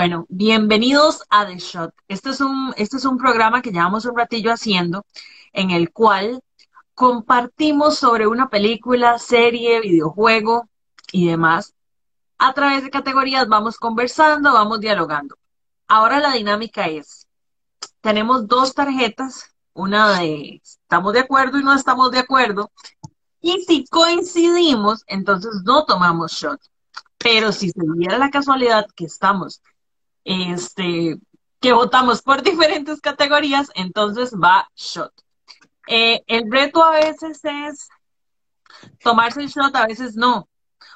Bueno, 0.00 0.24
bienvenidos 0.30 1.26
a 1.28 1.46
The 1.46 1.58
Shot. 1.58 1.92
Este 2.08 2.30
es 2.30 2.40
un, 2.40 2.72
este 2.78 2.96
es 2.96 3.04
un 3.04 3.18
programa 3.18 3.60
que 3.60 3.70
llevamos 3.70 4.06
un 4.06 4.16
ratillo 4.16 4.50
haciendo, 4.50 5.04
en 5.52 5.72
el 5.72 5.92
cual 5.92 6.40
compartimos 6.94 7.98
sobre 7.98 8.26
una 8.26 8.48
película, 8.48 9.18
serie, 9.18 9.82
videojuego 9.82 10.70
y 11.12 11.26
demás. 11.28 11.74
A 12.38 12.54
través 12.54 12.82
de 12.82 12.88
categorías 12.88 13.46
vamos 13.46 13.76
conversando, 13.76 14.54
vamos 14.54 14.80
dialogando. 14.80 15.36
Ahora 15.86 16.18
la 16.18 16.32
dinámica 16.32 16.86
es, 16.86 17.26
tenemos 18.00 18.48
dos 18.48 18.72
tarjetas, 18.72 19.54
una 19.74 20.18
de 20.18 20.62
estamos 20.64 21.12
de 21.12 21.20
acuerdo 21.20 21.58
y 21.58 21.62
no 21.62 21.74
estamos 21.74 22.10
de 22.10 22.20
acuerdo, 22.20 22.70
y 23.42 23.60
si 23.66 23.84
coincidimos, 23.84 25.04
entonces 25.08 25.60
no 25.62 25.84
tomamos 25.84 26.32
shot. 26.32 26.58
Pero 27.18 27.52
si 27.52 27.68
se 27.68 27.82
diera 27.98 28.16
la 28.16 28.30
casualidad 28.30 28.86
que 28.96 29.04
estamos, 29.04 29.60
este, 30.24 31.18
que 31.60 31.72
votamos 31.72 32.22
por 32.22 32.42
diferentes 32.44 33.00
categorías, 33.00 33.70
entonces 33.74 34.32
va 34.34 34.68
shot. 34.76 35.12
Eh, 35.86 36.22
el 36.26 36.50
reto 36.50 36.84
a 36.84 36.92
veces 36.92 37.40
es 37.44 37.88
tomarse 39.02 39.40
el 39.40 39.48
shot, 39.48 39.74
a 39.74 39.86
veces 39.86 40.16
no. 40.16 40.48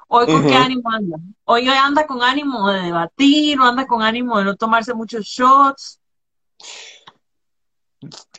Hoy 0.06 0.26
con 0.26 0.46
qué 0.46 0.54
ánimo 0.54 0.90
anda? 0.90 1.16
Hoy 1.44 1.66
anda 1.68 2.06
con 2.06 2.22
ánimo 2.22 2.70
de 2.70 2.82
debatir 2.82 3.58
o 3.58 3.64
anda 3.64 3.86
con 3.86 4.02
ánimo 4.02 4.38
de 4.38 4.44
no 4.44 4.54
tomarse 4.54 4.94
muchos 4.94 5.24
shots. 5.24 5.98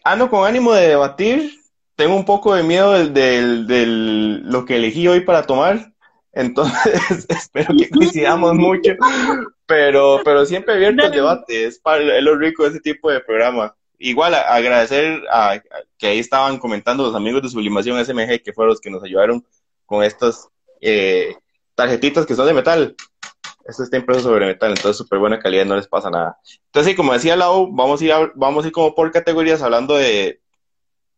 Ando 0.03 0.29
con 0.29 0.45
ánimo 0.45 0.73
de 0.73 0.89
debatir. 0.89 1.59
Tengo 1.95 2.15
un 2.15 2.25
poco 2.25 2.53
de 2.53 2.63
miedo 2.63 2.91
de 2.93 3.85
lo 3.87 4.63
que 4.65 4.75
elegí 4.75 5.07
hoy 5.07 5.21
para 5.21 5.43
tomar. 5.43 5.95
Entonces, 6.35 7.25
espero 7.29 7.73
que 7.75 7.89
coincidamos 7.91 8.53
mucho. 8.53 8.91
Pero, 9.65 10.21
pero 10.23 10.45
siempre 10.45 10.75
abierto 10.75 11.05
el 11.05 11.11
debate. 11.11 11.65
Es, 11.65 11.79
para, 11.79 12.17
es 12.17 12.23
lo 12.23 12.35
rico 12.35 12.63
de 12.63 12.69
ese 12.69 12.79
tipo 12.79 13.09
de 13.09 13.19
programa. 13.19 13.75
Igual 13.97 14.35
agradecer 14.35 15.23
a, 15.31 15.61
que 15.97 16.07
ahí 16.07 16.19
estaban 16.19 16.57
comentando 16.57 17.03
los 17.03 17.15
amigos 17.15 17.41
de 17.41 17.49
Sublimación 17.49 18.03
SMG, 18.03 18.43
que 18.43 18.53
fueron 18.53 18.71
los 18.71 18.81
que 18.81 18.89
nos 18.89 19.03
ayudaron 19.03 19.45
con 19.85 20.03
estas 20.03 20.49
eh, 20.81 21.35
tarjetitas 21.75 22.25
que 22.25 22.35
son 22.35 22.47
de 22.47 22.53
metal. 22.53 22.95
Esto 23.65 23.83
está 23.83 23.97
impreso 23.97 24.21
sobre 24.21 24.45
metal, 24.45 24.69
entonces 24.69 24.97
súper 24.97 25.17
buena 25.17 25.39
calidad, 25.39 25.65
no 25.65 25.75
les 25.75 25.87
pasa 25.87 26.09
nada. 26.11 26.37
Entonces, 26.67 26.91
sí, 26.91 26.95
como 26.95 27.13
decía 27.13 27.35
Lau, 27.35 27.71
vamos 27.71 27.99
a 28.01 28.05
ir, 28.05 28.13
vamos 28.35 28.63
a 28.63 28.67
ir 28.67 28.73
como 28.73 28.93
por 28.93 29.11
categorías 29.11 29.63
hablando 29.63 29.95
de 29.95 30.39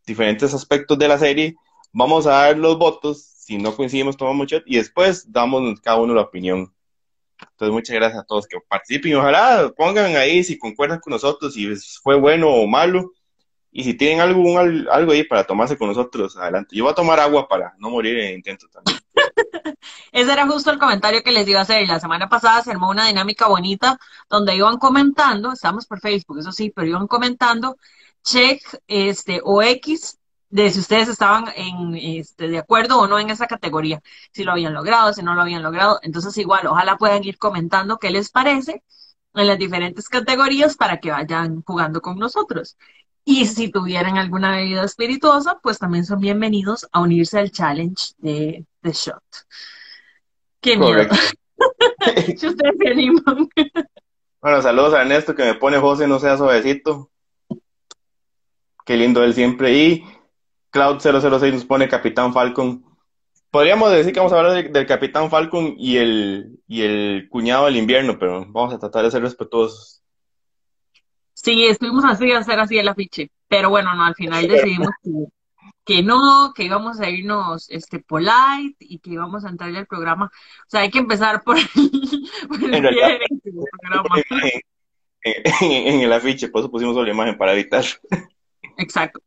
diferentes 0.06 0.54
aspectos 0.54 0.98
de 0.98 1.08
la 1.10 1.18
serie. 1.18 1.56
Vamos 1.92 2.26
a 2.26 2.32
dar 2.32 2.58
los 2.58 2.78
votos, 2.78 3.22
si 3.22 3.58
no 3.58 3.76
coincidimos, 3.76 4.16
tomamos 4.16 4.38
mucho, 4.38 4.62
y 4.66 4.78
después 4.78 5.30
damos 5.32 5.80
cada 5.82 5.98
uno 5.98 6.14
la 6.14 6.22
opinión. 6.22 6.74
Entonces, 7.40 7.74
muchas 7.74 7.96
gracias 7.96 8.22
a 8.22 8.26
todos 8.26 8.48
que 8.48 8.58
participen. 8.68 9.16
Ojalá 9.16 9.72
pongan 9.76 10.16
ahí 10.16 10.44
si 10.44 10.58
concuerdan 10.58 11.00
con 11.00 11.12
nosotros, 11.12 11.54
si 11.54 11.74
fue 12.02 12.16
bueno 12.16 12.50
o 12.50 12.68
malo. 12.68 13.12
Y 13.72 13.84
si 13.84 13.94
tienen 13.94 14.22
algo, 14.22 14.58
algo 14.58 15.12
ahí 15.12 15.24
para 15.24 15.44
tomarse 15.44 15.78
con 15.78 15.90
nosotros, 15.90 16.36
adelante. 16.38 16.76
Yo 16.76 16.86
voy 16.86 16.92
a 16.92 16.96
tomar 16.96 17.20
agua 17.20 17.48
para 17.48 17.74
no 17.78 17.90
morir 17.90 18.18
en 18.18 18.36
intento 18.36 18.68
también. 18.70 18.98
Ese 20.12 20.34
era 20.34 20.48
justo 20.48 20.72
el 20.72 20.80
comentario 20.80 21.22
que 21.22 21.32
les 21.32 21.48
iba 21.48 21.60
a 21.60 21.64
hacer. 21.64 21.86
La 21.88 22.00
semana 22.00 22.28
pasada 22.28 22.64
se 22.64 22.72
armó 22.72 22.90
una 22.90 23.08
dinámica 23.08 23.48
bonita 23.48 24.00
donde 24.30 24.56
iban 24.56 24.78
comentando, 24.78 25.52
estamos 25.52 25.86
por 25.86 26.00
Facebook, 26.00 26.40
eso 26.40 26.52
sí, 26.52 26.72
pero 26.76 26.88
iban 26.88 27.08
comentando 27.08 27.78
check 28.24 28.62
este, 28.88 29.42
o 29.44 29.62
X 29.62 30.18
de 30.50 30.70
si 30.72 30.80
ustedes 30.80 31.10
estaban 31.10 31.46
en, 31.56 31.96
este, 31.96 32.48
de 32.48 32.58
acuerdo 32.58 33.00
o 33.00 33.08
no 33.08 33.20
en 33.20 33.30
esa 33.30 33.48
categoría, 33.48 34.02
si 34.32 34.44
lo 34.44 34.54
habían 34.54 34.74
logrado, 34.74 35.14
si 35.14 35.22
no 35.24 35.34
lo 35.36 35.42
habían 35.42 35.64
logrado. 35.64 36.00
Entonces, 36.04 36.38
igual, 36.38 36.68
ojalá 36.68 36.98
puedan 36.98 37.24
ir 37.24 37.38
comentando 37.38 37.98
qué 37.98 38.10
les 38.10 38.30
parece 38.30 38.84
en 39.34 39.48
las 39.48 39.58
diferentes 39.58 40.10
categorías 40.10 40.76
para 40.76 41.00
que 41.00 41.12
vayan 41.12 41.62
jugando 41.64 42.02
con 42.02 42.18
nosotros. 42.18 42.78
Y 43.26 43.46
si 43.46 43.70
tuvieran 43.70 44.18
alguna 44.18 44.56
bebida 44.56 44.84
espirituosa, 44.86 45.60
pues 45.62 45.80
también 45.80 46.06
son 46.06 46.22
bienvenidos 46.22 46.88
a 46.94 47.02
unirse 47.02 47.38
al 47.38 47.52
challenge 47.52 48.14
de, 48.18 48.66
de 48.82 48.92
Shot. 48.92 49.22
Qué 50.62 50.78
miedo. 50.78 51.10
si 52.38 52.48
ustedes 52.48 52.76
se 52.80 52.90
animan. 52.90 53.50
bueno, 54.42 54.62
saludos 54.62 54.94
a 54.94 55.02
Ernesto 55.02 55.36
que 55.36 55.44
me 55.44 55.56
pone 55.56 55.78
José, 55.78 56.08
no 56.08 56.20
sea 56.20 56.38
suavecito. 56.38 57.12
Qué 58.86 58.96
lindo 58.96 59.22
él 59.26 59.34
siempre. 59.34 59.74
Y 59.74 60.06
Cloud006 60.78 61.54
nos 61.54 61.66
pone 61.66 61.88
Capitán 61.88 62.34
Falcon. 62.34 62.86
Podríamos 63.50 63.92
decir 63.92 64.14
que 64.14 64.20
vamos 64.20 64.34
a 64.34 64.38
hablar 64.38 64.72
del, 64.72 64.86
Capitán 64.86 65.32
Falcon 65.32 65.74
y 65.78 65.98
el, 65.98 66.60
y 66.68 66.82
el 66.82 67.28
cuñado 67.30 67.66
del 67.66 67.78
invierno, 67.78 68.20
pero 68.20 68.46
vamos 68.50 68.74
a 68.74 68.80
tratar 68.80 69.04
de 69.04 69.12
ser 69.12 69.24
respetuosos. 69.24 70.04
Sí, 71.34 71.66
estuvimos 71.66 72.06
así 72.06 72.32
a 72.32 72.40
hacer 72.40 72.60
así 72.60 72.78
el 72.78 72.88
afiche, 72.88 73.32
pero 73.48 73.70
bueno, 73.70 73.96
no, 73.96 74.06
al 74.06 74.16
final 74.16 74.48
decidimos 74.48 74.90
que, 75.84 76.04
no, 76.04 76.52
que 76.54 76.64
íbamos 76.64 77.00
a 77.00 77.10
irnos 77.10 77.70
este 77.70 78.00
polite 78.00 78.76
y 78.80 79.00
que 79.00 79.12
íbamos 79.12 79.46
a 79.46 79.50
entrar 79.50 79.74
al 79.76 79.88
programa. 79.88 80.26
O 80.26 80.70
sea, 80.70 80.82
hay 80.82 80.92
que 80.92 81.00
empezar 81.00 81.44
por 81.44 81.58
el, 81.58 81.68
programa. 82.50 84.16
En, 85.24 86.02
el 86.02 86.14
afiche, 86.14 86.50
por 86.50 86.62
eso 86.62 86.70
pusimos 86.70 86.96
la 86.96 87.12
imagen 87.12 87.38
para 87.38 87.54
evitar. 87.54 87.84
Exacto. 88.78 89.22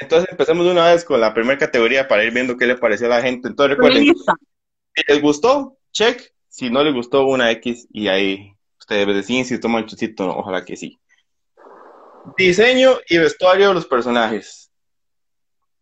Entonces 0.00 0.30
empecemos 0.30 0.64
de 0.64 0.72
una 0.72 0.86
vez 0.86 1.04
con 1.04 1.20
la 1.20 1.34
primera 1.34 1.58
categoría 1.58 2.08
para 2.08 2.24
ir 2.24 2.32
viendo 2.32 2.56
qué 2.56 2.66
le 2.66 2.76
pareció 2.76 3.06
a 3.06 3.10
la 3.10 3.22
gente. 3.22 3.48
Entonces 3.48 3.76
recuerden, 3.76 4.04
si 4.04 5.02
les 5.06 5.22
gustó, 5.22 5.76
check. 5.92 6.32
Si 6.48 6.68
no 6.68 6.82
les 6.82 6.94
gustó, 6.94 7.26
una 7.26 7.50
X 7.52 7.86
y 7.92 8.08
ahí 8.08 8.56
ustedes 8.78 9.06
deciden 9.14 9.44
si 9.44 9.60
toman 9.60 9.86
chusito 9.86 10.26
no, 10.26 10.36
ojalá 10.36 10.64
que 10.64 10.76
sí. 10.76 10.98
Diseño 12.36 12.98
y 13.08 13.18
vestuario 13.18 13.68
de 13.68 13.74
los 13.74 13.86
personajes. 13.86 14.70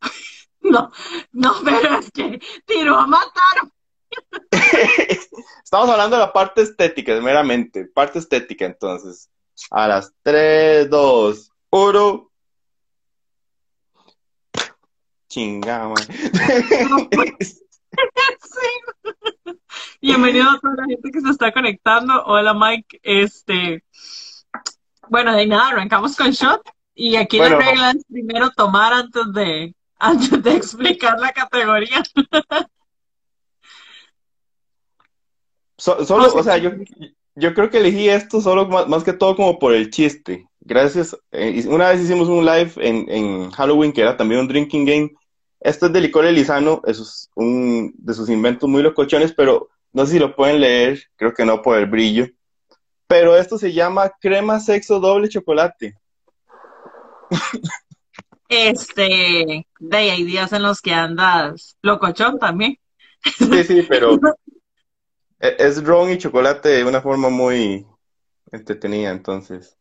No, 0.61 0.93
no, 1.33 1.55
pero 1.65 1.99
es 1.99 2.11
que 2.11 2.39
tiro 2.67 2.95
a 2.97 3.07
matar. 3.07 3.71
Estamos 5.65 5.89
hablando 5.89 6.17
de 6.17 6.23
la 6.23 6.33
parte 6.33 6.61
estética, 6.61 7.19
meramente. 7.21 7.87
Parte 7.87 8.19
estética, 8.19 8.67
entonces. 8.67 9.31
A 9.71 9.89
las 9.89 10.13
3, 10.23 10.91
2, 10.91 11.53
1. 11.71 12.28
Chingada, 15.29 15.93
Bienvenido 20.01 20.49
a 20.49 20.59
toda 20.59 20.77
la 20.77 20.85
gente 20.87 21.11
que 21.11 21.21
se 21.21 21.29
está 21.29 21.53
conectando. 21.53 22.25
Hola, 22.25 22.55
Mike. 22.55 23.01
Este, 23.03 23.85
bueno, 25.09 25.35
de 25.35 25.47
nada, 25.47 25.69
arrancamos 25.69 26.17
con 26.17 26.31
shot. 26.31 26.63
Y 26.95 27.17
aquí 27.17 27.39
la 27.39 27.51
regla 27.51 27.91
es 27.91 28.05
primero 28.11 28.51
tomar 28.57 28.95
antes 28.95 29.33
de, 29.35 29.75
antes 29.99 30.43
de 30.43 30.55
explicar 30.57 31.21
la 31.21 31.33
categoría. 31.33 32.03
solo, 35.77 36.35
o 36.35 36.43
sea, 36.43 36.57
yo, 36.57 36.71
yo 37.35 37.55
creo 37.55 37.71
que 37.71 37.79
elegí 37.79 38.09
esto 38.09 38.41
solo 38.41 38.67
más, 38.67 39.05
que 39.05 39.13
todo 39.13 39.37
como 39.37 39.59
por 39.59 39.75
el 39.75 39.91
chiste. 39.91 40.48
Gracias. 40.69 41.17
Eh, 41.33 41.65
una 41.69 41.89
vez 41.89 42.01
hicimos 42.03 42.29
un 42.29 42.45
live 42.45 42.73
en, 42.77 43.11
en 43.11 43.51
Halloween 43.51 43.93
que 43.93 44.03
era 44.03 44.17
también 44.17 44.41
un 44.41 44.49
drinking 44.49 44.85
game 44.85 45.13
esto 45.61 45.87
es 45.87 45.93
de 45.93 46.01
Licor 46.01 46.25
Elizano, 46.25 46.83
es 46.87 47.31
un 47.35 47.93
de 47.97 48.15
sus 48.15 48.29
inventos 48.29 48.69
muy 48.69 48.83
locochones, 48.83 49.33
pero 49.33 49.69
no 49.93 50.07
sé 50.07 50.13
si 50.13 50.19
lo 50.19 50.37
pueden 50.37 50.61
leer, 50.61 51.03
creo 51.17 51.35
que 51.35 51.45
no 51.45 51.63
por 51.63 51.79
el 51.79 51.87
brillo. 51.87 52.27
Pero 53.07 53.37
esto 53.37 53.59
se 53.59 53.73
llama 53.73 54.13
crema 54.21 54.61
sexo 54.61 55.01
doble 55.01 55.29
chocolate. 55.29 55.97
Este, 58.49 59.67
de 59.79 59.97
ahí 59.97 60.11
hay 60.11 60.25
días 60.25 60.53
en 60.53 60.63
los 60.63 60.81
que 60.81 60.95
andas 60.95 61.77
locochón 61.83 62.39
también. 62.39 62.79
Sí, 63.37 63.65
sí, 63.65 63.83
pero 63.89 64.13
e, 65.41 65.57
es 65.59 65.83
ron 65.83 66.11
y 66.11 66.19
chocolate 66.19 66.69
de 66.69 66.85
una 66.85 67.01
forma 67.01 67.31
muy 67.31 67.87
entretenida, 68.53 69.11
entonces. 69.11 69.78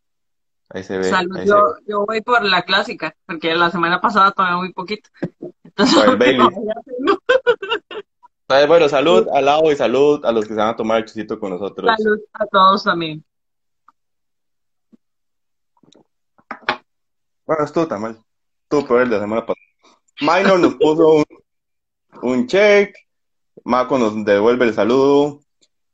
Ahí 0.70 0.84
se 0.84 0.98
ve. 0.98 1.10
yo, 1.46 1.76
yo 1.88 2.06
voy 2.06 2.22
por 2.22 2.44
la 2.44 2.64
clásica, 2.64 3.16
porque 3.26 3.56
la 3.56 3.72
semana 3.72 4.02
pasada 4.02 4.32
tomé 4.32 4.56
muy 4.56 4.74
poquito. 4.74 5.10
bueno, 8.68 8.90
salud 8.90 9.28
al 9.34 9.46
lado 9.46 9.72
y 9.72 9.76
salud 9.76 10.26
a 10.26 10.32
los 10.32 10.46
que 10.46 10.54
se 10.54 10.60
van 10.60 10.70
a 10.70 10.76
tomar 10.76 10.98
el 10.98 11.06
chusito 11.06 11.40
con 11.40 11.52
nosotros. 11.52 11.90
Salud 11.98 12.20
a 12.34 12.46
todos 12.48 12.84
también. 12.84 13.24
Bueno, 17.46 17.64
estuvo 17.64 17.88
tan 17.88 18.02
mal. 18.02 18.22
Estuvo 18.64 18.86
peor 18.86 19.04
el 19.04 19.10
de 19.10 19.16
la 19.16 19.22
semana 19.22 19.46
pasada. 19.46 19.66
Minor 20.20 20.60
nos 20.60 20.76
puso 20.76 21.24
un, 22.22 22.48
check. 22.48 22.94
Marco 23.64 23.98
nos 23.98 24.26
devuelve 24.26 24.66
el 24.66 24.74
saludo. 24.74 25.40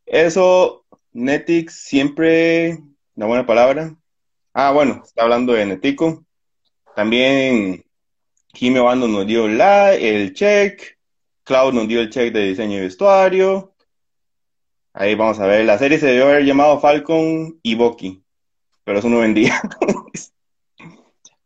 Eso, 0.05 0.85
Netix, 1.11 1.75
siempre 1.75 2.81
una 3.15 3.27
buena 3.27 3.45
palabra. 3.45 3.95
Ah, 4.53 4.71
bueno, 4.71 5.01
está 5.03 5.23
hablando 5.23 5.53
de 5.53 5.65
Netico. 5.65 6.23
También 6.95 7.83
Jimmy 8.53 8.79
Bando 8.79 9.07
nos 9.07 9.25
dio 9.25 9.47
la, 9.47 9.95
el 9.95 10.33
check. 10.33 10.97
Cloud 11.43 11.73
nos 11.73 11.87
dio 11.87 11.99
el 12.01 12.11
check 12.11 12.31
de 12.31 12.49
diseño 12.49 12.77
y 12.77 12.81
vestuario. 12.81 13.73
Ahí 14.93 15.15
vamos 15.15 15.39
a 15.39 15.47
ver. 15.47 15.65
La 15.65 15.79
serie 15.79 15.97
se 15.97 16.05
debió 16.05 16.25
haber 16.25 16.45
llamado 16.45 16.79
Falcon 16.79 17.59
y 17.63 17.73
Bucky, 17.73 18.23
pero 18.83 18.99
eso 18.99 19.09
no 19.09 19.19
vendía. 19.19 19.59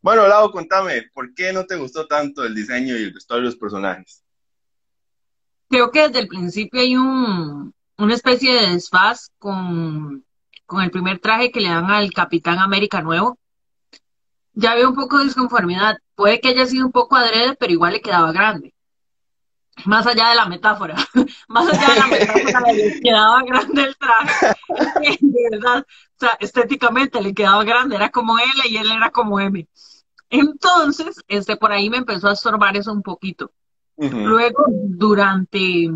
bueno, 0.01 0.27
Lau, 0.27 0.51
contame, 0.51 1.03
¿por 1.13 1.33
qué 1.33 1.53
no 1.53 1.65
te 1.65 1.77
gustó 1.77 2.07
tanto 2.07 2.43
el 2.43 2.53
diseño 2.53 2.97
y 2.97 3.03
el 3.03 3.13
vestuario 3.13 3.43
de 3.43 3.51
los 3.51 3.59
personajes? 3.59 4.21
Creo 5.69 5.91
que 5.91 6.07
desde 6.07 6.19
el 6.19 6.27
principio 6.27 6.81
hay 6.81 6.97
un, 6.97 7.73
una 7.97 8.13
especie 8.13 8.53
de 8.53 8.73
desfaz 8.73 9.31
con, 9.39 10.25
con 10.67 10.83
el 10.83 10.91
primer 10.91 11.17
traje 11.19 11.51
que 11.51 11.61
le 11.61 11.69
dan 11.69 11.89
al 11.89 12.13
Capitán 12.13 12.59
América 12.59 13.01
nuevo. 13.01 13.39
Ya 14.53 14.73
había 14.73 14.87
un 14.87 14.95
poco 14.95 15.17
de 15.17 15.25
disconformidad. 15.25 15.97
Puede 16.13 16.39
que 16.39 16.49
haya 16.49 16.65
sido 16.65 16.85
un 16.85 16.91
poco 16.91 17.15
adrede, 17.15 17.55
pero 17.55 17.73
igual 17.73 17.93
le 17.93 18.01
quedaba 18.01 18.31
grande. 18.31 18.73
Más 19.85 20.05
allá 20.07 20.29
de 20.29 20.35
la 20.35 20.47
metáfora, 20.47 20.95
más 21.47 21.67
allá 21.67 21.93
de 21.93 21.99
la 21.99 22.07
metáfora, 22.07 22.73
le 22.73 22.99
quedaba 22.99 23.43
grande 23.43 23.83
el 23.83 23.97
traje. 23.97 24.55
De 25.21 25.49
verdad, 25.51 25.85
o 25.87 26.19
sea, 26.19 26.37
estéticamente 26.39 27.21
le 27.21 27.33
quedaba 27.33 27.63
grande, 27.63 27.95
era 27.95 28.09
como 28.09 28.39
L 28.39 28.49
y 28.65 28.77
él 28.77 28.91
era 28.91 29.11
como 29.11 29.39
M. 29.39 29.67
Entonces, 30.29 31.23
este, 31.27 31.55
por 31.57 31.71
ahí 31.71 31.89
me 31.89 31.97
empezó 31.97 32.27
a 32.27 32.33
estorbar 32.33 32.75
eso 32.75 32.91
un 32.91 33.03
poquito. 33.03 33.51
Luego, 33.97 34.65
durante, 34.67 35.89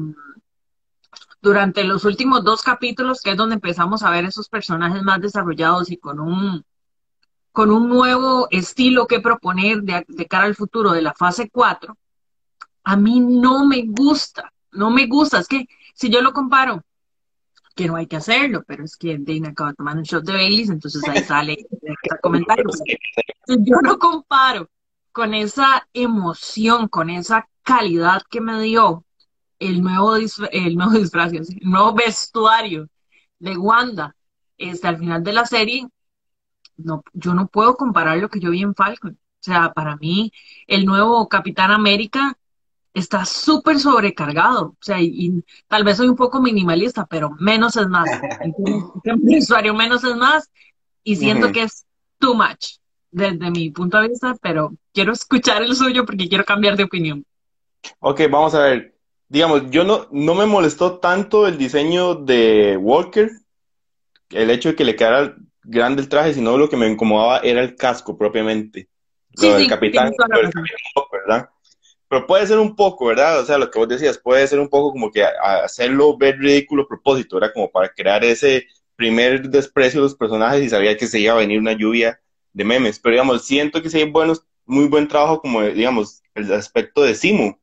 durante 1.42 1.84
los 1.84 2.06
últimos 2.06 2.44
dos 2.44 2.62
capítulos, 2.62 3.22
que 3.22 3.32
es 3.32 3.38
donde 3.38 3.56
empezamos 3.56 4.04
a 4.04 4.12
ver 4.12 4.26
esos 4.26 4.48
personajes 4.48 5.02
más 5.02 5.20
desarrollados 5.22 5.90
y 5.92 5.98
con 5.98 6.20
un, 6.20 6.64
con 7.52 7.72
un 7.72 7.90
nuevo 7.90 8.48
estilo 8.52 9.08
que 9.08 9.20
proponer 9.20 9.82
de, 9.82 10.06
de 10.08 10.28
cara 10.28 10.46
al 10.46 10.56
futuro 10.56 10.92
de 10.92 11.02
la 11.02 11.14
fase 11.14 11.50
4, 11.50 11.98
a 12.84 12.96
mí 12.96 13.20
no 13.20 13.66
me 13.66 13.84
gusta, 13.88 14.52
no 14.72 14.92
me 14.92 15.08
gusta. 15.08 15.40
Es 15.40 15.48
que 15.48 15.68
si 15.94 16.10
yo 16.10 16.22
lo 16.22 16.34
comparo, 16.34 16.84
que 17.76 17.88
no 17.88 17.96
hay 17.96 18.08
que 18.08 18.18
hacerlo, 18.18 18.64
pero 18.68 18.84
es 18.84 18.98
que 18.98 19.18
Dana 19.20 19.50
acaba 19.50 19.74
tomando 19.74 20.00
un 20.00 20.06
shot 20.06 20.24
de 20.24 20.34
Baileys, 20.34 20.70
entonces 20.70 21.02
ahí 21.08 21.24
sale 21.24 21.54
el 21.82 22.20
comentario. 22.22 22.66
Si 22.72 23.58
yo 23.60 23.78
lo 23.82 23.98
comparo 23.98 24.70
con 25.12 25.34
esa 25.34 25.88
emoción, 25.94 26.88
con 26.88 27.10
esa 27.10 27.48
calidad 27.64 28.22
que 28.30 28.42
me 28.42 28.62
dio 28.62 29.06
el 29.62 29.82
nuevo, 29.82 30.16
el 30.16 30.76
nuevo 30.76 30.92
disfraz, 31.00 31.32
el 31.34 31.46
nuevo 31.62 31.94
vestuario 31.94 32.90
de 33.40 33.58
Wanda 33.58 34.16
este, 34.58 34.88
al 34.88 34.98
final 34.98 35.24
de 35.24 35.34
la 35.34 35.46
serie, 35.46 35.88
no, 36.78 37.04
yo 37.14 37.34
no 37.34 37.48
puedo 37.48 37.76
comparar 37.76 38.18
lo 38.18 38.30
que 38.30 38.40
yo 38.40 38.52
vi 38.52 38.62
en 38.62 38.76
Falcon. 38.76 39.14
O 39.14 39.44
sea, 39.44 39.74
para 39.74 39.96
mí, 39.98 40.32
el 40.68 40.86
nuevo 40.86 41.28
Capitán 41.28 41.72
América 41.72 42.38
está 42.94 43.26
súper 43.26 43.80
sobrecargado. 43.80 44.66
O 44.68 44.78
sea, 44.80 45.00
y, 45.00 45.44
tal 45.68 45.84
vez 45.84 45.98
soy 45.98 46.10
un 46.10 46.16
poco 46.16 46.42
minimalista, 46.42 47.06
pero 47.06 47.32
menos 47.40 47.76
es 47.78 47.88
más. 47.88 48.08
El 49.04 49.38
usuario 49.38 49.74
menos 49.74 50.04
es 50.04 50.16
más 50.16 50.52
y 51.04 51.16
siento 51.16 51.52
que 51.52 51.64
es 51.64 51.86
too 52.20 52.36
much 52.36 52.78
desde 53.10 53.50
mi 53.50 53.72
punto 53.72 54.00
de 54.00 54.10
vista, 54.10 54.36
pero 54.42 54.74
quiero 54.94 55.14
escuchar 55.14 55.64
el 55.64 55.76
suyo 55.76 56.06
porque 56.06 56.30
quiero 56.30 56.46
cambiar 56.46 56.78
de 56.78 56.84
opinión. 56.84 57.26
Ok, 58.00 58.22
vamos 58.30 58.54
a 58.54 58.62
ver. 58.62 58.96
Digamos, 59.32 59.72
yo 59.72 59.86
no, 59.86 60.08
no 60.12 60.36
me 60.36 60.46
molestó 60.46 61.00
tanto 61.00 61.48
el 61.48 61.58
diseño 61.58 62.16
de 62.16 62.76
Walker, 62.76 63.32
el 64.30 64.50
hecho 64.50 64.68
de 64.68 64.76
que 64.76 64.84
le 64.84 64.98
quedara 64.98 65.38
grande 65.64 66.02
el 66.02 66.10
traje, 66.10 66.34
sino 66.34 66.58
lo 66.58 66.68
que 66.68 66.76
me 66.76 66.90
incomodaba 66.90 67.38
era 67.38 67.62
el 67.62 67.78
casco 67.78 68.18
propiamente. 68.18 68.90
Sí, 69.38 69.50
sí, 69.58 69.68
capitán, 69.70 70.12
¿verdad? 71.14 71.50
Pero 72.10 72.28
puede 72.28 72.46
ser 72.46 72.60
un 72.60 72.76
poco, 72.76 73.06
¿verdad? 73.06 73.40
O 73.40 73.46
sea, 73.46 73.58
lo 73.58 73.72
que 73.72 73.80
vos 73.80 73.88
decías, 73.88 74.18
puede 74.18 74.46
ser 74.48 74.60
un 74.60 74.68
poco 74.68 74.92
como 74.92 75.10
que 75.10 75.24
hacerlo 75.24 76.18
ver 76.18 76.38
ridículo 76.38 76.84
a 76.84 76.90
propósito, 76.90 77.38
era 77.38 77.54
como 77.54 77.72
para 77.72 77.88
crear 77.88 78.26
ese 78.26 78.68
primer 78.98 79.50
desprecio 79.50 80.02
de 80.02 80.08
los 80.08 80.16
personajes 80.16 80.62
y 80.62 80.68
sabía 80.68 80.98
que 80.98 81.08
se 81.08 81.22
iba 81.22 81.32
a 81.36 81.38
venir 81.38 81.58
una 81.58 81.72
lluvia 81.72 82.20
de 82.52 82.66
memes. 82.66 83.00
Pero 83.00 83.14
digamos, 83.14 83.46
siento 83.46 83.82
que 83.82 83.90
sí 83.90 84.00
hay 84.00 84.12
buenos, 84.12 84.46
muy 84.66 84.90
buen 84.90 85.08
trabajo 85.08 85.40
como, 85.40 85.62
digamos, 85.62 86.22
el 86.36 86.52
aspecto 86.52 87.02
de 87.04 87.16
Simo 87.16 87.61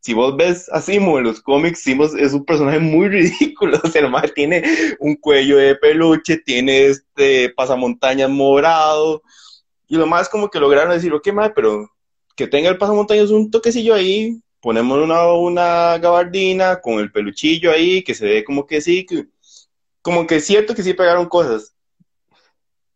si 0.00 0.14
vos 0.14 0.36
ves 0.36 0.68
a 0.70 0.80
Simo 0.80 1.18
en 1.18 1.24
los 1.24 1.40
cómics, 1.40 1.80
Simo 1.80 2.04
es 2.04 2.32
un 2.32 2.44
personaje 2.44 2.78
muy 2.78 3.08
ridículo. 3.10 3.80
O 3.82 3.88
sea, 3.88 4.02
el 4.02 4.32
tiene 4.34 4.62
un 4.98 5.16
cuello 5.16 5.56
de 5.56 5.76
peluche, 5.76 6.38
tiene 6.38 6.86
este 6.86 7.50
pasamontañas 7.50 8.30
morado. 8.30 9.22
Y 9.88 9.96
lo 9.96 10.06
más 10.06 10.28
como 10.28 10.50
que 10.50 10.60
lograron 10.60 10.92
decir, 10.92 11.12
ok, 11.12 11.32
madre, 11.32 11.52
pero 11.54 11.90
que 12.36 12.46
tenga 12.46 12.68
el 12.68 12.78
pasamontañas 12.78 13.30
un 13.30 13.50
toquecillo 13.50 13.94
ahí, 13.94 14.40
ponemos 14.60 14.98
una, 14.98 15.32
una 15.32 15.98
gabardina 15.98 16.80
con 16.80 17.00
el 17.00 17.10
peluchillo 17.10 17.72
ahí, 17.72 18.02
que 18.04 18.14
se 18.14 18.26
ve 18.26 18.44
como 18.44 18.66
que 18.66 18.80
sí, 18.80 19.06
como 20.02 20.26
que 20.26 20.36
es 20.36 20.46
cierto 20.46 20.74
que 20.74 20.82
sí 20.82 20.94
pegaron 20.94 21.28
cosas. 21.28 21.74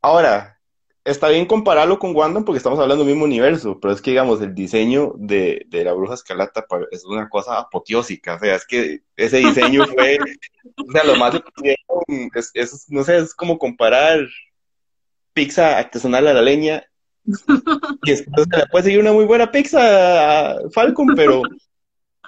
Ahora, 0.01 0.61
está 1.05 1.29
bien 1.29 1.47
compararlo 1.47 1.99
con 1.99 2.15
Wanda 2.15 2.43
porque 2.43 2.59
estamos 2.59 2.79
hablando 2.79 3.05
del 3.05 3.15
mismo 3.15 3.25
universo, 3.25 3.79
pero 3.81 3.93
es 3.93 4.01
que, 4.01 4.11
digamos, 4.11 4.41
el 4.41 4.55
diseño 4.55 5.15
de, 5.17 5.67
la 5.71 5.93
bruja 5.93 6.15
escarlata 6.15 6.65
es 6.91 7.05
una 7.05 7.29
cosa 7.29 7.59
apoteósica, 7.59 8.37
o 8.37 8.39
sea, 8.39 8.55
es 8.55 8.67
que 8.67 9.03
ese 9.17 9.39
diseño 9.39 9.85
fue, 9.95 10.19
o 10.77 10.93
sea, 10.93 11.05
lo 11.05 11.17
más 11.17 11.35
es, 12.55 12.87
no 12.89 13.05
sé, 13.05 13.19
es 13.19 13.35
como 13.35 13.59
comparar 13.59 14.21
pizza 15.33 15.79
artesanal 15.79 16.29
a 16.29 16.35
la 16.35 16.43
leña 16.43 16.85
y 17.25 18.11
después 18.11 18.47
se 18.51 18.59
le 18.59 18.67
puede 18.67 18.85
seguir 18.85 19.01
una 19.01 19.13
muy 19.13 19.25
buena 19.25 19.51
pizza 19.51 20.51
a 20.51 20.71
Falcon, 20.73 21.15
pero, 21.17 21.43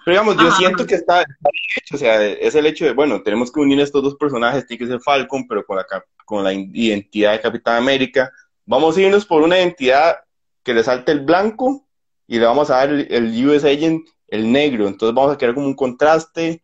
digamos, 0.07 0.37
yo 0.37 0.51
siento 0.53 0.87
que 0.87 0.95
está, 0.95 1.23
hecho, 1.23 1.97
o 1.97 1.99
sea, 1.99 2.25
es 2.25 2.55
el 2.55 2.67
hecho 2.67 2.85
de, 2.85 2.93
bueno, 2.93 3.23
tenemos 3.23 3.53
que 3.53 3.61
unir 3.61 3.81
estos 3.81 4.03
dos 4.03 4.17
personajes, 4.17 4.67
tiene 4.67 4.79
que 4.85 4.91
ser 4.91 5.01
Falcon, 5.01 5.47
pero 5.49 5.65
con 5.65 5.77
la, 5.77 5.87
con 6.25 6.45
la 6.45 6.53
identidad 6.53 7.33
de 7.33 7.41
Capitán 7.41 7.77
América, 7.77 8.31
Vamos 8.67 8.97
a 8.97 9.01
irnos 9.01 9.27
por 9.27 9.43
una 9.43 9.59
identidad 9.59 10.17
que 10.63 10.75
le 10.75 10.83
salte 10.83 11.13
el 11.13 11.21
blanco 11.21 11.87
y 12.27 12.39
le 12.39 12.47
vamos 12.47 12.71
a 12.71 12.77
dar 12.77 12.91
el, 12.91 13.47
US 13.47 13.65
Agent 13.65 14.09
el 14.29 14.51
negro. 14.51 14.89
Entonces 14.89 15.15
vamos 15.15 15.33
a 15.33 15.39
crear 15.39 15.55
como 15.55 15.67
un 15.67 15.77
contraste. 15.77 16.63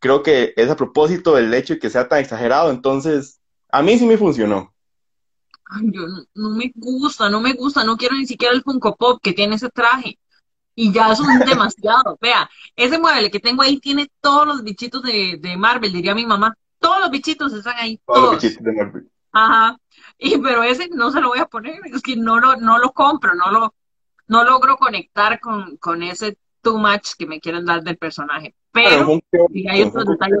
Creo 0.00 0.22
que 0.22 0.52
es 0.56 0.68
a 0.68 0.76
propósito 0.76 1.34
del 1.34 1.52
hecho 1.54 1.74
de 1.74 1.80
que 1.80 1.90
sea 1.90 2.08
tan 2.08 2.20
exagerado. 2.20 2.70
Entonces, 2.70 3.40
a 3.70 3.82
mí 3.82 3.98
sí 3.98 4.06
me 4.06 4.18
funcionó. 4.18 4.74
Ay, 5.70 5.90
yo 5.92 6.02
no, 6.34 6.50
me 6.50 6.72
gusta, 6.74 7.28
no 7.28 7.40
me 7.40 7.52
gusta, 7.52 7.84
no 7.84 7.96
quiero 7.96 8.16
ni 8.16 8.26
siquiera 8.26 8.54
el 8.54 8.62
Funko 8.62 8.96
Pop 8.96 9.20
que 9.22 9.32
tiene 9.32 9.56
ese 9.56 9.68
traje. 9.70 10.18
Y 10.74 10.92
ya 10.92 11.14
son 11.14 11.26
demasiado. 11.46 12.18
Vea, 12.20 12.48
ese 12.74 12.98
mueble 12.98 13.30
que 13.30 13.40
tengo 13.40 13.62
ahí 13.62 13.78
tiene 13.78 14.10
todos 14.20 14.46
los 14.46 14.64
bichitos 14.64 15.02
de, 15.02 15.38
de 15.40 15.56
Marvel, 15.56 15.92
diría 15.92 16.14
mi 16.14 16.26
mamá. 16.26 16.56
Todos 16.80 17.00
los 17.00 17.10
bichitos 17.10 17.52
están 17.52 17.76
ahí. 17.76 18.00
Todos, 18.06 18.18
todos. 18.18 18.32
los 18.32 18.42
bichitos 18.42 18.64
de 18.64 18.72
Marvel. 18.72 19.10
Ajá. 19.32 19.78
Y, 20.18 20.38
pero 20.38 20.62
ese 20.62 20.88
no 20.88 21.10
se 21.10 21.20
lo 21.20 21.28
voy 21.28 21.38
a 21.38 21.46
poner, 21.46 21.80
es 21.86 22.02
que 22.02 22.16
no 22.16 22.40
lo, 22.40 22.56
no 22.56 22.78
lo 22.78 22.92
compro, 22.92 23.34
no 23.34 23.52
lo, 23.52 23.74
no 24.26 24.44
logro 24.44 24.76
conectar 24.76 25.38
con, 25.40 25.76
con 25.76 26.02
ese 26.02 26.36
too 26.60 26.78
much 26.78 27.14
que 27.16 27.26
me 27.26 27.40
quieren 27.40 27.64
dar 27.64 27.82
del 27.82 27.96
personaje. 27.96 28.54
Pero 28.72 29.20
hay 29.70 29.82
otros 29.82 30.04
detalles 30.06 30.38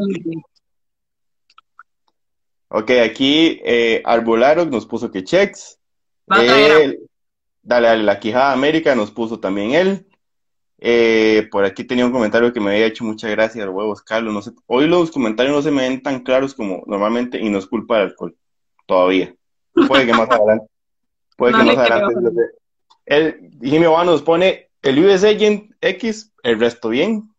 Ok, 2.70 2.90
aquí 3.02 3.60
eh, 3.64 4.02
Arbolaro 4.04 4.66
nos 4.66 4.84
puso 4.84 5.10
que 5.10 5.24
checks. 5.24 5.78
dale, 6.26 6.98
dale, 7.62 8.02
la 8.02 8.20
Quijada 8.20 8.52
América 8.52 8.94
nos 8.94 9.10
puso 9.10 9.40
también 9.40 9.72
él. 9.72 10.06
Eh, 10.80 11.48
por 11.50 11.64
aquí 11.64 11.82
tenía 11.84 12.06
un 12.06 12.12
comentario 12.12 12.52
que 12.52 12.60
me 12.60 12.70
había 12.72 12.86
hecho 12.86 13.04
muchas 13.04 13.30
gracias, 13.30 13.66
huevos, 13.68 14.02
Carlos. 14.02 14.34
No 14.34 14.42
sé, 14.42 14.52
hoy 14.66 14.86
los 14.86 15.10
comentarios 15.10 15.54
no 15.54 15.62
se 15.62 15.70
me 15.70 15.88
ven 15.88 16.02
tan 16.02 16.20
claros 16.20 16.54
como 16.54 16.84
normalmente 16.86 17.40
y 17.40 17.48
no 17.48 17.58
es 17.58 17.66
culpa 17.66 17.98
del 17.98 18.08
alcohol, 18.08 18.36
todavía. 18.86 19.34
Puede 19.86 20.06
que 20.06 20.12
más 20.12 20.30
adelante. 20.30 20.66
Puede 21.36 21.52
que 21.52 21.62
más 21.64 21.78
adelante. 21.78 22.40
El 23.06 23.50
Jimmy 23.62 23.86
Obama 23.86 24.04
nos 24.04 24.22
pone 24.22 24.68
el 24.82 25.04
US 25.04 25.24
Agent 25.24 25.72
X, 25.80 26.32
el 26.42 26.58
resto 26.58 26.90
bien. 26.90 27.30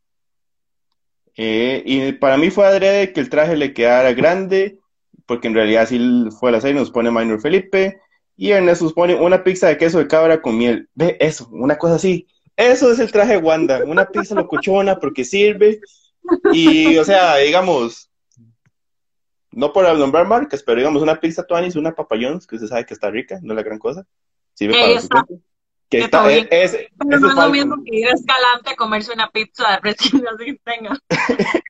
Eh, 1.36 1.84
y 1.86 2.12
para 2.13 2.38
mí 2.38 2.50
fue 2.50 2.65
adrede 2.65 3.13
que 3.13 3.19
el 3.19 3.29
traje 3.29 3.55
le 3.55 3.74
quedara 3.74 4.13
grande, 4.13 4.79
porque 5.25 5.48
en 5.48 5.53
realidad 5.53 5.88
sí 5.88 6.00
fue 6.39 6.51
la 6.51 6.60
serie, 6.60 6.79
nos 6.79 6.91
pone 6.91 7.12
Minor 7.12 7.39
Felipe. 7.39 8.01
Y 8.36 8.51
Ernesto 8.51 8.86
nos 8.86 8.93
pone 8.93 9.15
una 9.15 9.43
pizza 9.43 9.67
de 9.67 9.77
queso 9.77 10.00
de 10.00 10.08
cabra 10.08 10.41
con 10.41 10.58
miel. 10.58 10.88
Ve 10.96 11.17
eso, 11.19 11.48
una 11.51 11.77
cosa 11.77 11.96
así. 11.96 12.27
Eso 12.55 12.91
es 12.91 13.00
el 13.00 13.12
traje 13.12 13.34
de 13.34 13.38
Wanda, 13.38 13.84
una 13.86 14.05
pizza 14.05 14.36
locuchona 14.36 14.98
porque 14.98 15.24
sirve. 15.24 15.81
Y, 16.53 16.98
o 16.98 17.03
sea, 17.03 17.38
digamos, 17.38 18.08
no 19.51 19.73
por 19.73 19.97
nombrar 19.97 20.27
marcas, 20.27 20.63
pero 20.63 20.77
digamos 20.77 21.01
una 21.01 21.19
pizza 21.19 21.45
Tuanis, 21.45 21.75
una 21.75 21.93
papayons, 21.93 22.45
que 22.45 22.55
usted 22.55 22.67
sabe 22.67 22.85
que 22.85 22.93
está 22.93 23.09
rica, 23.09 23.39
no 23.41 23.53
es 23.53 23.57
la 23.57 23.63
gran 23.63 23.79
cosa. 23.79 24.05
Sirve 24.53 24.73
para 24.73 24.87
está. 24.87 25.25
Que 25.89 25.99
está, 26.01 26.31
es, 26.31 26.47
es, 26.51 26.87
pero 26.99 27.19
no 27.19 27.29
es 27.29 27.35
lo 27.35 27.49
mismo 27.49 27.83
que 27.83 27.97
ir 27.97 28.07
a 28.07 28.13
Escalante 28.13 28.69
a 28.71 28.75
comerse 28.75 29.11
una 29.11 29.27
pizza 29.31 29.71
de 29.71 29.77
precio 29.79 30.21
así 30.31 30.59
tenga. 30.63 30.99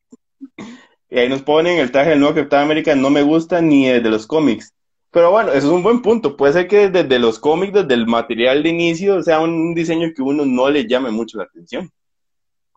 y 1.10 1.20
ahí 1.20 1.30
nos 1.30 1.42
ponen 1.42 1.80
el 1.80 1.90
traje 1.90 2.10
del 2.10 2.20
nuevo 2.20 2.36
Capitán 2.36 2.64
América, 2.64 2.94
no 2.96 3.10
me 3.10 3.22
gusta 3.22 3.62
ni 3.62 3.88
de 3.88 4.02
los 4.02 4.28
cómics. 4.28 4.74
Pero 5.12 5.32
bueno, 5.32 5.52
eso 5.52 5.68
es 5.68 5.74
un 5.74 5.84
buen 5.84 6.02
punto. 6.02 6.36
Puede 6.36 6.54
ser 6.54 6.68
que 6.68 6.90
desde 6.90 7.18
los 7.18 7.40
cómics, 7.40 7.74
desde 7.74 7.94
el 7.94 8.06
material 8.08 8.62
de 8.62 8.70
inicio, 8.70 9.24
sea 9.24 9.40
un 9.40 9.74
diseño 9.74 10.10
que 10.16 10.22
uno 10.22 10.46
no 10.46 10.70
le 10.70 10.86
llame 10.86 11.12
mucho 11.12 11.38
la 11.38 11.46
atención. 11.46 11.90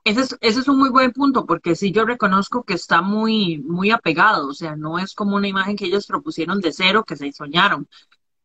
Ese 0.05 0.21
es, 0.23 0.37
ese 0.41 0.61
es 0.61 0.69
un 0.69 0.79
muy 0.79 0.91
buen 0.91 1.13
punto, 1.13 1.47
porque 1.47 1.77
sí 1.77 1.93
yo 1.93 2.05
reconozco 2.05 2.65
que 2.65 2.75
está 2.75 3.03
muy, 3.03 3.59
muy 3.59 3.91
apegado, 3.91 4.49
o 4.49 4.55
sea, 4.55 4.75
no 4.75 4.99
es 4.99 5.15
como 5.15 5.37
una 5.37 5.47
imagen 5.47 5.77
que 5.77 5.87
ellos 5.87 6.07
propusieron 6.07 6.61
de 6.61 6.73
cero, 6.73 7.05
que 7.05 7.17
se 7.17 7.31
soñaron. 7.33 7.89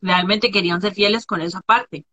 Realmente 0.01 0.51
querían 0.51 0.81
ser 0.81 0.93
fieles 0.93 1.25
con 1.25 1.41
esa 1.41 1.61
parte. 1.61 2.05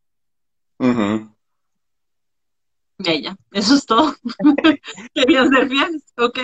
Ya, 2.99 3.15
ya, 3.15 3.37
eso 3.53 3.75
es 3.75 3.85
todo. 3.85 4.15
Querían 5.15 5.51
ser 5.51 5.69
fieles, 5.69 6.03
ok. 6.17 6.39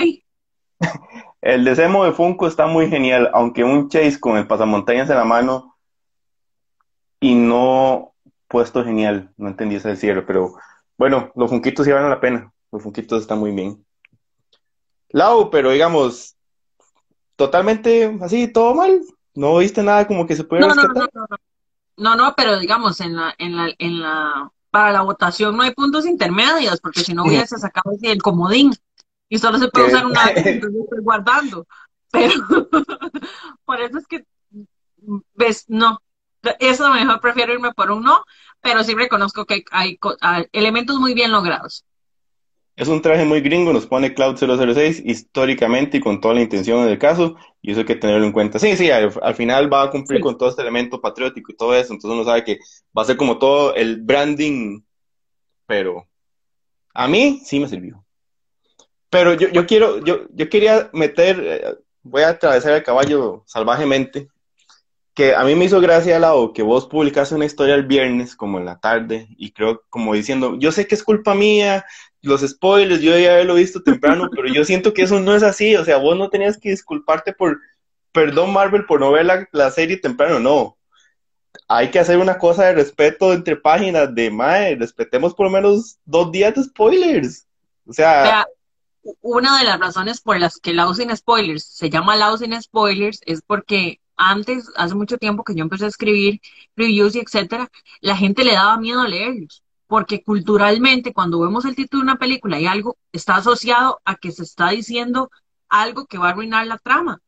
El 1.41 1.65
de 1.65 1.77
Semo 1.77 2.05
de 2.05 2.13
Funko 2.13 2.47
está 2.47 2.67
muy 2.67 2.89
genial, 2.89 3.31
aunque 3.33 3.65
un 3.65 3.89
Chase 3.89 4.21
con 4.21 4.37
el 4.37 4.47
pasamontañas 4.47 5.09
en 5.09 5.17
la 5.17 5.25
mano 5.25 5.77
y 7.19 7.35
no 7.35 8.13
puesto 8.49 8.85
genial, 8.85 9.33
no 9.37 9.49
entendí 9.49 9.77
ese 9.77 9.97
cierre, 9.97 10.23
pero 10.23 10.55
bueno, 10.99 11.31
los 11.37 11.51
Funquitos 11.51 11.87
sí 11.87 11.93
valen 11.93 12.11
la 12.11 12.21
pena, 12.21 12.53
los 12.73 12.83
Funquitos 12.83 13.23
están 13.23 13.39
muy 13.39 13.53
bien. 13.53 13.85
Lau, 15.11 15.51
pero 15.51 15.71
digamos, 15.71 16.37
totalmente 17.37 18.17
así, 18.21 18.49
todo 18.53 18.75
mal, 18.75 19.01
no 19.35 19.59
viste 19.59 19.83
nada 19.83 20.07
como 20.07 20.27
que 20.27 20.37
se 20.37 20.45
pudiera 20.45 20.69
No, 20.69 20.75
no, 20.75 20.83
no, 20.83 20.89
rescatar. 20.89 21.11
no, 21.15 21.27
no. 21.29 21.37
No, 21.97 22.17
no, 22.17 22.35
pero 22.35 22.59
digamos, 22.59 23.01
en 23.01 23.17
la, 23.17 23.35
en 23.37 23.57
la, 23.57 23.75
en 23.79 24.01
la, 24.01 24.51
para 24.71 24.93
la 24.93 25.03
votación 25.03 25.57
no 25.57 25.63
hay 25.63 25.73
puntos 25.75 26.07
intermedios, 26.07 26.81
porque 26.81 27.01
si 27.01 27.13
no 27.13 27.25
hubiese 27.25 27.59
sacado 27.59 27.95
así 27.95 28.07
el 28.07 28.23
comodín 28.23 28.73
y 29.29 29.39
solo 29.39 29.59
se 29.59 29.69
puede 29.69 29.89
usar 29.89 30.07
una 30.07 30.27
vez, 30.27 30.47
entonces 30.47 30.81
estoy 30.85 31.03
guardando. 31.03 31.67
Pero 32.11 32.33
por 33.65 33.81
eso 33.81 33.99
es 33.99 34.07
que, 34.07 34.25
ves, 35.35 35.65
no, 35.69 36.01
eso 36.59 36.91
mejor 36.91 37.21
prefiero 37.21 37.53
irme 37.53 37.73
por 37.75 37.91
un 37.91 38.03
no, 38.03 38.25
pero 38.61 38.83
sí 38.83 38.95
reconozco 38.95 39.45
que 39.45 39.65
hay 39.71 39.99
elementos 40.53 40.99
muy 40.99 41.15
bien 41.15 41.33
logrados. 41.33 41.85
Es 42.77 42.89
un 42.89 43.03
traje 43.03 43.25
muy 43.25 43.41
gringo, 43.43 43.73
nos 43.73 43.87
pone 43.87 44.15
Cloud 44.15 44.37
006 44.37 45.03
históricamente 45.05 45.99
y 45.99 46.01
con 46.01 46.21
toda 46.21 46.35
la 46.35 46.41
intención 46.41 46.87
del 46.87 46.99
caso, 46.99 47.37
y 47.61 47.73
eso 47.73 47.81
hay 47.81 47.87
que 47.87 47.97
tenerlo 47.97 48.25
en 48.25 48.33
cuenta. 48.33 48.59
Sí, 48.59 48.75
sí, 48.77 48.91
al, 48.91 49.13
al 49.23 49.35
final 49.35 49.71
va 49.73 49.83
a 49.83 49.91
cumplir 49.91 50.19
Sí. 50.19 50.23
con 50.23 50.39
todo 50.39 50.49
este 50.49 50.63
elemento 50.63 51.01
patriótico 51.01 51.53
y 51.53 51.57
todo 51.57 51.75
eso, 51.75 51.93
entonces 51.93 52.15
uno 52.15 52.25
sabe 52.25 52.43
que 52.45 52.59
va 52.97 53.03
a 53.03 53.05
ser 53.07 53.17
como 53.19 53.39
todo 53.39 53.75
el 53.75 54.01
branding, 54.01 54.81
pero 55.67 56.07
a 56.95 57.07
mí 57.07 57.41
sí 57.45 57.61
me 57.61 57.69
sirvió. 57.69 58.03
Pero 59.11 59.35
yo, 59.35 59.49
yo 59.49 59.67
quiero, 59.67 60.03
yo, 60.05 60.21
yo 60.33 60.49
quería 60.49 60.89
meter, 60.93 61.41
eh, 61.45 61.75
voy 62.03 62.23
a 62.23 62.31
atravesar 62.31 62.73
el 62.73 62.83
caballo 62.83 63.43
salvajemente, 63.47 64.29
que 65.13 65.35
a 65.35 65.45
mí 65.45 65.55
me 65.55 65.65
hizo 65.67 65.81
gracia, 65.81 66.19
Lau, 66.19 66.53
que 66.53 66.63
vos 66.63 66.87
publicaste 66.87 67.35
una 67.35 67.45
historia 67.45 67.75
el 67.75 67.85
viernes, 67.87 68.37
como 68.37 68.59
en 68.59 68.65
la 68.65 68.79
tarde, 68.79 69.27
y 69.37 69.51
creo 69.53 69.83
como 69.91 70.15
diciendo, 70.15 70.57
yo 70.59 70.73
sé 70.73 70.87
que 70.87 70.95
es 70.95 71.03
culpa 71.03 71.35
mía, 71.35 71.85
los 72.23 72.43
spoilers, 72.43 73.01
yo 73.01 73.13
debía 73.13 73.33
haberlo 73.33 73.55
visto 73.55 73.83
temprano, 73.83 74.29
pero 74.31 74.49
yo 74.49 74.65
siento 74.65 74.93
que 74.93 75.03
eso 75.03 75.21
no 75.21 75.35
es 75.35 75.43
así, 75.43 75.77
o 75.77 75.85
sea, 75.85 75.97
vos 75.97 76.17
no 76.17 76.29
tenías 76.29 76.59
que 76.59 76.71
disculparte 76.71 77.33
por, 77.33 77.59
perdón 78.13 78.53
Marvel, 78.53 78.85
por 78.85 79.01
no 79.01 79.13
ver 79.13 79.27
la, 79.27 79.49
la 79.53 79.71
serie 79.71 79.97
temprano, 79.97 80.39
no. 80.39 80.77
Hay 81.67 81.91
que 81.91 81.99
hacer 81.99 82.19
una 82.19 82.39
cosa 82.39 82.67
de 82.67 82.75
respeto 82.75 83.33
entre 83.33 83.57
páginas 83.57 84.15
de 84.15 84.31
Mae, 84.31 84.77
respetemos 84.77 85.35
por 85.35 85.47
lo 85.47 85.53
menos 85.53 85.99
dos 86.05 86.31
días 86.31 86.55
de 86.55 86.65
spoilers. 86.65 87.47
O 87.87 87.93
sea, 87.93 88.47
una 89.21 89.59
de 89.59 89.65
las 89.65 89.81
razones 89.81 90.21
por 90.21 90.39
las 90.39 90.59
que 90.59 90.75
Lau 90.75 90.95
sin 90.95 91.17
spoilers 91.17 91.65
se 91.65 91.91
llama 91.91 92.17
Lau 92.17 92.37
sin 92.37 92.61
spoilers 92.61 93.21
es 93.25 93.43
porque 93.43 94.01
antes, 94.17 94.71
hace 94.77 94.95
mucho 94.95 95.17
tiempo 95.17 95.45
que 95.45 95.55
yo 95.55 95.63
empecé 95.63 95.87
a 95.87 95.89
escribir 95.89 96.41
reviews 96.77 97.17
y 97.17 97.21
etcétera, 97.21 97.71
la 98.01 98.17
gente 98.17 98.45
le 98.45 98.53
daba 98.53 98.77
miedo 98.77 99.07
leerlos. 99.07 99.65
Porque 99.91 100.23
culturalmente, 100.23 101.13
cuando 101.13 101.41
vemos 101.41 101.65
el 101.65 101.75
título 101.75 102.03
de 102.03 102.11
una 102.11 102.17
película 102.17 102.61
y 102.61 102.67
algo 102.67 102.97
está 103.11 103.35
asociado 103.35 104.01
a 104.05 104.15
que 104.15 104.31
se 104.31 104.45
está 104.45 104.69
diciendo 104.69 105.33
algo 105.69 106.07
que 106.07 106.17
va 106.17 106.29
a 106.29 106.31
arruinar 106.31 106.65
la 106.69 106.79
trama. 106.79 107.21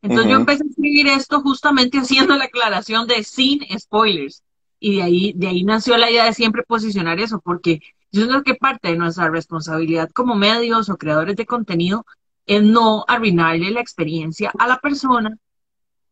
Entonces 0.00 0.28
yo 0.28 0.36
empecé 0.36 0.64
a 0.64 0.66
escribir 0.66 1.06
esto 1.06 1.40
justamente 1.42 1.98
haciendo 2.00 2.34
la 2.34 2.46
aclaración 2.46 3.06
de 3.06 3.22
sin 3.22 3.60
spoilers. 3.78 4.42
Y 4.80 4.96
de 4.96 5.02
ahí, 5.02 5.32
de 5.36 5.46
ahí 5.46 5.62
nació 5.62 5.96
la 5.96 6.10
idea 6.10 6.24
de 6.24 6.34
siempre 6.34 6.64
posicionar 6.64 7.20
eso, 7.20 7.40
porque 7.40 7.78
yo 8.10 8.26
creo 8.26 8.42
que 8.42 8.56
parte 8.56 8.88
de 8.88 8.96
nuestra 8.96 9.30
responsabilidad 9.30 10.10
como 10.10 10.34
medios 10.34 10.88
o 10.88 10.96
creadores 10.96 11.36
de 11.36 11.46
contenido 11.46 12.04
es 12.46 12.64
no 12.64 13.04
arruinarle 13.06 13.70
la 13.70 13.80
experiencia 13.80 14.50
a 14.58 14.66
la 14.66 14.80
persona 14.80 15.38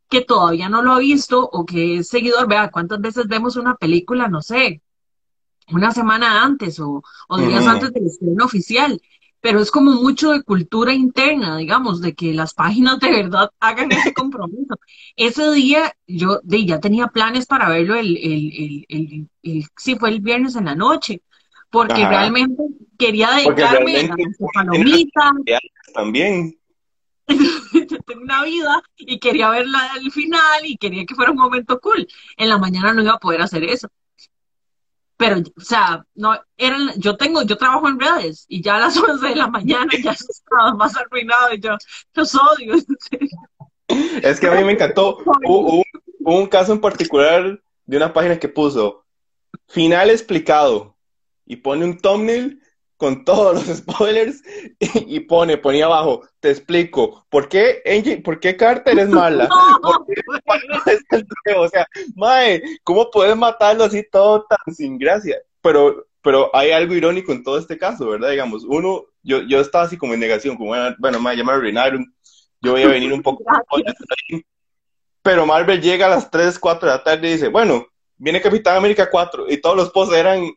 que 0.08 0.20
todavía 0.20 0.68
no 0.68 0.82
lo 0.82 0.92
ha 0.92 1.00
visto 1.00 1.50
o 1.52 1.66
que 1.66 1.96
es 1.96 2.08
seguidor. 2.08 2.46
Vea, 2.46 2.70
¿cuántas 2.70 3.00
veces 3.00 3.26
vemos 3.26 3.56
una 3.56 3.74
película, 3.74 4.28
no 4.28 4.40
sé, 4.40 4.82
una 5.72 5.92
semana 5.92 6.42
antes 6.44 6.78
o, 6.80 7.02
o 7.28 7.38
días 7.38 7.66
antes 7.66 7.92
del 7.92 8.06
estreno 8.06 8.44
oficial? 8.44 9.00
Pero 9.42 9.60
es 9.60 9.70
como 9.70 9.92
mucho 9.92 10.32
de 10.32 10.42
cultura 10.42 10.92
interna, 10.92 11.56
digamos, 11.56 12.02
de 12.02 12.14
que 12.14 12.34
las 12.34 12.52
páginas 12.52 12.98
de 13.00 13.10
verdad 13.10 13.50
hagan 13.58 13.90
ese 13.92 14.12
compromiso. 14.12 14.74
Ese 15.16 15.50
día 15.52 15.94
yo 16.06 16.40
de, 16.42 16.66
ya 16.66 16.78
tenía 16.80 17.06
planes 17.08 17.46
para 17.46 17.68
verlo 17.70 17.94
el, 17.94 18.16
el, 18.18 18.52
el, 18.58 18.86
el, 18.88 19.28
el- 19.42 19.64
sí 19.76 19.96
fue 19.96 20.10
el 20.10 20.20
viernes 20.20 20.56
en 20.56 20.66
la 20.66 20.74
noche, 20.74 21.22
porque 21.70 22.02
Ajá. 22.04 22.10
realmente 22.10 22.62
quería 22.98 23.30
dedicarme 23.30 24.00
a 24.10 24.14
realmente 24.14 24.22
hacer 24.30 24.48
palomitas, 24.52 25.32
también. 25.94 26.56
yo 27.88 27.98
tengo 28.06 28.22
una 28.22 28.44
vida 28.44 28.82
y 28.96 29.18
quería 29.18 29.50
verla 29.50 29.92
al 29.92 30.10
final 30.10 30.64
y 30.64 30.76
quería 30.76 31.04
que 31.06 31.14
fuera 31.14 31.30
un 31.32 31.38
momento 31.38 31.80
cool. 31.80 32.06
En 32.36 32.48
la 32.48 32.58
mañana 32.58 32.92
no 32.92 33.02
iba 33.02 33.12
a 33.14 33.18
poder 33.18 33.42
hacer 33.42 33.64
eso. 33.64 33.88
Pero, 35.20 35.36
o 35.54 35.60
sea, 35.60 36.02
no, 36.14 36.32
eran, 36.56 36.92
yo 36.96 37.14
tengo, 37.18 37.42
yo 37.42 37.58
trabajo 37.58 37.86
en 37.88 38.00
redes 38.00 38.46
y 38.48 38.62
ya 38.62 38.76
a 38.76 38.80
las 38.80 38.96
11 38.96 39.28
de 39.28 39.36
la 39.36 39.48
mañana 39.48 39.92
ya 40.02 40.12
estaba 40.30 40.72
más 40.74 40.96
arruinado 40.96 41.52
y 41.52 41.60
yo 41.60 41.76
los 42.14 42.34
odio. 42.34 42.74
Es 44.22 44.40
que 44.40 44.46
a 44.46 44.52
mí 44.54 44.64
me 44.64 44.72
encantó. 44.72 45.18
Hubo- 45.44 45.82
hubo 46.20 46.38
un 46.38 46.46
caso 46.46 46.72
en 46.72 46.80
particular 46.80 47.60
de 47.84 47.96
una 47.98 48.12
página 48.14 48.38
que 48.38 48.48
puso 48.48 49.04
final 49.68 50.08
explicado 50.08 50.96
y 51.44 51.56
pone 51.56 51.84
un 51.84 51.98
thumbnail 51.98 52.62
con 53.00 53.24
todos 53.24 53.54
los 53.54 53.78
spoilers 53.78 54.42
y, 54.78 55.16
y 55.16 55.20
pone, 55.20 55.56
ponía 55.56 55.86
abajo, 55.86 56.20
te 56.38 56.50
explico, 56.50 57.24
¿por 57.30 57.48
qué 57.48 57.82
Angie, 57.86 58.18
por 58.18 58.38
qué 58.38 58.58
Carter 58.58 58.98
es 58.98 59.08
mala? 59.08 59.48
No, 59.82 60.04
Es 60.86 61.00
el 61.10 61.26
o 61.56 61.68
sea, 61.68 61.86
mae, 62.14 62.62
¿cómo 62.84 63.10
puedes 63.10 63.34
matarlo 63.34 63.84
así 63.84 64.04
todo 64.12 64.44
tan 64.44 64.74
sin 64.74 64.98
gracia? 64.98 65.38
Pero, 65.62 66.06
pero 66.20 66.54
hay 66.54 66.72
algo 66.72 66.94
irónico 66.94 67.32
en 67.32 67.42
todo 67.42 67.58
este 67.58 67.78
caso, 67.78 68.06
¿verdad? 68.06 68.30
Digamos, 68.30 68.64
uno, 68.64 69.06
yo, 69.22 69.40
yo 69.42 69.60
estaba 69.60 69.84
así 69.84 69.96
como 69.96 70.12
en 70.12 70.20
negación, 70.20 70.56
como, 70.56 70.68
bueno, 70.68 70.94
bueno, 70.98 71.20
mae, 71.20 71.38
ya 71.38 71.44
me 71.44 71.52
arruinaron, 71.52 72.14
yo 72.60 72.72
voy 72.72 72.82
a 72.82 72.88
venir 72.88 73.14
un 73.14 73.22
poco, 73.22 73.42
pero 75.22 75.46
Marvel 75.46 75.80
llega 75.80 76.04
a 76.04 76.10
las 76.10 76.30
3, 76.30 76.58
4 76.58 76.86
de 76.86 76.96
la 76.96 77.02
tarde 77.02 77.28
y 77.28 77.32
dice, 77.32 77.48
bueno, 77.48 77.86
viene 78.18 78.42
Capitán 78.42 78.76
América 78.76 79.08
4, 79.10 79.46
y 79.48 79.58
todos 79.58 79.76
los 79.76 79.90
posts 79.90 80.14
eran 80.14 80.50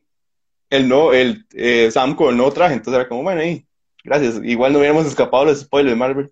el 0.74 0.89
no, 0.89 1.13
el 1.13 1.46
eh, 1.53 1.92
Sam 1.92 2.15
con 2.15 2.30
el 2.30 2.38
nuevo 2.38 2.51
traje, 2.51 2.74
entonces 2.74 3.00
era 3.00 3.08
como, 3.08 3.24
bueno, 3.24 3.42
ahí, 3.42 3.65
gracias, 4.03 4.39
igual 4.44 4.74
no 4.74 4.80
hubiéramos 4.80 5.06
escapado 5.06 5.46
los 5.46 5.62
spoilers 5.62 5.92
de 5.92 5.96
Marvel. 5.96 6.32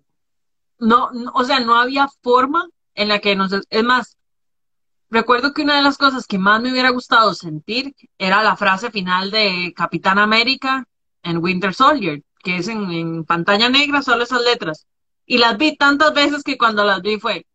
no, 0.78 1.10
no, 1.12 1.30
o 1.34 1.44
sea, 1.44 1.60
no 1.60 1.76
había 1.76 2.08
forma 2.22 2.68
en 2.94 3.08
la 3.08 3.20
que 3.20 3.36
nos, 3.36 3.52
es 3.52 3.84
más, 3.84 4.16
recuerdo 5.10 5.52
que 5.54 5.62
una 5.62 5.76
de 5.76 5.82
las 5.82 5.96
cosas 5.96 6.26
que 6.26 6.38
más 6.38 6.60
me 6.60 6.72
hubiera 6.72 6.90
gustado 6.90 7.34
sentir 7.34 7.94
era 8.18 8.42
la 8.42 8.56
frase 8.56 8.90
final 8.90 9.30
de 9.30 9.72
Capitán 9.76 10.18
América 10.18 10.84
en 11.22 11.38
Winter 11.38 11.72
Soldier, 11.72 12.22
que 12.42 12.56
es 12.56 12.66
en, 12.66 12.90
en 12.90 13.24
pantalla 13.24 13.68
negra, 13.68 14.02
solo 14.02 14.24
esas 14.24 14.42
letras. 14.42 14.86
Y 15.24 15.38
las 15.38 15.56
vi 15.56 15.76
tantas 15.76 16.12
veces 16.12 16.42
que 16.42 16.58
cuando 16.58 16.84
las 16.84 17.00
vi 17.00 17.20
fue, 17.20 17.46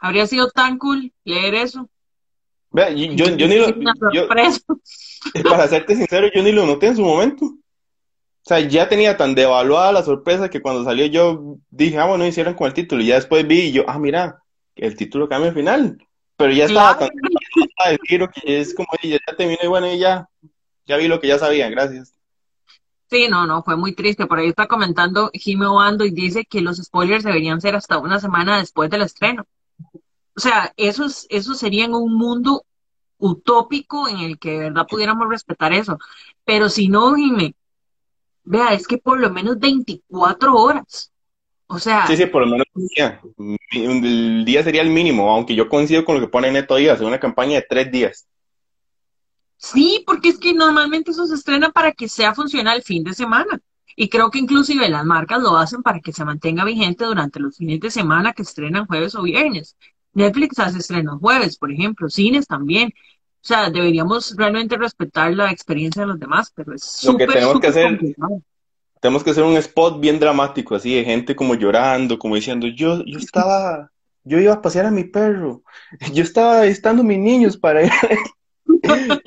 habría 0.00 0.26
sido 0.26 0.50
tan 0.50 0.78
cool 0.78 1.12
leer 1.24 1.54
eso. 1.54 1.88
Vea, 2.72 2.90
y 2.90 3.14
yo, 3.14 3.26
yo 3.36 3.48
ni 3.48 3.56
lo, 3.56 3.68
yo, 4.12 4.28
para 5.44 5.68
serte 5.68 5.94
sincero, 5.94 6.28
yo 6.34 6.42
ni 6.42 6.52
lo 6.52 6.66
noté 6.66 6.86
en 6.88 6.96
su 6.96 7.02
momento. 7.02 7.44
O 7.44 8.44
sea, 8.44 8.60
ya 8.60 8.88
tenía 8.88 9.16
tan 9.16 9.34
devaluada 9.34 9.92
la 9.92 10.02
sorpresa 10.02 10.50
que 10.50 10.60
cuando 10.60 10.82
salió 10.82 11.06
yo 11.06 11.58
dije, 11.70 11.98
ah, 11.98 12.06
bueno, 12.06 12.26
hicieron 12.26 12.54
con 12.54 12.66
el 12.66 12.74
título. 12.74 13.02
Y 13.02 13.06
ya 13.06 13.16
después 13.16 13.46
vi 13.46 13.60
y 13.60 13.72
yo, 13.72 13.84
ah, 13.86 13.98
mira, 13.98 14.42
el 14.74 14.96
título 14.96 15.28
cambia 15.28 15.50
al 15.50 15.54
final. 15.54 15.98
Pero 16.36 16.52
ya 16.52 16.64
estaba 16.64 16.96
Claro. 16.96 17.12
tan 17.76 17.92
el 17.92 17.98
que 18.30 18.60
es 18.60 18.74
como, 18.74 18.88
ya, 19.02 19.10
ya 19.10 19.36
terminó 19.36 19.60
y 19.62 19.66
bueno, 19.68 19.92
y 19.92 19.98
ya, 19.98 20.28
ya 20.86 20.96
vi 20.96 21.06
lo 21.06 21.20
que 21.20 21.28
ya 21.28 21.38
sabía, 21.38 21.68
gracias. 21.68 22.14
Sí, 23.10 23.28
no, 23.28 23.46
no, 23.46 23.62
fue 23.62 23.76
muy 23.76 23.94
triste. 23.94 24.26
Por 24.26 24.38
ahí 24.38 24.48
está 24.48 24.66
comentando 24.66 25.30
Jimmy 25.34 25.66
Obando 25.66 26.04
y 26.04 26.10
dice 26.10 26.46
que 26.46 26.62
los 26.62 26.78
spoilers 26.78 27.22
deberían 27.22 27.60
ser 27.60 27.76
hasta 27.76 27.98
una 27.98 28.18
semana 28.18 28.58
después 28.58 28.90
del 28.90 29.02
estreno. 29.02 29.46
O 30.36 30.40
sea, 30.40 30.72
eso, 30.76 31.04
es- 31.04 31.26
eso 31.30 31.54
sería 31.54 31.84
en 31.84 31.94
un 31.94 32.14
mundo 32.16 32.64
utópico 33.18 34.08
en 34.08 34.18
el 34.18 34.38
que 34.38 34.52
de 34.52 34.58
verdad 34.70 34.86
pudiéramos 34.88 35.28
respetar 35.28 35.72
eso. 35.72 35.98
Pero 36.44 36.68
si 36.68 36.88
no, 36.88 37.14
Jimmy, 37.14 37.54
vea, 38.44 38.72
es 38.74 38.86
que 38.86 38.98
por 38.98 39.20
lo 39.20 39.30
menos 39.30 39.58
24 39.58 40.54
horas. 40.56 41.12
O 41.66 41.78
sea, 41.78 42.06
Sí, 42.06 42.16
sí, 42.16 42.26
por 42.26 42.42
lo 42.42 42.48
menos 42.48 42.66
un 42.74 42.86
día. 42.88 43.20
El 43.72 44.44
día 44.44 44.62
sería 44.62 44.82
el 44.82 44.90
mínimo, 44.90 45.30
aunque 45.30 45.54
yo 45.54 45.68
coincido 45.68 46.04
con 46.04 46.16
lo 46.16 46.20
que 46.20 46.28
pone 46.28 46.50
Neto 46.52 46.76
Díaz, 46.76 46.94
hacer 46.96 47.06
una 47.06 47.20
campaña 47.20 47.56
de 47.56 47.66
tres 47.68 47.90
días. 47.90 48.26
sí, 49.56 50.02
porque 50.06 50.30
es 50.30 50.38
que 50.38 50.54
normalmente 50.54 51.10
eso 51.12 51.26
se 51.26 51.34
estrena 51.34 51.70
para 51.70 51.92
que 51.92 52.08
sea 52.08 52.34
funcional 52.34 52.76
el 52.78 52.82
fin 52.82 53.04
de 53.04 53.14
semana. 53.14 53.60
Y 53.94 54.08
creo 54.08 54.30
que 54.30 54.38
inclusive 54.38 54.88
las 54.88 55.04
marcas 55.04 55.40
lo 55.42 55.56
hacen 55.56 55.82
para 55.82 56.00
que 56.00 56.12
se 56.12 56.24
mantenga 56.24 56.64
vigente 56.64 57.04
durante 57.04 57.40
los 57.40 57.56
fines 57.56 57.78
de 57.80 57.90
semana 57.90 58.32
que 58.32 58.42
estrenan 58.42 58.86
jueves 58.86 59.14
o 59.14 59.22
viernes. 59.22 59.76
Netflix 60.14 60.58
hace 60.58 60.78
estrenos 60.78 61.20
jueves, 61.20 61.56
por 61.58 61.70
ejemplo, 61.72 62.08
cines 62.08 62.46
también. 62.46 62.88
O 62.88 63.44
sea, 63.44 63.70
deberíamos 63.70 64.34
realmente 64.36 64.76
respetar 64.76 65.32
la 65.34 65.50
experiencia 65.50 66.02
de 66.02 66.08
los 66.08 66.18
demás, 66.20 66.52
pero 66.54 66.74
es 66.74 67.00
Lo 67.02 67.16
que 67.16 67.26
súper, 67.26 67.32
tenemos 67.32 67.60
que 67.60 67.68
súper 67.68 67.70
hacer, 67.70 67.86
complicado. 67.98 68.42
tenemos 69.00 69.24
que 69.24 69.30
hacer 69.30 69.44
un 69.44 69.56
spot 69.56 70.00
bien 70.00 70.20
dramático, 70.20 70.74
así, 70.76 70.94
de 70.94 71.04
gente 71.04 71.34
como 71.34 71.54
llorando, 71.54 72.18
como 72.18 72.36
diciendo, 72.36 72.68
yo, 72.68 73.02
yo 73.04 73.18
estaba, 73.18 73.90
yo 74.22 74.38
iba 74.38 74.52
a 74.54 74.62
pasear 74.62 74.86
a 74.86 74.90
mi 74.92 75.04
perro, 75.04 75.62
yo 76.14 76.22
estaba 76.22 76.66
estando 76.66 77.02
mis 77.02 77.18
niños 77.18 77.56
para 77.56 77.84
ir. 77.84 77.92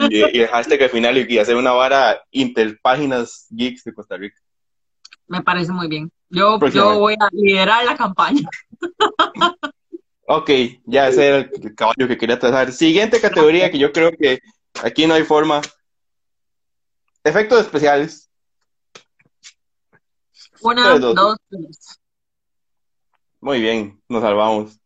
Y, 0.10 0.38
y 0.38 0.42
el 0.42 0.48
hashtag 0.48 0.84
al 0.84 0.90
final 0.90 1.18
y 1.18 1.38
hacer 1.38 1.56
una 1.56 1.72
vara 1.72 2.22
interpáginas 2.32 3.48
geeks 3.50 3.84
de 3.84 3.94
Costa 3.94 4.18
Rica. 4.18 4.38
Me 5.28 5.42
parece 5.42 5.72
muy 5.72 5.88
bien. 5.88 6.12
Yo, 6.30 6.60
yo 6.70 7.00
voy 7.00 7.16
a 7.20 7.30
liderar 7.32 7.86
la 7.86 7.96
campaña. 7.96 8.50
Ok, 10.28 10.50
ya 10.86 11.08
ese 11.08 11.28
era 11.28 11.38
el 11.38 11.76
caballo 11.76 12.08
que 12.08 12.18
quería 12.18 12.40
trazar. 12.40 12.72
Siguiente 12.72 13.22
categoría 13.22 13.70
que 13.70 13.78
yo 13.78 13.92
creo 13.92 14.12
que 14.12 14.40
aquí 14.82 15.06
no 15.06 15.14
hay 15.14 15.24
forma. 15.24 15.62
Efectos 17.24 17.62
especiales. 17.62 18.30
Una, 20.62 20.90
Tres, 20.90 21.02
dos. 21.02 21.16
dos, 21.16 21.38
tres. 21.50 22.00
Muy 23.40 23.62
bien, 23.62 24.02
nos 24.10 24.24
salvamos. 24.24 24.80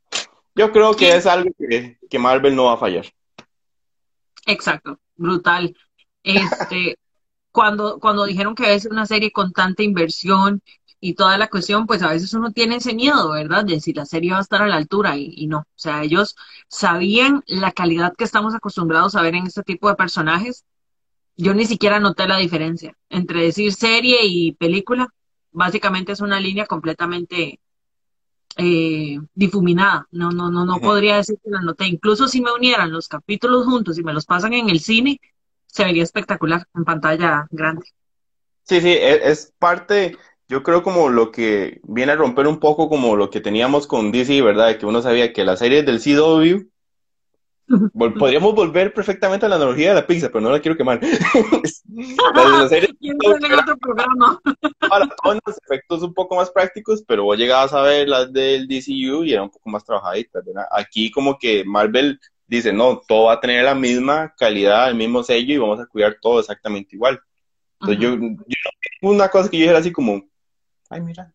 Yo 0.56 0.72
creo 0.74 0.94
que 0.94 1.16
es 1.16 1.26
algo 1.26 1.50
que, 1.58 1.98
que 2.10 2.20
Marvel 2.20 2.56
no 2.56 2.66
va 2.66 2.74
a 2.74 2.78
fallar. 2.78 3.06
Exacto, 4.46 5.00
brutal. 5.16 5.74
Este, 6.24 6.98
cuando, 7.52 8.00
cuando 8.00 8.26
dijeron 8.26 8.56
que 8.56 8.74
es 8.74 8.86
una 8.86 9.06
serie 9.06 9.32
con 9.32 9.54
tanta 9.54 9.84
inversión 9.84 10.62
y 11.02 11.14
toda 11.14 11.38
la 11.38 11.48
cuestión, 11.48 11.88
pues 11.88 12.02
a 12.04 12.10
veces 12.10 12.34
uno 12.34 12.52
tiene 12.52 12.78
ese 12.78 12.94
miedo, 12.94 13.32
¿verdad? 13.32 13.64
De 13.66 13.80
si 13.80 13.94
la 13.94 14.06
serie 14.06 14.32
va 14.32 14.40
a 14.40 14.42
estar 14.42 14.62
a 14.62 14.68
la 14.68 14.76
altura 14.76 15.18
y, 15.18 15.34
y 15.36 15.48
no. 15.48 15.60
O 15.60 15.66
sea, 15.76 16.04
ellos 16.04 16.36
sabían 16.68 17.44
la 17.48 17.72
calidad 17.72 18.14
que 18.18 18.26
estamos 18.26 18.54
acostumbrados 18.56 19.16
a 19.16 19.22
ver 19.22 19.36
en 19.36 19.48
este 19.48 19.64
tipo 19.64 19.88
de 19.90 19.96
personajes. 19.96 20.66
Yo 21.38 21.54
ni 21.54 21.66
siquiera 21.66 22.00
noté 22.00 22.28
la 22.28 22.38
diferencia 22.38 22.94
entre 23.10 23.44
decir 23.44 23.74
serie 23.74 24.26
y 24.26 24.54
película. 24.54 25.08
Básicamente 25.52 26.12
es 26.12 26.20
una 26.22 26.40
línea 26.40 26.66
completamente 26.66 27.60
eh, 28.58 29.18
difuminada. 29.34 30.08
No, 30.12 30.32
no, 30.32 30.52
no, 30.52 30.66
no 30.66 30.80
podría 30.80 31.16
decir 31.16 31.38
que 31.44 31.50
la 31.50 31.62
noté. 31.62 31.88
Incluso 31.88 32.28
si 32.28 32.42
me 32.42 32.52
unieran 32.52 32.92
los 32.92 33.08
capítulos 33.08 33.66
juntos 33.66 33.98
y 33.98 34.04
me 34.04 34.14
los 34.14 34.26
pasan 34.26 34.54
en 34.54 34.70
el 34.70 34.82
cine, 34.82 35.22
se 35.66 35.86
vería 35.86 36.04
espectacular 36.04 36.68
en 36.76 36.84
pantalla 36.84 37.48
grande. 37.52 37.86
Sí, 38.64 38.82
sí, 38.82 38.90
e- 38.90 39.32
es, 39.32 39.54
parte, 39.58 40.18
yo 40.50 40.64
creo 40.64 40.82
como 40.84 41.10
lo 41.10 41.32
que 41.32 41.80
viene 41.84 42.12
a 42.12 42.16
romper 42.16 42.48
un 42.48 42.60
poco 42.60 42.90
como 42.90 43.16
lo 43.16 43.30
que 43.30 43.40
teníamos 43.40 43.86
con 43.88 44.12
DC, 44.12 44.42
¿verdad? 44.42 44.78
Que 44.78 44.86
uno 44.88 45.02
sabía 45.02 45.32
que 45.32 45.46
las 45.46 45.60
series 45.60 45.86
del 45.86 46.02
CW, 46.02 46.66
vol- 47.94 48.18
podríamos 48.18 48.56
volver 48.56 48.92
perfectamente 48.94 49.46
a 49.46 49.50
la 49.50 49.58
analogía 49.58 49.90
de 49.90 49.96
la 49.96 50.08
pizza, 50.08 50.30
pero 50.30 50.42
no 50.42 50.50
la 50.52 50.60
quiero 50.60 50.76
quemar. 50.76 51.00
Las 52.36 52.70
series 52.70 52.94
¿Quién 53.00 53.16
sabe 53.22 53.46
en 53.46 53.54
otro 53.54 53.78
programa? 53.78 54.40
maratones, 54.90 55.60
efectos 55.66 56.02
un 56.02 56.14
poco 56.14 56.36
más 56.36 56.50
prácticos, 56.50 57.04
pero 57.08 57.26
vos 57.26 57.38
llegabas 57.38 57.72
a 57.74 57.82
ver 57.84 58.10
las 58.10 58.34
del 58.34 58.68
DCU 58.68 59.24
y 59.24 59.34
eran 59.34 59.46
un 59.46 59.52
poco 59.52 59.70
más 59.70 59.86
trabajaditas, 59.86 60.44
¿verdad? 60.44 60.66
Aquí 60.72 61.12
como 61.12 61.38
que 61.38 61.64
Marvel 61.64 62.20
dice, 62.48 62.74
no, 62.74 63.02
todo 63.08 63.26
va 63.26 63.34
a 63.34 63.40
tener 63.40 63.64
la 63.64 63.76
misma 63.76 64.34
calidad, 64.36 64.90
el 64.90 64.96
mismo 64.96 65.22
sello 65.22 65.54
y 65.54 65.58
vamos 65.60 65.80
a 65.80 65.86
cuidar 65.86 66.18
todo 66.20 66.40
exactamente 66.40 66.96
igual. 66.96 67.20
Entonces 67.82 68.04
yo, 68.04 68.16
yo 68.18 69.10
una 69.10 69.30
cosa 69.30 69.50
que 69.50 69.58
yo 69.58 69.62
dijera 69.62 69.80
así 69.80 69.92
como, 69.92 70.24
ay, 70.90 71.02
mira, 71.02 71.34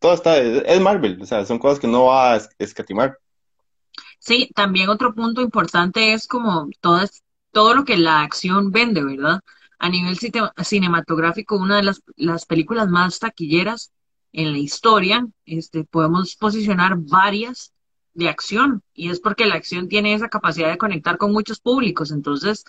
todo 0.00 0.14
está, 0.14 0.38
es, 0.38 0.80
Marvel, 0.80 1.20
o 1.22 1.26
sea, 1.26 1.44
son 1.44 1.58
cosas 1.58 1.80
que 1.80 1.86
no 1.88 2.06
va 2.06 2.32
a 2.34 2.36
es- 2.36 2.50
escatimar. 2.58 3.18
Sí, 4.18 4.50
también 4.54 4.88
otro 4.88 5.14
punto 5.14 5.40
importante 5.40 6.12
es 6.12 6.26
como 6.26 6.68
todo, 6.80 7.00
todo 7.52 7.74
lo 7.74 7.84
que 7.84 7.96
la 7.96 8.22
acción 8.22 8.70
vende, 8.70 9.02
¿verdad? 9.02 9.40
A 9.78 9.88
nivel 9.88 10.18
cinematográfico, 10.64 11.56
una 11.56 11.76
de 11.76 11.84
las, 11.84 12.02
las 12.16 12.44
películas 12.46 12.88
más 12.88 13.18
taquilleras 13.18 13.92
en 14.32 14.52
la 14.52 14.58
historia, 14.58 15.26
este, 15.46 15.84
podemos 15.84 16.36
posicionar 16.36 16.96
varias 16.96 17.72
de 18.14 18.28
acción, 18.28 18.82
y 18.92 19.10
es 19.10 19.20
porque 19.20 19.46
la 19.46 19.54
acción 19.54 19.88
tiene 19.88 20.12
esa 20.14 20.28
capacidad 20.28 20.68
de 20.70 20.78
conectar 20.78 21.16
con 21.18 21.32
muchos 21.32 21.60
públicos. 21.60 22.10
Entonces, 22.10 22.64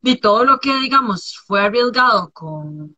de 0.00 0.16
todo 0.16 0.44
lo 0.44 0.58
que, 0.58 0.74
digamos, 0.80 1.36
fue 1.46 1.60
arriesgado 1.60 2.30
con, 2.30 2.96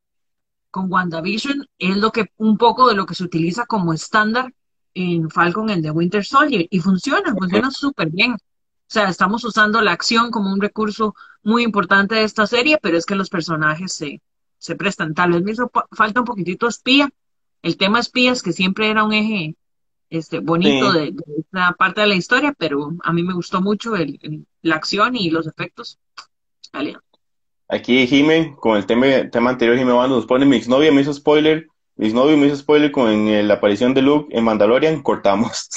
con 0.79 0.93
WandaVision, 0.93 1.67
es 1.79 1.97
lo 1.97 2.11
que, 2.13 2.27
un 2.37 2.57
poco 2.57 2.89
de 2.89 2.95
lo 2.95 3.05
que 3.07 3.15
se 3.15 3.25
utiliza 3.25 3.67
como 3.67 3.93
estándar 3.93 4.53
en 4.95 5.29
Falcon 5.31 5.71
and 5.71 5.83
the 5.83 5.91
Winter 5.91 6.25
Soldier, 6.25 6.67
y 6.71 6.79
funciona, 6.81 7.35
funciona 7.35 7.71
súper 7.71 8.11
bien. 8.11 8.33
O 8.33 8.91
sea, 8.91 9.09
estamos 9.09 9.45
usando 9.45 9.81
la 9.83 9.93
acción 9.93 10.31
como 10.31 10.53
un 10.53 10.61
recurso 10.61 11.15
muy 11.43 11.63
importante 11.65 12.15
de 12.15 12.23
esta 12.25 12.47
serie, 12.47 12.79
pero 12.81 12.97
es 12.97 13.07
que 13.07 13.17
los 13.17 13.29
personajes 13.29 13.93
se, 13.93 14.23
se 14.59 14.77
prestan. 14.77 15.15
Tal 15.15 15.33
vez 15.33 15.43
me 15.43 15.53
hizo 15.53 15.71
falta 15.93 16.21
un 16.21 16.27
poquitito 16.27 16.69
espía. 16.69 17.11
El 17.63 17.77
tema 17.77 17.99
espías, 17.99 18.43
que 18.43 18.53
siempre 18.53 18.89
era 18.89 19.03
un 19.05 19.13
eje 19.13 19.57
este, 20.11 20.39
bonito 20.39 20.93
Sí, 20.93 20.99
de, 20.99 21.05
de 21.13 21.25
esta 21.41 21.73
parte 21.73 22.01
de 22.03 22.07
la 22.07 22.15
historia, 22.15 22.55
pero 22.57 22.93
a 23.03 23.13
mí 23.13 23.23
me 23.25 23.35
gustó 23.35 23.61
mucho 23.61 23.95
el- 23.97 24.19
el- 24.23 24.47
la 24.63 24.77
acción 24.77 25.17
y 25.17 25.31
los 25.31 25.47
efectos. 25.47 25.99
Dale. 26.73 26.97
Aquí 27.69 28.07
Jime, 28.07 28.57
con 28.59 28.77
el 28.77 28.87
tema, 28.87 29.07
tema 29.31 29.51
anterior, 29.51 29.77
Jime 29.77 29.93
Bando 29.93 30.17
nos 30.17 30.27
pone, 30.27 30.47
mi 30.47 30.57
exnovia 30.57 30.91
me 30.93 31.03
hizo 31.03 31.13
spoiler, 31.13 31.67
mi 31.97 32.07
exnovio 32.07 32.37
me 32.37 32.47
hizo 32.47 32.57
spoiler 32.57 32.91
con 32.91 33.29
eh, 33.29 33.43
la 33.43 33.55
aparición 33.55 33.95
de 33.95 34.03
Luke 34.03 34.35
en 34.37 34.45
Mandalorian, 34.45 35.03
cortamos. 35.03 35.69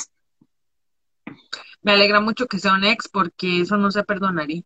Me 1.84 1.94
alegra 1.94 2.20
mucho 2.20 2.46
que 2.46 2.60
sea 2.60 2.74
un 2.76 2.84
ex 2.84 3.10
porque 3.10 3.62
eso 3.62 3.76
no 3.76 3.90
se 3.90 4.04
perdonaría. 4.04 4.62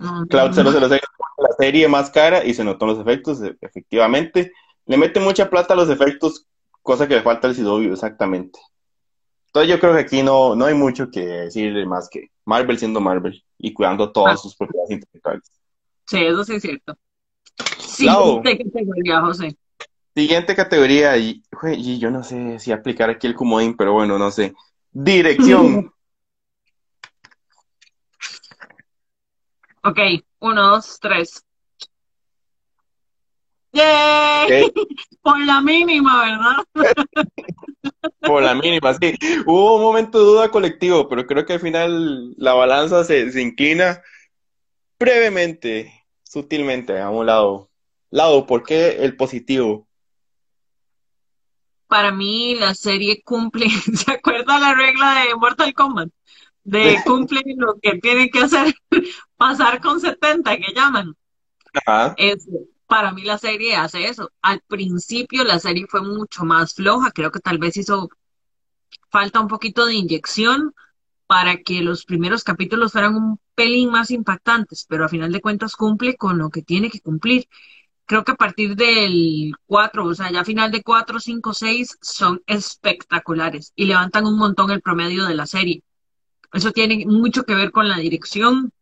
No, 0.00 0.26
Cloud 0.28 0.50
no, 0.56 0.64
no. 0.64 0.88
006 0.88 1.00
la 1.38 1.56
serie 1.56 1.86
más 1.86 2.10
cara 2.10 2.44
y 2.44 2.54
se 2.54 2.64
notó 2.64 2.86
los 2.86 2.98
efectos, 2.98 3.40
e- 3.40 3.56
efectivamente. 3.60 4.52
Le 4.86 4.96
mete 4.96 5.20
mucha 5.20 5.48
plata 5.48 5.74
a 5.74 5.76
los 5.76 5.88
efectos, 5.88 6.46
cosa 6.82 7.06
que 7.06 7.14
le 7.14 7.22
falta 7.22 7.46
al 7.46 7.54
CW, 7.54 7.92
exactamente. 7.92 8.58
Entonces 9.46 9.70
yo 9.70 9.78
creo 9.78 9.94
que 9.94 10.00
aquí 10.00 10.22
no, 10.24 10.56
no 10.56 10.64
hay 10.64 10.74
mucho 10.74 11.08
que 11.10 11.20
decirle 11.24 11.86
más 11.86 12.08
que 12.10 12.30
Marvel 12.44 12.78
siendo 12.78 13.00
Marvel 13.00 13.42
y 13.56 13.72
cuidando 13.72 14.04
Ah, 14.04 14.12
todas 14.12 14.42
sus 14.42 14.56
propiedades 14.56 14.90
intelectuales. 14.90 15.50
Sí, 16.06 16.24
eso 16.24 16.44
sí 16.44 16.54
es 16.54 16.62
cierto. 16.62 16.96
Siguiente 17.78 18.58
categoría, 18.58 19.20
José. 19.20 19.56
siguiente 20.14 20.54
categoría, 20.54 21.16
y, 21.16 21.42
y 21.76 21.98
yo 21.98 22.10
no 22.10 22.22
sé 22.22 22.58
si 22.58 22.72
aplicar 22.72 23.10
aquí 23.10 23.26
el 23.26 23.34
comodín, 23.34 23.76
pero 23.76 23.92
bueno, 23.92 24.18
no 24.18 24.30
sé. 24.30 24.54
Dirección. 24.92 25.92
Ok, 29.86 29.98
uno, 30.38 30.70
dos, 30.70 30.98
tres. 30.98 31.44
¡Yay! 33.72 34.72
Por 35.22 35.38
la 35.44 35.60
mínima, 35.60 36.22
¿verdad? 36.24 36.64
por 38.20 38.42
la 38.42 38.54
mínima, 38.54 38.94
sí. 38.94 39.14
Hubo 39.46 39.76
un 39.76 39.82
momento 39.82 40.18
de 40.18 40.24
duda 40.24 40.50
colectivo, 40.50 41.08
pero 41.08 41.26
creo 41.26 41.44
que 41.44 41.54
al 41.54 41.60
final 41.60 42.34
la 42.36 42.54
balanza 42.54 43.04
se, 43.04 43.30
se 43.30 43.42
inclina 43.42 44.02
brevemente, 45.04 45.92
sutilmente 46.22 46.98
a 46.98 47.10
un 47.10 47.26
lado. 47.26 47.70
Lado, 48.10 48.46
¿por 48.46 48.62
qué 48.62 49.04
el 49.04 49.16
positivo? 49.16 49.86
Para 51.86 52.10
mí 52.10 52.54
la 52.54 52.74
serie 52.74 53.22
cumple, 53.22 53.68
¿se 53.94 54.12
acuerda 54.12 54.58
la 54.58 54.74
regla 54.74 55.24
de 55.26 55.34
Mortal 55.34 55.74
Kombat? 55.74 56.08
De 56.62 56.96
cumple 57.04 57.42
lo 57.56 57.74
que 57.82 57.98
tiene 57.98 58.30
que 58.30 58.40
hacer, 58.40 58.74
pasar 59.36 59.82
con 59.82 60.00
70, 60.00 60.56
que 60.56 60.72
llaman. 60.74 61.14
Ajá. 61.74 62.14
Es, 62.16 62.48
para 62.86 63.12
mí 63.12 63.22
la 63.22 63.36
serie 63.36 63.76
hace 63.76 64.06
eso. 64.06 64.30
Al 64.40 64.62
principio 64.66 65.44
la 65.44 65.58
serie 65.58 65.84
fue 65.86 66.00
mucho 66.00 66.44
más 66.44 66.74
floja, 66.74 67.10
creo 67.10 67.30
que 67.30 67.40
tal 67.40 67.58
vez 67.58 67.76
hizo 67.76 68.08
falta 69.10 69.40
un 69.40 69.48
poquito 69.48 69.84
de 69.84 69.94
inyección 69.94 70.74
para 71.26 71.58
que 71.58 71.82
los 71.82 72.04
primeros 72.04 72.44
capítulos 72.44 72.92
fueran 72.92 73.16
un 73.16 73.40
pelín 73.54 73.90
más 73.90 74.10
impactantes, 74.10 74.86
pero 74.88 75.04
a 75.04 75.08
final 75.08 75.32
de 75.32 75.40
cuentas 75.40 75.76
cumple 75.76 76.16
con 76.16 76.38
lo 76.38 76.50
que 76.50 76.62
tiene 76.62 76.90
que 76.90 77.00
cumplir. 77.00 77.48
Creo 78.06 78.24
que 78.24 78.32
a 78.32 78.36
partir 78.36 78.76
del 78.76 79.54
4, 79.66 80.04
o 80.04 80.14
sea, 80.14 80.30
ya 80.30 80.44
final 80.44 80.70
de 80.70 80.82
4, 80.82 81.20
5, 81.20 81.54
6 81.54 81.98
son 82.02 82.42
espectaculares 82.46 83.72
y 83.74 83.86
levantan 83.86 84.26
un 84.26 84.38
montón 84.38 84.70
el 84.70 84.82
promedio 84.82 85.24
de 85.24 85.34
la 85.34 85.46
serie. 85.46 85.82
Eso 86.52 86.70
tiene 86.72 87.04
mucho 87.06 87.44
que 87.44 87.54
ver 87.54 87.70
con 87.70 87.88
la 87.88 87.98
dirección, 87.98 88.72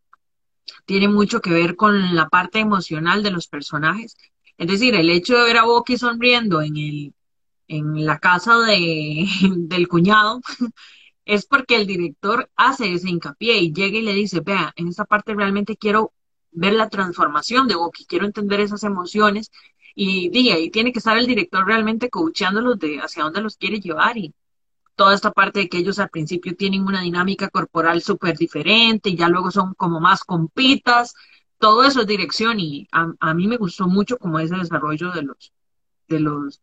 tiene 0.85 1.07
mucho 1.07 1.41
que 1.41 1.51
ver 1.51 1.75
con 1.75 2.15
la 2.15 2.29
parte 2.29 2.59
emocional 2.59 3.23
de 3.23 3.31
los 3.31 3.47
personajes. 3.47 4.17
Es 4.57 4.67
decir, 4.67 4.95
el 4.95 5.09
hecho 5.09 5.37
de 5.37 5.43
ver 5.43 5.57
a 5.57 5.63
Bucky 5.65 5.97
sonriendo 5.97 6.61
en 6.61 6.77
el, 6.77 7.13
en 7.67 8.05
la 8.05 8.19
casa 8.19 8.59
de, 8.59 9.25
del 9.57 9.87
cuñado 9.87 10.41
es 11.25 11.45
porque 11.45 11.75
el 11.75 11.87
director 11.87 12.49
hace 12.55 12.93
ese 12.93 13.09
hincapié 13.09 13.57
y 13.59 13.73
llega 13.73 13.97
y 13.97 14.01
le 14.01 14.13
dice, 14.13 14.41
vea, 14.41 14.73
en 14.75 14.87
esta 14.87 15.05
parte 15.05 15.33
realmente 15.33 15.77
quiero 15.77 16.13
ver 16.51 16.73
la 16.73 16.89
transformación 16.89 17.67
de 17.67 17.75
Bucky, 17.75 18.05
quiero 18.05 18.25
entender 18.25 18.59
esas 18.59 18.83
emociones 18.83 19.51
y, 19.95 20.29
y 20.33 20.69
tiene 20.71 20.91
que 20.91 20.99
estar 20.99 21.17
el 21.17 21.27
director 21.27 21.65
realmente 21.65 22.09
coachándolos 22.09 22.79
de 22.79 22.99
hacia 22.99 23.23
dónde 23.23 23.41
los 23.41 23.57
quiere 23.57 23.79
llevar 23.79 24.17
y 24.17 24.33
toda 24.95 25.15
esta 25.15 25.31
parte 25.31 25.61
de 25.61 25.69
que 25.69 25.77
ellos 25.79 25.99
al 25.99 26.09
principio 26.09 26.55
tienen 26.55 26.83
una 26.83 27.01
dinámica 27.01 27.49
corporal 27.49 28.01
súper 28.01 28.37
diferente 28.37 29.09
y 29.09 29.15
ya 29.15 29.29
luego 29.29 29.51
son 29.51 29.73
como 29.73 29.99
más 29.99 30.23
compitas, 30.23 31.15
todo 31.57 31.83
eso 31.83 32.01
es 32.01 32.07
dirección 32.07 32.59
y 32.59 32.87
a, 32.91 33.33
mí 33.33 33.47
me 33.47 33.57
gustó 33.57 33.87
mucho 33.87 34.17
como 34.17 34.39
ese 34.39 34.55
desarrollo 34.55 35.11
de 35.11 35.23
los, 35.23 35.53
de 36.07 36.19
los, 36.19 36.61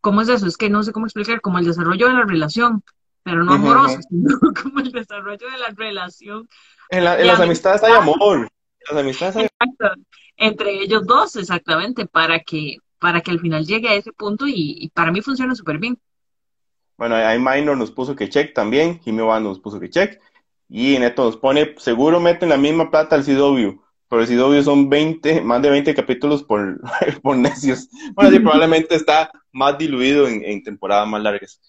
¿cómo 0.00 0.20
es 0.20 0.28
eso? 0.28 0.46
Es 0.46 0.56
que 0.56 0.70
no 0.70 0.82
sé 0.82 0.92
cómo 0.92 1.06
explicar, 1.06 1.40
como 1.40 1.58
el 1.58 1.64
desarrollo 1.64 2.08
de 2.08 2.14
la 2.14 2.24
relación, 2.24 2.84
pero 3.22 3.44
no 3.44 3.54
amorosa, 3.54 4.00
sino 4.02 4.28
como 4.62 4.80
el 4.80 4.92
desarrollo 4.92 5.50
de 5.50 5.58
la 5.58 5.68
relación. 5.76 6.48
En, 6.88 7.04
las 7.04 7.40
amistades 7.40 7.82
hay 7.82 7.92
amor. 7.92 8.48
En 8.88 8.96
las 8.96 9.04
amistades 9.04 9.36
hay... 9.36 9.44
Exacto. 9.44 10.00
Entre 10.36 10.82
ellos 10.82 11.06
dos, 11.06 11.36
exactamente, 11.36 12.06
para 12.06 12.40
que, 12.40 12.78
para 12.98 13.20
que 13.20 13.30
al 13.30 13.40
final 13.40 13.64
llegue 13.64 13.88
a 13.88 13.94
ese 13.94 14.12
punto 14.12 14.46
y, 14.48 14.90
para 14.94 15.12
mí 15.12 15.20
funciona 15.20 15.54
súper 15.54 15.78
bien. 15.78 15.98
Bueno, 16.96 17.14
ahí 17.14 17.38
Minor 17.38 17.76
nos 17.76 17.90
puso 17.90 18.16
que 18.16 18.28
check 18.28 18.54
también, 18.54 19.00
Jimmy 19.00 19.18
nos 19.18 19.60
puso 19.60 19.78
que 19.78 19.90
check, 19.90 20.20
y 20.68 20.98
Neto 20.98 21.24
nos 21.24 21.36
pone, 21.36 21.74
seguro 21.78 22.20
meten 22.20 22.48
la 22.48 22.56
misma 22.56 22.90
plata 22.90 23.14
al 23.14 23.24
CW, 23.24 23.80
pero 24.08 24.22
el 24.22 24.28
CW 24.28 24.62
son 24.62 24.88
20, 24.88 25.42
más 25.42 25.62
de 25.62 25.70
20 25.70 25.94
capítulos 25.94 26.42
por, 26.42 26.80
por 27.22 27.36
necios. 27.36 27.88
Bueno, 28.14 28.30
sí, 28.30 28.38
probablemente 28.40 28.94
está 28.94 29.30
más 29.52 29.76
diluido 29.78 30.26
en, 30.26 30.44
en 30.44 30.62
temporadas 30.62 31.06
más 31.08 31.22
largas. 31.22 31.60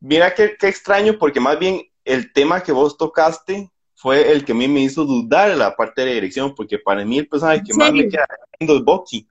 Mira 0.00 0.34
qué, 0.34 0.56
qué 0.58 0.68
extraño, 0.68 1.18
porque 1.18 1.40
más 1.40 1.58
bien 1.58 1.82
el 2.04 2.32
tema 2.32 2.62
que 2.62 2.72
vos 2.72 2.96
tocaste 2.96 3.70
fue 3.94 4.30
el 4.30 4.44
que 4.44 4.52
a 4.52 4.54
mí 4.54 4.68
me 4.68 4.80
hizo 4.80 5.04
dudar 5.04 5.56
la 5.56 5.74
parte 5.74 6.02
de 6.02 6.06
la 6.06 6.14
dirección, 6.14 6.54
porque 6.54 6.78
para 6.78 7.04
mí 7.04 7.18
el 7.18 7.28
personaje 7.28 7.62
que 7.64 7.74
más 7.74 7.92
me 7.92 8.08
queda 8.08 8.26
es 8.58 8.84
Bucky. 8.84 9.28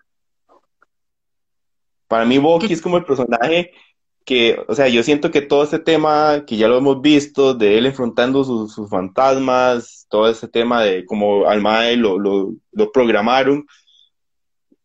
Para 2.07 2.25
mí 2.25 2.37
Bucky 2.37 2.73
es 2.73 2.81
como 2.81 2.97
el 2.97 3.05
personaje 3.05 3.71
que, 4.27 4.61
o 4.67 4.75
sea, 4.75 4.89
yo 4.89 5.03
siento 5.03 5.31
que 5.31 5.41
todo 5.41 5.63
este 5.63 5.79
tema 5.79 6.43
que 6.45 6.57
ya 6.57 6.67
lo 6.67 6.77
hemos 6.77 7.01
visto, 7.01 7.53
de 7.53 7.77
él 7.77 7.85
enfrentando 7.85 8.43
sus, 8.43 8.73
sus 8.73 8.89
fantasmas, 8.89 10.05
todo 10.09 10.29
ese 10.29 10.49
tema 10.49 10.83
de 10.83 11.05
cómo 11.05 11.47
al 11.47 11.63
lo, 12.01 12.19
lo, 12.19 12.53
lo, 12.73 12.91
programaron, 12.91 13.65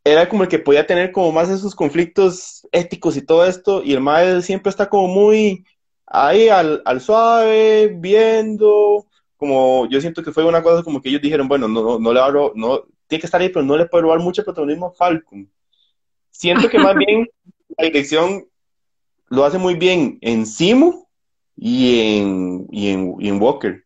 era 0.04 0.28
como 0.28 0.42
el 0.42 0.48
que 0.48 0.58
podía 0.58 0.86
tener 0.86 1.12
como 1.12 1.32
más 1.32 1.48
esos 1.48 1.74
conflictos 1.74 2.66
éticos 2.72 3.16
y 3.16 3.22
todo 3.22 3.44
esto, 3.46 3.82
y 3.84 3.92
el 3.92 4.00
Mae 4.00 4.42
siempre 4.42 4.70
está 4.70 4.88
como 4.88 5.08
muy 5.08 5.64
ahí 6.06 6.48
al, 6.48 6.82
al 6.84 7.00
suave, 7.00 7.94
viendo, 7.98 9.06
como 9.36 9.86
yo 9.88 10.00
siento 10.00 10.22
que 10.22 10.32
fue 10.32 10.44
una 10.44 10.62
cosa 10.62 10.82
como 10.82 11.00
que 11.00 11.08
ellos 11.08 11.22
dijeron, 11.22 11.48
bueno, 11.48 11.68
no, 11.68 11.98
no, 11.98 12.12
le 12.12 12.20
abro, 12.20 12.52
no, 12.54 12.82
tiene 13.06 13.20
que 13.20 13.26
estar 13.26 13.40
ahí, 13.40 13.48
pero 13.48 13.64
no 13.64 13.76
le 13.76 13.86
puede 13.86 14.02
robar 14.02 14.18
mucho 14.18 14.44
protagonismo 14.44 14.86
a 14.86 14.92
Falcon. 14.92 15.48
Siento 16.30 16.68
que 16.68 16.78
más 16.78 16.96
bien 16.96 17.28
la 17.78 17.86
dirección 17.86 18.46
lo 19.28 19.44
hace 19.44 19.58
muy 19.58 19.74
bien 19.74 20.18
en 20.20 20.46
Simo 20.46 21.08
y 21.56 22.18
en, 22.18 22.66
y 22.70 22.88
en, 22.88 23.14
y 23.18 23.28
en 23.28 23.40
Walker. 23.40 23.84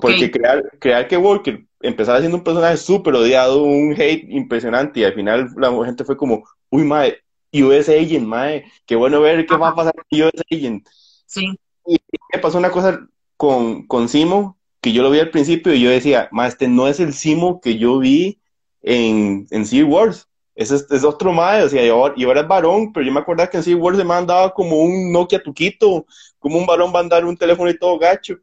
Porque 0.00 0.30
crear, 0.30 0.62
crear 0.78 1.08
que 1.08 1.16
Walker 1.16 1.66
empezara 1.80 2.20
siendo 2.20 2.38
un 2.38 2.44
personaje 2.44 2.76
súper 2.76 3.14
odiado, 3.14 3.62
un 3.62 3.92
hate 3.92 4.26
impresionante, 4.28 5.00
y 5.00 5.04
al 5.04 5.14
final 5.14 5.50
la 5.56 5.70
gente 5.84 6.04
fue 6.04 6.16
como, 6.16 6.44
uy, 6.70 6.84
mae, 6.84 7.18
US 7.52 7.88
Agent, 7.88 8.26
mae, 8.26 8.64
qué 8.86 8.96
bueno 8.96 9.20
ver 9.20 9.46
qué 9.46 9.56
va 9.56 9.68
a 9.68 9.74
pasar 9.74 9.94
con 9.94 10.20
US 10.20 10.42
Agent. 10.50 10.86
Sí. 11.26 11.46
Y 11.86 11.98
me 12.32 12.38
pasó 12.38 12.58
una 12.58 12.70
cosa 12.70 13.00
con, 13.36 13.86
con 13.86 14.08
Simo, 14.08 14.58
que 14.80 14.92
yo 14.92 15.02
lo 15.02 15.10
vi 15.10 15.20
al 15.20 15.30
principio 15.30 15.74
y 15.74 15.80
yo 15.80 15.90
decía, 15.90 16.28
ma, 16.32 16.46
este 16.46 16.68
no 16.68 16.88
es 16.88 17.00
el 17.00 17.12
Simo 17.12 17.60
que 17.60 17.78
yo 17.78 17.98
vi 17.98 18.40
en, 18.82 19.46
en 19.50 19.66
Sea 19.66 19.84
Wars. 19.84 20.26
Ese 20.54 20.76
es, 20.90 21.04
otro 21.04 21.32
mae, 21.32 21.62
o 21.62 21.68
sea, 21.68 21.84
yo, 21.84 22.14
yo, 22.16 22.30
era 22.30 22.42
varón, 22.42 22.92
pero 22.92 23.06
yo 23.06 23.12
me 23.12 23.20
acuerdo 23.20 23.48
que 23.48 23.56
en 23.56 23.62
Sea 23.62 23.76
Wars 23.76 23.96
se 23.96 24.04
me 24.04 24.14
andaba 24.14 24.52
como 24.52 24.76
un 24.76 25.10
Nokia 25.10 25.42
tuquito, 25.42 26.04
como 26.38 26.58
un 26.58 26.66
varón 26.66 26.92
va 26.94 26.98
a 26.98 27.02
andar 27.02 27.24
un 27.24 27.36
teléfono 27.36 27.70
y 27.70 27.78
todo 27.78 27.98
gacho. 27.98 28.36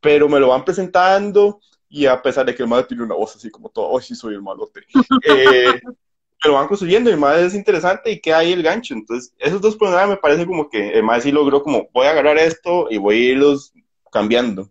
Pero 0.00 0.28
me 0.28 0.38
lo 0.38 0.48
van 0.48 0.64
presentando 0.64 1.60
y 1.94 2.06
a 2.06 2.20
pesar 2.20 2.44
de 2.44 2.54
que 2.56 2.62
el 2.64 2.68
mae 2.68 2.82
tiene 2.82 3.04
una 3.04 3.14
voz 3.14 3.36
así 3.36 3.48
como 3.50 3.68
todo, 3.68 3.88
oh, 3.88 4.00
sí 4.00 4.16
soy 4.16 4.34
el 4.34 4.42
malote. 4.42 4.80
Eh, 5.28 5.80
me 5.84 6.50
lo 6.50 6.54
van 6.54 6.66
construyendo 6.66 7.08
y 7.08 7.12
el 7.12 7.46
es 7.46 7.54
interesante 7.54 8.10
y 8.10 8.20
queda 8.20 8.38
ahí 8.38 8.52
el 8.52 8.64
gancho. 8.64 8.94
Entonces, 8.94 9.32
esos 9.38 9.60
dos 9.60 9.76
personajes 9.76 10.10
me 10.10 10.16
parece 10.16 10.44
como 10.44 10.68
que 10.68 10.90
el 10.90 11.04
mae 11.04 11.20
sí 11.20 11.30
logró 11.30 11.62
como, 11.62 11.88
voy 11.94 12.06
a 12.06 12.10
agarrar 12.10 12.36
esto 12.36 12.88
y 12.90 12.98
voy 12.98 13.14
a 13.14 13.30
irlos 13.30 13.72
cambiando. 14.10 14.70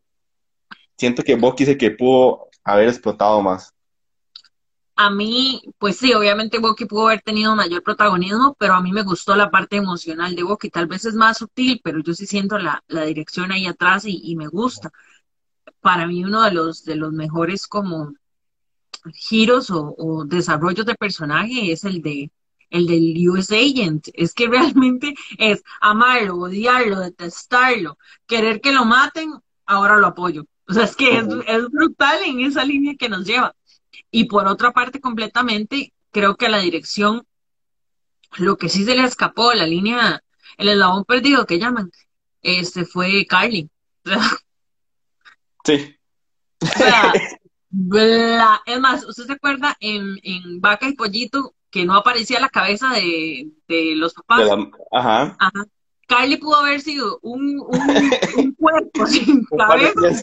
Siento 0.97 1.23
que 1.23 1.35
Bucky 1.35 1.63
es 1.63 1.77
que 1.77 1.91
pudo 1.91 2.49
haber 2.63 2.89
explotado 2.89 3.41
más. 3.41 3.73
A 4.95 5.09
mí, 5.09 5.61
pues 5.79 5.97
sí, 5.97 6.13
obviamente 6.13 6.59
Bucky 6.59 6.85
pudo 6.85 7.07
haber 7.07 7.21
tenido 7.21 7.55
mayor 7.55 7.81
protagonismo, 7.81 8.55
pero 8.59 8.75
a 8.75 8.81
mí 8.81 8.91
me 8.91 9.01
gustó 9.01 9.35
la 9.35 9.49
parte 9.49 9.77
emocional 9.77 10.35
de 10.35 10.43
Bucky. 10.43 10.69
Tal 10.69 10.85
vez 10.85 11.05
es 11.05 11.15
más 11.15 11.37
sutil, 11.37 11.81
pero 11.83 11.99
yo 12.03 12.13
sí 12.13 12.27
siento 12.27 12.59
la, 12.59 12.83
dirección 12.87 13.51
ahí 13.51 13.65
atrás 13.65 14.03
y, 14.05 14.35
me 14.35 14.47
gusta. 14.47 14.91
Para 15.83 16.07
mí 16.07 16.23
uno 16.23 16.41
de 16.41 16.51
los, 16.51 16.83
de 16.83 16.95
los 16.95 17.13
mejores 17.13 17.67
como 17.67 18.13
giros 19.13 19.69
o, 19.69 19.93
o 19.97 20.25
desarrollos 20.25 20.87
de 20.87 20.95
personaje 20.95 21.71
es 21.71 21.83
el 21.83 22.01
de 22.01 22.31
el 22.73 22.87
del 22.87 23.29
US 23.29 23.51
Agent. 23.51 24.07
Es 24.13 24.33
que 24.33 24.47
realmente 24.49 25.13
es 25.37 25.63
amarlo, 25.79 26.37
odiarlo, 26.37 26.99
detestarlo, 26.99 27.97
querer 28.25 28.59
que 28.59 28.73
lo 28.73 28.83
maten, 28.83 29.33
ahora 29.65 29.97
lo 29.97 30.07
apoyo. 30.07 30.45
O 30.67 30.73
sea, 30.73 30.83
es 30.83 30.95
que 30.95 31.17
es, 31.17 31.69
brutal 31.69 32.23
en 32.25 32.41
esa 32.41 32.65
línea 32.65 32.95
que 32.97 33.09
nos 33.09 33.25
lleva. 33.25 33.55
Y 34.11 34.25
por 34.25 34.47
otra 34.47 34.71
parte, 34.71 34.99
completamente, 34.99 35.93
creo 36.11 36.35
que 36.35 36.49
la 36.49 36.59
dirección, 36.59 37.25
lo 38.37 38.57
que 38.57 38.69
sí 38.69 38.83
se 38.85 38.95
le 38.95 39.03
escapó, 39.03 39.53
la 39.53 39.67
línea, 39.67 40.23
el 40.57 40.69
eslabón 40.69 41.05
perdido 41.05 41.45
que 41.45 41.59
llaman, 41.59 41.91
este 42.41 42.85
fue 42.85 43.25
Carly. 43.27 43.69
sí. 45.63 45.95
O 46.61 46.65
sea, 46.65 47.13
es 48.65 48.79
más, 48.79 49.05
¿usted 49.05 49.25
se 49.25 49.33
acuerda 49.33 49.75
en, 49.79 50.17
en 50.23 50.61
Vaca 50.61 50.87
y 50.87 50.93
Pollito 50.93 51.55
que 51.73 51.85
no 51.85 51.95
aparecía 51.95 52.39
la 52.39 52.49
cabeza 52.49 52.91
de, 52.91 53.51
los 53.95 54.13
papás. 54.13 54.47
ajá. 54.91 55.35
Ajá. 55.39 55.65
Carly 56.07 56.37
pudo 56.37 56.57
haber 56.57 56.81
sido 56.81 57.17
un, 57.23 57.59
un, 57.59 58.53
cuerpo 58.59 59.07
sin 59.07 59.43
cabeza, 59.45 60.21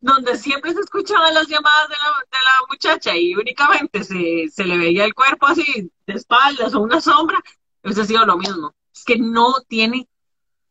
donde 0.00 0.36
siempre 0.36 0.72
se 0.72 0.80
escuchaban 0.80 1.34
las 1.34 1.48
llamadas 1.48 1.88
de 1.88 1.96
la, 1.96 2.10
de 2.30 2.38
la 2.44 2.66
muchacha 2.68 3.16
y 3.16 3.34
únicamente 3.34 4.04
se, 4.04 4.46
se, 4.52 4.64
le 4.64 4.78
veía 4.78 5.04
el 5.04 5.14
cuerpo 5.14 5.46
así 5.46 5.90
de 6.06 6.14
espaldas 6.14 6.72
o 6.74 6.80
una 6.80 7.00
sombra, 7.00 7.42
hubiese 7.82 8.04
sido 8.04 8.24
lo 8.24 8.36
mismo. 8.36 8.72
Es 8.94 9.02
que 9.04 9.18
no 9.18 9.54
tiene 9.66 10.08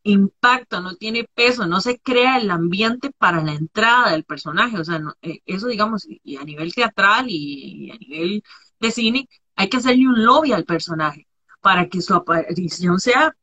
impacto, 0.10 0.82
no 0.82 0.96
tiene 0.96 1.28
peso, 1.34 1.65
no 1.67 1.82
se 1.82 2.00
crea 2.00 2.38
el 2.38 2.50
ambiente 2.52 3.12
para 3.17 3.43
la 3.43 3.54
entrada 3.54 4.12
del 4.12 4.24
personaje. 4.24 4.78
O 4.80 4.84
sea, 4.84 5.02
eh, 5.22 5.39
eso 5.46 5.67
digamos, 5.67 6.08
y 6.08 6.38
a 6.38 6.43
nivel 6.43 6.74
teatral 6.74 7.26
y 7.30 7.91
a 7.91 7.98
nivel 7.98 8.43
de 8.80 8.91
cine, 8.91 9.30
hay 9.56 9.70
que 9.70 9.78
hacerle 9.78 10.08
un 10.08 10.24
lobby 10.24 10.54
al 10.54 10.65
personaje 10.65 11.28
para 11.62 11.88
que 11.88 12.02
su 12.02 12.13
aparición 12.13 13.00
sea 13.00 13.36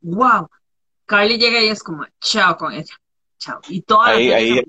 wow. 0.00 0.48
Carly 1.06 1.38
llega 1.38 1.62
y 1.62 1.68
es 1.68 1.82
como 1.82 2.04
chao 2.20 2.56
con 2.56 2.72
ella. 2.72 2.94
Chao. 3.38 3.60
Y 3.68 3.82
toda 3.82 4.08
ahí, 4.08 4.32
ahí 4.32 4.62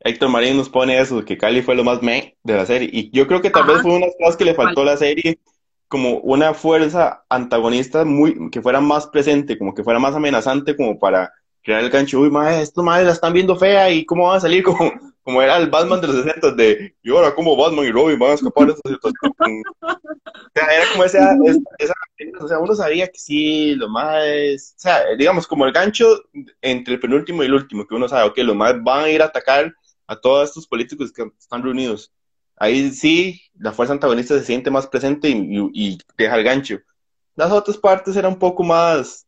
Héctor 0.00 0.28
Marín 0.28 0.56
nos 0.56 0.68
pone 0.68 1.00
eso, 1.00 1.24
que 1.24 1.38
Carly 1.38 1.62
fue 1.62 1.74
lo 1.74 1.82
más 1.82 2.02
me 2.02 2.36
de 2.42 2.54
la 2.54 2.66
serie. 2.66 2.90
Y 2.92 3.10
yo 3.10 3.26
creo 3.26 3.40
que 3.40 3.50
tal 3.50 3.66
vez 3.66 3.80
fue 3.80 3.92
una 3.92 4.00
de 4.00 4.06
las 4.06 4.16
cosas 4.18 4.36
que 4.36 4.44
le 4.44 4.54
faltó 4.54 4.82
a 4.82 4.86
la 4.86 4.96
serie, 4.98 5.38
como 5.88 6.18
una 6.18 6.54
fuerza 6.54 7.24
antagonista 7.28 8.04
muy, 8.04 8.50
que 8.50 8.62
fuera 8.62 8.80
más 8.80 9.06
presente, 9.06 9.58
como 9.58 9.74
que 9.74 9.84
fuera 9.84 9.98
más 9.98 10.14
amenazante, 10.14 10.76
como 10.76 10.98
para 10.98 11.32
crear 11.62 11.82
el 11.82 11.90
gancho, 11.90 12.20
uy, 12.20 12.30
madre, 12.30 12.62
estos 12.62 12.84
madres 12.84 13.06
la 13.06 13.12
están 13.12 13.32
viendo 13.32 13.56
fea 13.56 13.90
y 13.90 14.04
cómo 14.04 14.28
van 14.28 14.36
a 14.36 14.40
salir 14.40 14.62
como, 14.64 14.92
como 15.22 15.40
era 15.40 15.56
el 15.56 15.70
Batman 15.70 16.00
de 16.00 16.06
los 16.08 16.16
60 16.16 16.52
de, 16.52 16.94
y 17.02 17.10
ahora 17.10 17.34
como 17.34 17.56
Batman 17.56 17.86
y 17.86 17.90
Robin 17.90 18.18
van 18.18 18.32
a 18.32 18.34
escapar 18.34 18.66
de 18.66 18.72
esta 18.74 18.90
situación. 18.90 19.62
o 19.82 20.50
sea, 20.54 20.66
era 20.68 20.84
como 20.92 21.04
esa, 21.04 21.36
esa, 21.78 21.94
o 22.40 22.48
sea, 22.48 22.58
uno 22.58 22.74
sabía 22.74 23.08
que 23.08 23.18
sí, 23.18 23.74
lo 23.74 23.88
más, 23.88 24.74
o 24.76 24.80
sea, 24.80 25.14
digamos, 25.16 25.46
como 25.46 25.64
el 25.64 25.72
gancho 25.72 26.06
entre 26.60 26.94
el 26.94 27.00
penúltimo 27.00 27.42
y 27.42 27.46
el 27.46 27.54
último, 27.54 27.86
que 27.86 27.94
uno 27.94 28.08
sabe, 28.08 28.28
ok, 28.28 28.38
los 28.38 28.56
más 28.56 28.82
van 28.82 29.04
a 29.04 29.10
ir 29.10 29.22
a 29.22 29.26
atacar 29.26 29.74
a 30.06 30.16
todos 30.16 30.50
estos 30.50 30.66
políticos 30.66 31.12
que 31.12 31.24
están 31.38 31.62
reunidos. 31.62 32.12
Ahí 32.56 32.90
sí, 32.92 33.40
la 33.54 33.72
fuerza 33.72 33.92
antagonista 33.92 34.38
se 34.38 34.44
siente 34.44 34.70
más 34.70 34.86
presente 34.86 35.28
y, 35.28 35.98
deja 36.16 36.36
el 36.36 36.44
gancho. 36.44 36.78
Las 37.36 37.50
otras 37.50 37.76
partes 37.76 38.16
eran 38.16 38.34
un 38.34 38.38
poco 38.38 38.62
más, 38.62 39.26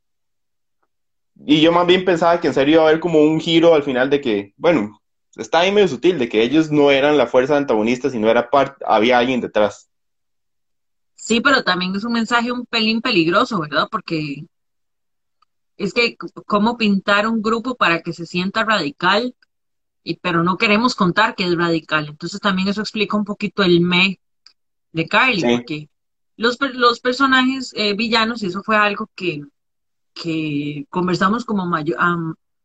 y 1.45 1.61
yo 1.61 1.73
más 1.73 1.87
bien 1.87 2.05
pensaba 2.05 2.41
que 2.41 2.47
en 2.47 2.55
serio 2.55 2.75
iba 2.75 2.85
a 2.85 2.89
haber 2.89 3.01
como 3.01 3.21
un 3.21 3.41
giro 3.41 3.75
al 3.75 3.83
final 3.83 4.09
de 4.09 4.21
que, 4.21 4.55
bueno, 4.57 5.01
está 5.37 5.61
ahí 5.61 5.73
medio 5.73 5.89
sutil, 5.89 6.19
de 6.19 6.29
que 6.29 6.43
ellos 6.43 6.71
no 6.71 6.91
eran 6.91 7.19
la 7.19 7.27
fuerza 7.27 7.57
antagonista, 7.57 8.09
sino 8.09 8.31
era 8.31 8.49
parte, 8.49 8.85
había 8.87 9.19
alguien 9.19 9.41
detrás. 9.41 9.91
Sí, 11.15 11.41
pero 11.41 11.65
también 11.65 11.95
es 11.95 12.05
un 12.05 12.13
mensaje 12.13 12.53
un 12.53 12.65
pelín 12.65 13.01
peligroso, 13.01 13.61
¿verdad? 13.61 13.89
Porque 13.91 14.47
es 15.77 15.93
que 15.93 16.17
cómo 16.47 16.77
pintar 16.77 17.27
un 17.27 17.43
grupo 17.43 17.75
para 17.75 18.01
que 18.01 18.13
se 18.13 18.25
sienta 18.27 18.65
radical 18.65 19.35
y, 20.07 20.15
pero 20.19 20.45
no 20.45 20.57
queremos 20.57 20.95
contar 20.95 21.35
que 21.35 21.45
es 21.45 21.57
radical. 21.57 22.07
Entonces 22.09 22.41
también 22.41 22.69
eso 22.69 22.81
explica 22.81 23.17
un 23.17 23.25
poquito 23.25 23.65
el 23.65 23.81
me 23.81 24.21
de 24.93 25.09
Carly, 25.09 25.43
porque 25.43 25.89
los, 26.37 26.59
los 26.75 27.01
personajes 27.01 27.73
eh, 27.75 27.95
villanos, 27.95 28.43
y 28.43 28.47
eso 28.47 28.63
fue 28.63 28.77
algo 28.77 29.11
que, 29.17 29.43
que 30.15 30.87
conversamos 30.91 31.45
como 31.45 31.67
mayor, 31.67 31.99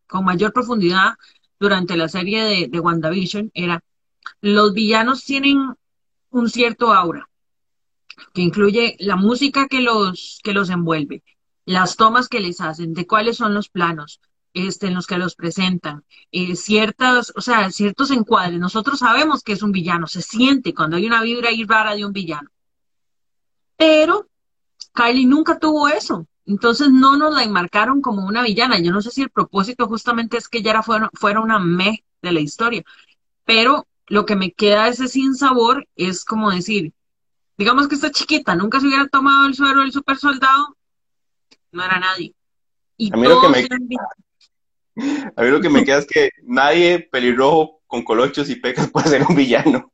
con 0.07 0.23
mayor 0.23 0.53
profundidad 0.53 1.15
durante 1.59 1.97
la 1.97 2.07
serie 2.07 2.43
de, 2.43 2.67
de 2.67 2.79
WandaVision, 2.79 3.49
era 3.55 3.83
los 4.39 4.73
villanos 4.73 5.23
tienen 5.25 5.75
un 6.29 6.49
cierto 6.49 6.93
aura, 6.93 7.27
que 8.33 8.41
incluye 8.41 8.97
la 8.99 9.15
música 9.15 9.67
que 9.67 9.81
los, 9.81 10.39
que 10.43 10.53
los 10.53 10.69
envuelve, 10.69 11.23
las 11.65 11.95
tomas 11.95 12.29
que 12.29 12.39
les 12.39 12.61
hacen, 12.61 12.93
de 12.93 13.07
cuáles 13.07 13.37
son 13.37 13.55
los 13.55 13.67
planos, 13.67 14.21
este, 14.53 14.87
en 14.87 14.95
los 14.95 15.07
que 15.07 15.17
los 15.17 15.35
presentan, 15.35 16.03
eh, 16.31 16.55
ciertas, 16.55 17.31
o 17.35 17.41
sea, 17.41 17.71
ciertos 17.71 18.11
encuadres. 18.11 18.59
Nosotros 18.59 18.99
sabemos 18.99 19.43
que 19.43 19.53
es 19.53 19.63
un 19.63 19.71
villano, 19.71 20.07
se 20.07 20.21
siente 20.21 20.73
cuando 20.73 20.97
hay 20.97 21.05
una 21.05 21.21
vibra 21.21 21.49
ahí 21.49 21.63
rara 21.63 21.95
de 21.95 22.05
un 22.05 22.13
villano. 22.13 22.49
Pero 23.77 24.27
Kylie 24.93 25.25
nunca 25.25 25.57
tuvo 25.59 25.87
eso. 25.87 26.27
Entonces 26.45 26.89
no 26.91 27.17
nos 27.17 27.33
la 27.33 27.43
enmarcaron 27.43 28.01
como 28.01 28.25
una 28.25 28.43
villana. 28.43 28.79
Yo 28.79 28.91
no 28.91 29.01
sé 29.01 29.11
si 29.11 29.21
el 29.21 29.29
propósito 29.29 29.87
justamente 29.87 30.37
es 30.37 30.49
que 30.49 30.59
ella 30.59 30.71
era, 30.71 30.83
fuera, 30.83 31.09
fuera 31.13 31.39
una 31.39 31.59
me 31.59 32.03
de 32.21 32.31
la 32.31 32.41
historia. 32.41 32.83
Pero 33.45 33.87
lo 34.07 34.25
que 34.25 34.35
me 34.35 34.51
queda 34.51 34.87
ese 34.87 35.07
sin 35.07 35.35
sabor 35.35 35.87
es 35.95 36.25
como 36.25 36.51
decir, 36.51 36.93
digamos 37.57 37.87
que 37.87 37.95
esta 37.95 38.11
chiquita 38.11 38.55
nunca 38.55 38.79
se 38.79 38.87
hubiera 38.87 39.07
tomado 39.07 39.45
el 39.47 39.55
suero 39.55 39.81
del 39.81 39.91
super 39.91 40.17
soldado, 40.17 40.75
no 41.71 41.83
era 41.83 41.99
nadie. 41.99 42.35
Y 42.97 43.13
a 43.13 43.17
mí, 43.17 43.27
lo 43.27 43.41
que, 43.41 43.49
me, 43.49 43.67
a 45.35 45.41
mí 45.41 45.49
lo 45.49 45.61
que 45.61 45.69
me 45.69 45.83
queda 45.83 45.99
es 45.99 46.05
que 46.05 46.29
nadie 46.43 47.07
pelirrojo 47.11 47.81
con 47.87 48.03
colochos 48.03 48.49
y 48.49 48.55
pecas 48.55 48.89
puede 48.91 49.09
ser 49.09 49.23
un 49.27 49.35
villano. 49.35 49.91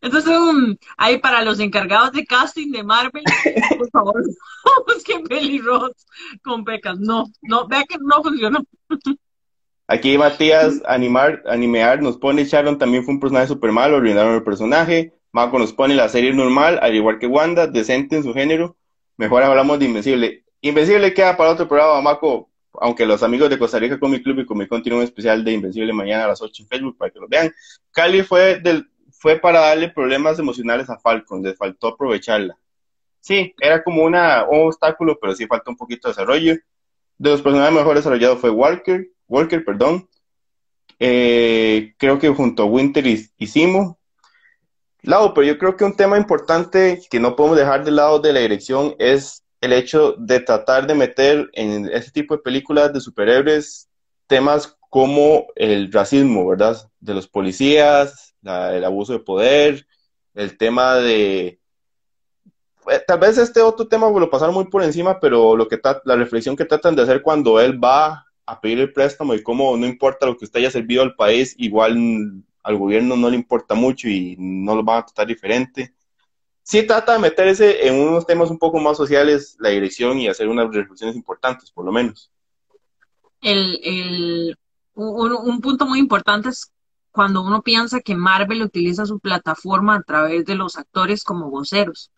Entonces, 0.00 0.30
um, 0.38 0.76
ahí 0.96 1.18
para 1.18 1.42
los 1.42 1.58
encargados 1.58 2.12
de 2.12 2.24
casting 2.24 2.70
de 2.70 2.84
Marvel, 2.84 3.24
por 3.76 3.90
favor, 3.90 4.22
busquen 4.86 5.24
pelirrojos 5.24 5.92
con 6.42 6.64
pecas. 6.64 6.98
No, 6.98 7.26
no, 7.42 7.66
vea 7.66 7.84
que 7.88 7.98
no 7.98 8.22
funcionó. 8.22 8.64
Aquí 9.88 10.18
Matías 10.18 10.82
Animar, 10.86 11.42
Animear 11.46 12.02
nos 12.02 12.16
pone, 12.18 12.44
Sharon 12.44 12.78
también 12.78 13.04
fue 13.04 13.14
un 13.14 13.20
personaje 13.20 13.46
súper 13.48 13.72
malo, 13.72 13.96
arruinaron 13.96 14.34
el 14.34 14.42
personaje. 14.42 15.12
Marco 15.32 15.58
nos 15.58 15.72
pone 15.72 15.94
la 15.94 16.08
serie 16.08 16.32
normal, 16.32 16.78
al 16.82 16.94
igual 16.94 17.18
que 17.18 17.26
Wanda, 17.26 17.66
decente 17.66 18.16
en 18.16 18.22
su 18.22 18.32
género. 18.32 18.76
Mejor 19.16 19.42
hablamos 19.42 19.78
de 19.78 19.86
Invencible. 19.86 20.44
Invencible 20.60 21.14
queda 21.14 21.36
para 21.36 21.50
otro 21.50 21.66
programa, 21.66 22.00
Marco, 22.00 22.50
aunque 22.74 23.06
los 23.06 23.22
amigos 23.22 23.48
de 23.48 23.58
Costa 23.58 23.78
Rica 23.78 23.98
Comic 23.98 24.22
Club 24.22 24.40
y 24.40 24.46
Con 24.46 24.82
tienen 24.82 24.98
un 24.98 25.04
especial 25.04 25.44
de 25.44 25.52
Invencible 25.52 25.92
mañana 25.92 26.24
a 26.24 26.28
las 26.28 26.42
8 26.42 26.62
en 26.62 26.68
Facebook 26.68 26.96
para 26.98 27.10
que 27.10 27.20
lo 27.20 27.28
vean. 27.28 27.52
Cali 27.92 28.22
fue, 28.22 28.60
del, 28.60 28.88
fue 29.10 29.38
para 29.38 29.60
darle 29.60 29.88
problemas 29.88 30.38
emocionales 30.38 30.90
a 30.90 30.98
Falcon, 30.98 31.42
le 31.42 31.54
faltó 31.54 31.88
aprovecharla. 31.88 32.58
Sí, 33.20 33.54
era 33.60 33.82
como 33.82 34.04
una, 34.04 34.46
un 34.48 34.68
obstáculo, 34.68 35.18
pero 35.20 35.34
sí 35.34 35.46
faltó 35.46 35.70
un 35.70 35.76
poquito 35.76 36.08
de 36.08 36.12
desarrollo. 36.12 36.54
De 37.18 37.30
los 37.30 37.42
personajes 37.42 37.74
mejor 37.74 37.96
desarrollados 37.96 38.38
fue 38.38 38.50
Walker, 38.50 39.08
Walker, 39.26 39.64
perdón. 39.64 40.08
Eh, 40.98 41.94
creo 41.98 42.18
que 42.18 42.28
junto 42.28 42.62
a 42.62 42.66
Winter 42.66 43.06
y, 43.06 43.26
y 43.38 43.46
Simo. 43.46 43.95
Lado, 45.06 45.34
pero 45.34 45.46
yo 45.46 45.56
creo 45.56 45.76
que 45.76 45.84
un 45.84 45.94
tema 45.94 46.18
importante 46.18 47.00
que 47.08 47.20
no 47.20 47.36
podemos 47.36 47.56
dejar 47.56 47.84
de 47.84 47.92
lado 47.92 48.18
de 48.18 48.32
la 48.32 48.40
dirección 48.40 48.96
es 48.98 49.44
el 49.60 49.72
hecho 49.72 50.16
de 50.18 50.40
tratar 50.40 50.88
de 50.88 50.96
meter 50.96 51.48
en 51.52 51.88
este 51.92 52.10
tipo 52.10 52.36
de 52.36 52.42
películas 52.42 52.92
de 52.92 53.00
superhéroes 53.00 53.88
temas 54.26 54.76
como 54.90 55.46
el 55.54 55.92
racismo, 55.92 56.48
¿verdad? 56.48 56.76
De 56.98 57.14
los 57.14 57.28
policías, 57.28 58.34
el 58.42 58.84
abuso 58.84 59.12
de 59.12 59.20
poder, 59.20 59.86
el 60.34 60.58
tema 60.58 60.96
de... 60.96 61.60
Eh, 62.88 63.02
tal 63.06 63.20
vez 63.20 63.38
este 63.38 63.62
otro 63.62 63.86
tema 63.86 64.10
lo 64.10 64.28
pasaron 64.28 64.56
muy 64.56 64.64
por 64.64 64.82
encima, 64.82 65.20
pero 65.20 65.54
lo 65.54 65.68
que 65.68 65.80
la 66.04 66.16
reflexión 66.16 66.56
que 66.56 66.64
tratan 66.64 66.96
de 66.96 67.02
hacer 67.02 67.22
cuando 67.22 67.60
él 67.60 67.82
va 67.82 68.26
a 68.44 68.60
pedir 68.60 68.80
el 68.80 68.92
préstamo 68.92 69.34
y 69.34 69.42
cómo 69.44 69.76
no 69.76 69.86
importa 69.86 70.26
lo 70.26 70.36
que 70.36 70.46
usted 70.46 70.58
haya 70.58 70.70
servido 70.72 71.02
al 71.02 71.14
país, 71.14 71.54
igual 71.58 71.96
al 72.66 72.76
gobierno 72.76 73.16
no 73.16 73.30
le 73.30 73.36
importa 73.36 73.74
mucho 73.74 74.08
y 74.08 74.36
no 74.38 74.74
lo 74.74 74.82
van 74.84 74.98
a 74.98 75.06
tratar 75.06 75.26
diferente 75.26 75.96
sí 76.66 76.84
trata 76.84 77.12
de 77.12 77.20
meterse 77.20 77.86
en 77.86 77.94
unos 77.94 78.26
temas 78.26 78.50
un 78.50 78.58
poco 78.58 78.80
más 78.80 78.96
sociales, 78.96 79.56
la 79.60 79.68
dirección, 79.68 80.18
y 80.18 80.26
hacer 80.26 80.48
unas 80.48 80.74
reflexiones 80.74 81.14
importantes, 81.14 81.70
por 81.70 81.84
lo 81.84 81.92
menos. 81.92 82.32
El, 83.40 84.58
un, 84.94 85.60
punto 85.60 85.86
muy 85.86 86.00
importante 86.00 86.48
es 86.48 86.72
cuando 87.12 87.42
uno 87.42 87.62
piensa 87.62 88.00
que 88.00 88.16
Marvel 88.16 88.62
utiliza 88.62 89.06
su 89.06 89.20
plataforma 89.20 89.94
a 89.94 90.02
través 90.02 90.44
de 90.44 90.56
los 90.56 90.76
actores 90.76 91.22
como 91.22 91.50
voceros, 91.50 92.10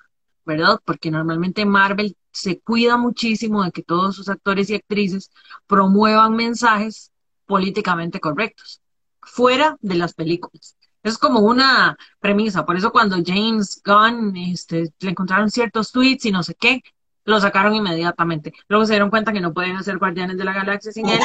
¿verdad? 0.46 0.80
Porque 0.82 1.10
normalmente 1.10 1.66
Marvel 1.66 2.16
se 2.32 2.58
cuida 2.58 2.96
muchísimo 2.96 3.62
de 3.64 3.70
que 3.70 3.82
todos 3.82 4.16
sus 4.16 4.30
actores 4.30 4.70
y 4.70 4.76
actrices 4.76 5.30
promuevan 5.66 6.34
mensajes 6.34 7.12
políticamente 7.44 8.18
correctos, 8.18 8.80
fuera 9.28 9.76
de 9.80 9.94
las 9.94 10.14
películas. 10.14 10.76
Es 11.02 11.18
como 11.18 11.40
una 11.40 11.96
premisa. 12.20 12.66
Por 12.66 12.76
eso 12.76 12.92
cuando 12.92 13.16
James 13.24 13.80
Gunn 13.84 14.36
este, 14.36 14.92
le 15.00 15.10
encontraron 15.10 15.50
ciertos 15.50 15.92
tweets 15.92 16.26
y 16.26 16.32
no 16.32 16.42
sé 16.42 16.54
qué, 16.54 16.82
lo 17.24 17.40
sacaron 17.40 17.74
inmediatamente. 17.74 18.52
Luego 18.68 18.86
se 18.86 18.94
dieron 18.94 19.10
cuenta 19.10 19.32
que 19.32 19.40
no 19.40 19.52
pueden 19.52 19.76
hacer 19.76 19.98
Guardianes 19.98 20.38
de 20.38 20.44
la 20.44 20.54
Galaxia 20.54 20.92
sin 20.92 21.08
él, 21.08 21.20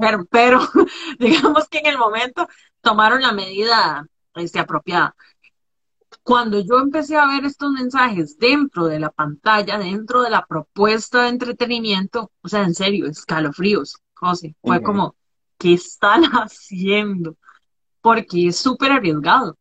pero, 0.00 0.26
pero 0.30 0.60
digamos 1.18 1.68
que 1.68 1.78
en 1.78 1.86
el 1.86 1.98
momento 1.98 2.48
tomaron 2.80 3.22
la 3.22 3.32
medida 3.32 4.06
este, 4.36 4.60
apropiada. 4.60 5.14
Cuando 6.22 6.60
yo 6.60 6.78
empecé 6.78 7.16
a 7.16 7.26
ver 7.26 7.44
estos 7.44 7.72
mensajes 7.72 8.38
dentro 8.38 8.86
de 8.86 9.00
la 9.00 9.10
pantalla, 9.10 9.78
dentro 9.78 10.22
de 10.22 10.30
la 10.30 10.46
propuesta 10.46 11.22
de 11.22 11.30
entretenimiento, 11.30 12.30
o 12.42 12.48
sea, 12.48 12.62
en 12.62 12.74
serio, 12.74 13.06
escalofríos, 13.06 13.96
José, 14.14 14.54
fue 14.62 14.82
como, 14.82 15.16
¿qué 15.58 15.74
están 15.74 16.22
haciendo? 16.32 17.36
porque 18.00 18.48
es 18.48 18.56
súper 18.56 18.92
arriesgado. 18.92 19.56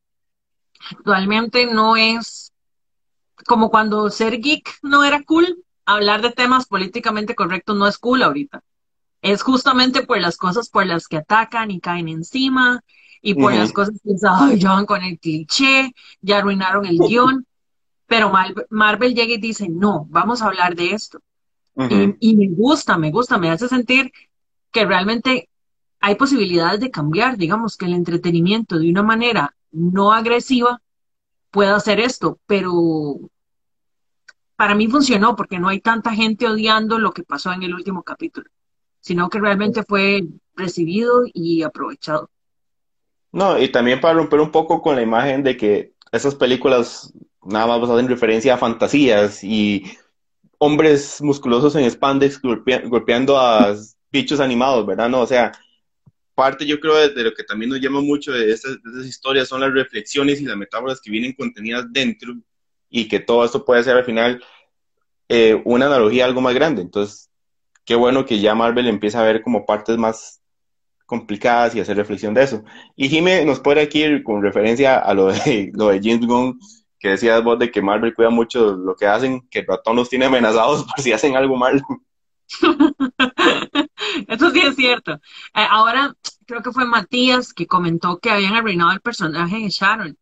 Actualmente 0.91 1.65
no 1.65 1.97
es 1.97 2.53
como 3.45 3.69
cuando 3.69 4.09
ser 4.09 4.39
geek 4.39 4.77
no 4.81 5.03
era 5.03 5.23
cool, 5.23 5.63
hablar 5.85 6.21
de 6.21 6.31
temas 6.31 6.65
políticamente 6.65 7.35
correctos 7.35 7.75
no 7.75 7.87
es 7.87 7.97
cool 7.97 8.23
ahorita. 8.23 8.61
Es 9.21 9.41
justamente 9.41 10.03
por 10.03 10.19
las 10.19 10.37
cosas 10.37 10.69
por 10.69 10.85
las 10.85 11.07
que 11.07 11.17
atacan 11.17 11.71
y 11.71 11.79
caen 11.79 12.07
encima 12.07 12.81
y 13.21 13.33
por 13.33 13.53
las 13.53 13.73
cosas 13.73 13.95
que 14.03 14.11
ay, 14.29 14.59
ya 14.59 14.71
van 14.71 14.85
con 14.85 15.03
el 15.03 15.19
cliché, 15.19 15.93
ya 16.21 16.37
arruinaron 16.37 16.85
el 16.85 16.99
guion. 17.07 17.45
Pero 18.05 18.31
Marvel 18.69 19.13
llega 19.13 19.33
y 19.33 19.37
dice, 19.37 19.67
no, 19.67 20.05
vamos 20.09 20.41
a 20.41 20.45
hablar 20.45 20.75
de 20.75 20.91
esto. 20.91 21.19
y, 21.75 22.15
y, 22.21 22.35
me 22.37 22.47
gusta, 22.47 22.97
me 22.97 23.11
gusta, 23.11 23.37
me 23.37 23.49
hace 23.49 23.67
sentir 23.67 24.13
que 24.71 24.85
realmente 24.85 25.49
hay 25.99 26.15
posibilidades 26.15 26.79
de 26.79 26.91
cambiar, 26.91 27.37
digamos 27.37 27.77
que 27.77 27.85
el 27.85 27.93
entretenimiento 27.93 28.77
de 28.77 28.89
una 28.89 29.03
manera 29.03 29.55
no 29.71 30.13
agresiva 30.13 30.81
pueda 31.51 31.75
hacer 31.75 31.99
esto, 31.99 32.39
pero 32.45 33.19
para 34.55 34.75
mí 34.75 34.87
funcionó 34.87 35.35
porque 35.35 35.59
no 35.59 35.69
hay 35.69 35.79
tanta 35.79 36.13
gente 36.13 36.47
odiando 36.47 36.99
lo 36.99 37.13
que 37.13 37.23
pasó 37.23 37.51
en 37.51 37.63
el 37.63 37.73
último 37.73 38.03
capítulo, 38.03 38.49
sino 38.99 39.29
que 39.29 39.39
realmente 39.39 39.83
fue 39.83 40.25
recibido 40.55 41.23
y 41.33 41.63
aprovechado. 41.63 42.29
No, 43.31 43.59
y 43.59 43.71
también 43.71 44.01
para 44.01 44.15
romper 44.15 44.39
un 44.39 44.51
poco 44.51 44.81
con 44.81 44.95
la 44.95 45.01
imagen 45.01 45.43
de 45.43 45.57
que 45.57 45.93
esas 46.11 46.35
películas 46.35 47.13
nada 47.43 47.67
más 47.67 47.89
hacen 47.89 48.07
referencia 48.07 48.55
a 48.55 48.57
fantasías 48.57 49.43
y 49.43 49.83
hombres 50.57 51.21
musculosos 51.21 51.75
en 51.75 51.89
spandex 51.89 52.41
golpeando 52.41 53.37
a 53.37 53.75
bichos 54.11 54.39
animados, 54.39 54.85
¿verdad? 54.85 55.09
No, 55.09 55.21
o 55.21 55.27
sea, 55.27 55.51
parte 56.37 56.67
yo 56.67 56.79
creo 56.79 56.95
de, 57.09 57.23
lo 57.23 57.33
que 57.33 57.43
también 57.43 57.71
nos 57.71 57.81
llama 57.81 57.99
mucho 57.99 58.31
de 58.31 58.51
estas, 58.51 58.77
historias 59.03 59.47
son 59.47 59.61
las 59.61 59.73
reflexiones 59.73 60.39
y 60.39 60.45
las 60.45 60.55
metáforas 60.55 61.01
que 61.01 61.09
vienen 61.09 61.33
contenidas 61.33 61.87
dentro 61.89 62.31
y 62.91 63.07
que 63.07 63.19
todo 63.19 63.43
esto 63.43 63.65
puede 63.65 63.83
ser 63.83 63.97
al 63.97 64.05
final 64.05 64.43
eh, 65.29 65.59
una 65.65 65.87
analogía 65.87 66.25
algo 66.25 66.39
más 66.39 66.53
grande. 66.53 66.83
Entonces, 66.83 67.31
qué 67.85 67.95
bueno 67.95 68.23
que 68.23 68.39
ya 68.39 68.53
Marvel 68.53 68.87
empieza 68.87 69.19
a 69.19 69.23
ver 69.23 69.41
como 69.41 69.65
partes 69.65 69.97
más 69.97 70.39
complicadas 71.07 71.73
y 71.73 71.79
hacer 71.79 71.97
reflexión 71.97 72.35
de 72.35 72.43
eso. 72.43 72.63
Y 72.95 73.09
Jime 73.09 73.43
nos 73.43 73.59
puede 73.59 73.81
aquí 73.81 74.21
con 74.21 74.43
referencia 74.43 74.99
a 74.99 75.15
lo 75.15 75.31
de, 75.31 75.71
lo 75.73 75.87
de 75.87 75.99
James 76.03 76.27
Gunn, 76.27 76.59
que 76.99 77.09
decías 77.09 77.43
vos 77.43 77.57
de 77.57 77.71
que 77.71 77.81
Marvel 77.81 78.13
cuida 78.13 78.29
mucho 78.29 78.75
lo 78.75 78.95
que 78.95 79.07
hacen, 79.07 79.41
que 79.49 79.59
el 79.59 79.65
ratón 79.65 79.95
los 79.95 80.07
tiene 80.07 80.25
amenazados 80.25 80.83
por 80.87 81.01
si 81.01 81.13
hacen 81.13 81.35
algo 81.35 81.55
malo. 81.55 81.81
Eso 84.27 84.51
sí 84.51 84.59
es 84.59 84.75
cierto. 84.75 85.13
Eh, 85.13 85.65
ahora 85.69 86.15
creo 86.45 86.61
que 86.61 86.71
fue 86.71 86.85
Matías 86.85 87.53
que 87.53 87.67
comentó 87.67 88.19
que 88.19 88.31
habían 88.31 88.55
arruinado 88.55 88.91
el 88.91 89.01
personaje 89.01 89.57
de 89.57 89.69
Sharon. 89.69 90.17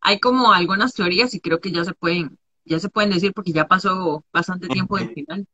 Hay 0.00 0.20
como 0.20 0.52
algunas 0.52 0.94
teorías 0.94 1.34
y 1.34 1.40
creo 1.40 1.60
que 1.60 1.72
ya 1.72 1.84
se 1.84 1.94
pueden, 1.94 2.38
ya 2.64 2.78
se 2.78 2.90
pueden 2.90 3.10
decir 3.10 3.32
porque 3.32 3.52
ya 3.52 3.66
pasó 3.66 4.24
bastante 4.32 4.68
tiempo 4.68 4.98
del 4.98 5.14
final. 5.14 5.46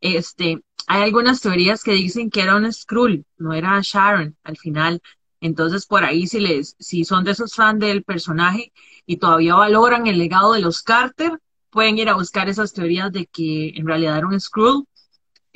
Este, 0.00 0.60
hay 0.86 1.02
algunas 1.02 1.40
teorías 1.40 1.82
que 1.82 1.92
dicen 1.92 2.30
que 2.30 2.42
era 2.42 2.56
un 2.56 2.70
Skrull, 2.72 3.24
no 3.38 3.54
era 3.54 3.80
Sharon 3.82 4.36
al 4.44 4.56
final. 4.56 5.00
Entonces, 5.40 5.86
por 5.86 6.04
ahí, 6.04 6.26
si, 6.26 6.40
les, 6.40 6.76
si 6.78 7.04
son 7.04 7.24
de 7.24 7.32
esos 7.32 7.54
fans 7.54 7.80
del 7.80 8.02
personaje 8.02 8.72
y 9.06 9.18
todavía 9.18 9.54
valoran 9.54 10.06
el 10.06 10.18
legado 10.18 10.52
de 10.52 10.60
los 10.60 10.82
Carter, 10.82 11.40
pueden 11.70 11.98
ir 11.98 12.08
a 12.08 12.14
buscar 12.14 12.48
esas 12.48 12.72
teorías 12.72 13.12
de 13.12 13.26
que 13.26 13.70
en 13.76 13.86
realidad 13.86 14.18
era 14.18 14.26
un 14.26 14.40
Skrull 14.40 14.86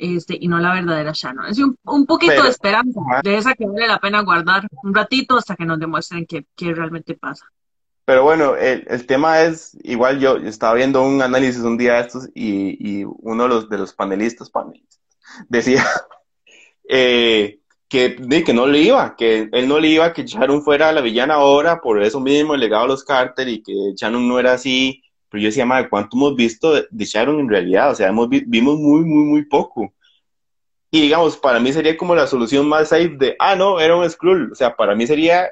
este, 0.01 0.37
y 0.39 0.47
no 0.47 0.59
la 0.59 0.73
verdadera 0.73 1.11
Shannon. 1.13 1.47
Es 1.47 1.59
un, 1.59 1.77
un 1.83 2.05
poquito 2.05 2.43
de 2.43 2.49
esperanza, 2.49 2.99
de 3.23 3.37
esa 3.37 3.53
que 3.53 3.65
vale 3.65 3.87
la 3.87 3.99
pena 3.99 4.21
guardar 4.21 4.67
un 4.83 4.93
ratito 4.93 5.37
hasta 5.37 5.55
que 5.55 5.65
nos 5.65 5.79
demuestren 5.79 6.25
qué, 6.25 6.45
qué 6.55 6.73
realmente 6.73 7.15
pasa. 7.15 7.45
Pero 8.05 8.23
bueno, 8.23 8.55
el, 8.55 8.83
el, 8.87 9.05
tema 9.05 9.41
es, 9.41 9.77
igual 9.83 10.19
yo 10.19 10.37
estaba 10.37 10.73
viendo 10.73 11.03
un 11.03 11.21
análisis 11.21 11.61
un 11.61 11.77
día 11.77 11.93
de 11.93 12.01
estos 12.01 12.29
y, 12.33 13.01
y 13.01 13.05
uno 13.05 13.43
de 13.43 13.49
los, 13.49 13.69
de 13.69 13.77
los 13.77 13.93
panelistas, 13.93 14.49
panelistas 14.49 14.99
decía 15.47 15.85
eh, 16.89 17.59
que, 17.87 18.15
de, 18.19 18.43
que 18.43 18.53
no 18.53 18.67
le 18.67 18.79
iba, 18.79 19.15
que 19.15 19.49
él 19.51 19.67
no 19.67 19.79
le 19.79 19.89
iba, 19.89 20.13
que 20.13 20.25
Sharon 20.25 20.63
fuera 20.63 20.91
la 20.91 21.01
villana 21.01 21.35
ahora, 21.35 21.79
por 21.79 22.01
eso 22.01 22.19
mismo 22.19 22.53
el 22.55 22.61
legado 22.61 22.83
de 22.83 22.89
los 22.89 23.03
Carter 23.03 23.47
y 23.47 23.61
que 23.61 23.73
Sharon 23.95 24.27
no 24.27 24.39
era 24.39 24.53
así, 24.53 25.03
pero 25.31 25.43
yo 25.43 25.47
decía, 25.47 25.65
madre, 25.65 25.87
¿cuánto 25.87 26.17
hemos 26.17 26.35
visto 26.35 26.73
de, 26.73 27.05
Sharon 27.05 27.39
en 27.39 27.47
realidad? 27.47 27.91
O 27.91 27.95
sea, 27.95 28.09
hemos, 28.09 28.27
vimos 28.27 28.77
muy, 28.77 29.05
muy, 29.05 29.23
muy 29.23 29.45
poco. 29.45 29.93
Y 30.91 30.99
digamos, 31.03 31.37
para 31.37 31.57
mí 31.61 31.71
sería 31.71 31.95
como 31.95 32.13
la 32.13 32.27
solución 32.27 32.67
más 32.67 32.89
safe 32.89 33.15
de, 33.17 33.37
ah, 33.39 33.55
no, 33.55 33.79
era 33.79 33.95
un 33.95 34.07
Skrull. 34.09 34.51
O 34.51 34.55
sea, 34.55 34.75
para 34.75 34.93
mí 34.93 35.07
sería 35.07 35.49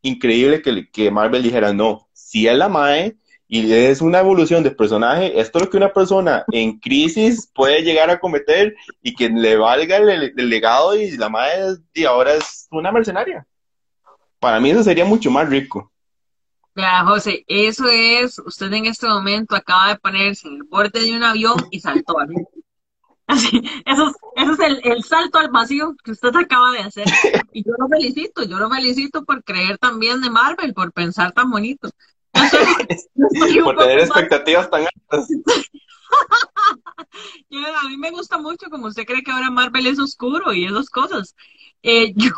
increíble 0.00 0.62
que, 0.62 0.88
que 0.90 1.10
Marvel 1.10 1.42
dijera, 1.42 1.72
no, 1.72 2.08
si 2.12 2.46
es 2.46 2.56
la 2.56 2.68
Mae 2.68 3.16
y 3.48 3.72
es 3.72 4.00
una 4.00 4.20
evolución 4.20 4.62
de 4.62 4.70
personaje, 4.70 5.40
esto 5.40 5.58
es 5.58 5.64
lo 5.64 5.70
que 5.70 5.76
una 5.76 5.92
persona 5.92 6.44
en 6.52 6.78
crisis 6.78 7.50
puede 7.52 7.82
llegar 7.82 8.10
a 8.10 8.20
cometer 8.20 8.76
y 9.02 9.16
que 9.16 9.28
le 9.28 9.56
valga 9.56 9.96
el, 9.96 10.32
el 10.36 10.48
legado 10.48 10.94
y 10.94 11.16
la 11.16 11.28
Mae 11.28 11.74
y 11.92 12.04
ahora 12.04 12.34
es 12.34 12.68
una 12.70 12.92
mercenaria. 12.92 13.44
Para 14.38 14.60
mí 14.60 14.70
eso 14.70 14.84
sería 14.84 15.04
mucho 15.04 15.32
más 15.32 15.48
rico. 15.48 15.89
Ya, 16.76 17.04
José, 17.04 17.44
eso 17.48 17.86
es, 17.88 18.38
usted 18.38 18.72
en 18.72 18.86
este 18.86 19.08
momento 19.08 19.56
acaba 19.56 19.88
de 19.88 19.98
ponerse 19.98 20.48
en 20.48 20.54
el 20.54 20.62
borde 20.64 21.00
de 21.00 21.16
un 21.16 21.24
avión 21.24 21.56
y 21.70 21.80
saltó. 21.80 22.16
Así, 23.26 23.62
eso 23.84 24.08
es, 24.08 24.16
eso 24.36 24.52
es 24.52 24.60
el, 24.60 24.80
el, 24.84 25.04
salto 25.04 25.38
al 25.38 25.50
vacío 25.50 25.94
que 26.04 26.12
usted 26.12 26.34
acaba 26.34 26.72
de 26.72 26.80
hacer. 26.80 27.04
Y 27.52 27.64
yo 27.64 27.72
lo 27.78 27.88
felicito, 27.88 28.44
yo 28.44 28.58
lo 28.58 28.70
felicito 28.70 29.24
por 29.24 29.42
creer 29.42 29.78
también 29.78 30.20
de 30.20 30.30
Marvel, 30.30 30.72
por 30.72 30.92
pensar 30.92 31.32
tan 31.32 31.50
bonito. 31.50 31.90
por 33.64 33.76
tener 33.76 33.98
expectativas 33.98 34.70
tan 34.70 34.82
altas. 34.82 35.28
a 37.82 37.88
mí 37.88 37.96
me 37.96 38.10
gusta 38.10 38.38
mucho 38.38 38.68
como 38.70 38.86
usted 38.86 39.04
cree 39.04 39.22
que 39.22 39.32
ahora 39.32 39.50
Marvel 39.50 39.86
es 39.86 39.98
oscuro 39.98 40.52
y 40.52 40.66
esas 40.66 40.88
cosas. 40.90 41.34
Eh, 41.82 42.12
yo 42.14 42.28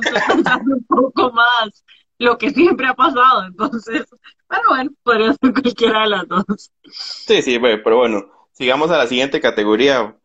estoy 0.00 0.20
pensando 0.28 0.76
un 0.76 0.84
poco 0.84 1.32
más 1.32 1.84
lo 2.18 2.36
que 2.36 2.50
siempre 2.50 2.86
ha 2.86 2.94
pasado. 2.94 3.46
Entonces, 3.46 4.04
pero 4.48 4.62
bueno, 4.68 4.90
podría 5.02 5.32
ser 5.34 5.52
cualquiera 5.52 6.02
de 6.02 6.08
las 6.08 6.28
dos. 6.28 6.72
Sí, 6.90 7.42
sí, 7.42 7.58
pero 7.58 7.96
bueno, 7.96 8.26
sigamos 8.52 8.90
a 8.90 8.98
la 8.98 9.06
siguiente 9.06 9.40
categoría. 9.40 10.16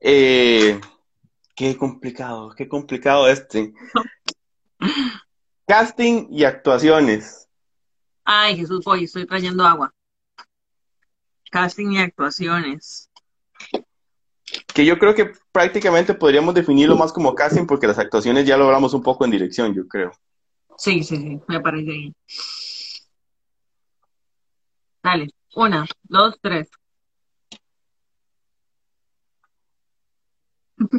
Eh, 0.00 0.80
qué 1.54 1.76
complicado, 1.76 2.54
qué 2.56 2.68
complicado 2.68 3.28
este. 3.28 3.72
Casting 5.66 6.26
y 6.30 6.44
actuaciones. 6.44 7.48
Ay, 8.24 8.56
Jesús, 8.56 8.84
voy, 8.84 9.04
estoy 9.04 9.26
trayendo 9.26 9.64
agua. 9.64 9.94
Casting 11.50 11.92
y 11.92 11.98
actuaciones. 11.98 13.10
Que 14.74 14.84
yo 14.84 14.98
creo 14.98 15.14
que 15.14 15.32
prácticamente 15.50 16.14
podríamos 16.14 16.54
definirlo 16.54 16.96
más 16.96 17.12
como 17.12 17.34
casting 17.34 17.66
porque 17.66 17.86
las 17.86 17.98
actuaciones 17.98 18.46
ya 18.46 18.56
lo 18.56 18.66
hablamos 18.66 18.92
un 18.92 19.02
poco 19.02 19.24
en 19.24 19.30
dirección, 19.30 19.74
yo 19.74 19.88
creo. 19.88 20.12
Sí, 20.82 21.04
sí, 21.04 21.16
sí, 21.16 21.40
me 21.46 21.60
parece 21.60 21.84
bien. 21.84 22.14
Dale, 25.00 25.28
una, 25.54 25.86
dos, 26.02 26.36
tres. 26.42 26.68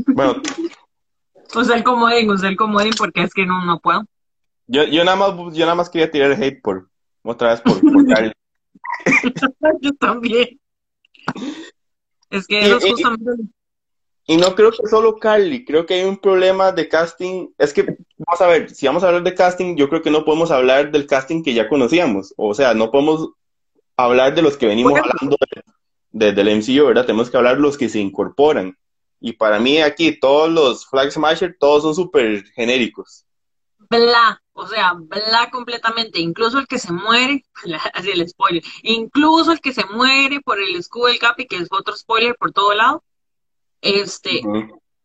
Bueno. 0.08 0.42
usa 1.56 1.76
el 1.76 1.84
comodín, 1.84 2.32
usa 2.32 2.48
el 2.48 2.56
comodín 2.56 2.94
porque 2.98 3.24
es 3.24 3.34
que 3.34 3.46
no, 3.46 3.66
no 3.66 3.82
puedo. 3.82 4.06
Yo, 4.68 4.86
yo, 4.86 5.04
nada 5.04 5.18
más, 5.18 5.54
yo 5.54 5.66
nada 5.66 5.76
más 5.76 5.90
quería 5.90 6.10
tirar 6.10 6.32
hate 6.32 6.62
por, 6.62 6.90
otra 7.22 7.50
vez 7.50 7.60
por, 7.60 7.82
por 7.82 8.08
Carly. 8.08 8.32
yo 9.82 9.92
también. 10.00 10.62
Es 12.30 12.48
que 12.48 12.62
eso 12.62 12.78
es 12.78 12.86
justamente... 12.86 13.32
Y 14.26 14.38
no 14.38 14.56
creo 14.56 14.72
que 14.72 14.88
solo 14.88 15.18
Carly, 15.18 15.66
creo 15.66 15.86
que 15.86 15.96
hay 15.96 16.04
un 16.04 16.18
problema 16.18 16.72
de 16.72 16.88
casting. 16.88 17.50
Es 17.58 17.74
que, 17.74 17.84
vamos 18.18 18.42
a 18.42 18.48
ver, 18.48 18.70
si 18.70 18.88
vamos 18.88 19.04
a 19.04 19.08
hablar 19.08 19.24
de 19.24 19.36
casting, 19.36 19.76
yo 19.76 19.90
creo 19.90 20.02
que 20.02 20.12
no 20.12 20.24
podemos 20.24 20.50
hablar 20.50 20.92
del 20.92 21.08
casting 21.08 21.44
que 21.44 21.54
ya 21.54 21.68
conocíamos. 21.68 22.34
O 22.38 22.54
sea, 22.54 22.74
no 22.74 22.90
podemos 22.90 23.32
hablar 23.98 24.34
de 24.34 24.42
los 24.42 24.56
que 24.56 24.68
venimos 24.68 24.94
hablando 24.98 25.36
desde 26.12 26.42
el 26.42 26.58
MCU, 26.58 26.88
¿verdad? 26.88 27.06
Tenemos 27.06 27.30
que 27.30 27.38
hablar 27.38 27.58
de 27.58 27.64
los 27.64 27.78
que 27.78 27.90
se 27.90 28.00
incorporan. 28.00 28.78
Y 29.20 29.34
para 29.34 29.60
mí 29.60 29.82
aquí 29.82 30.18
todos 30.18 30.50
los 30.50 30.86
Flag 30.86 31.12
Smasher, 31.12 31.58
todos 31.60 31.84
son 31.84 31.96
súper 31.96 32.46
genéricos. 32.56 33.26
Bla, 33.90 34.42
o 34.54 34.66
sea, 34.68 34.94
bla 34.94 35.50
completamente. 35.52 36.22
Incluso 36.22 36.60
el 36.60 36.68
que 36.68 36.80
se 36.80 36.94
muere, 36.94 37.44
así 37.94 38.12
el 38.12 38.28
spoiler, 38.30 38.64
incluso 38.84 39.52
el 39.52 39.60
que 39.60 39.74
se 39.74 39.86
muere 39.86 40.40
por 40.40 40.62
el 40.62 40.78
escudo 40.78 41.08
del 41.08 41.20
Capi, 41.20 41.46
que 41.46 41.58
es 41.58 41.68
otro 41.72 41.94
spoiler 41.94 42.38
por 42.38 42.54
todo 42.54 42.74
lado 42.74 43.04
este, 43.84 44.42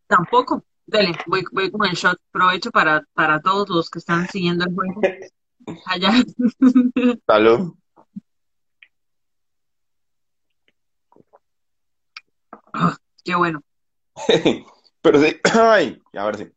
tampoco. 0.07 0.65
Dale, 0.87 1.13
voy, 1.27 1.45
voy 1.53 1.71
con 1.71 1.87
el 1.87 1.95
shot. 1.95 2.19
Provecho 2.31 2.71
para, 2.71 3.05
para 3.13 3.41
todos 3.41 3.69
los 3.69 3.91
que 3.91 3.99
están 3.99 4.27
siguiendo 4.29 4.65
el 4.65 4.75
juego. 4.75 5.01
Allá. 5.87 6.13
Salud. 7.27 7.75
Oh, 12.75 12.95
qué 13.25 13.35
bueno. 13.35 13.61
Pero 15.03 15.21
sí, 15.21 15.37
ay, 15.55 16.01
ahora 16.15 16.39
sí. 16.39 16.49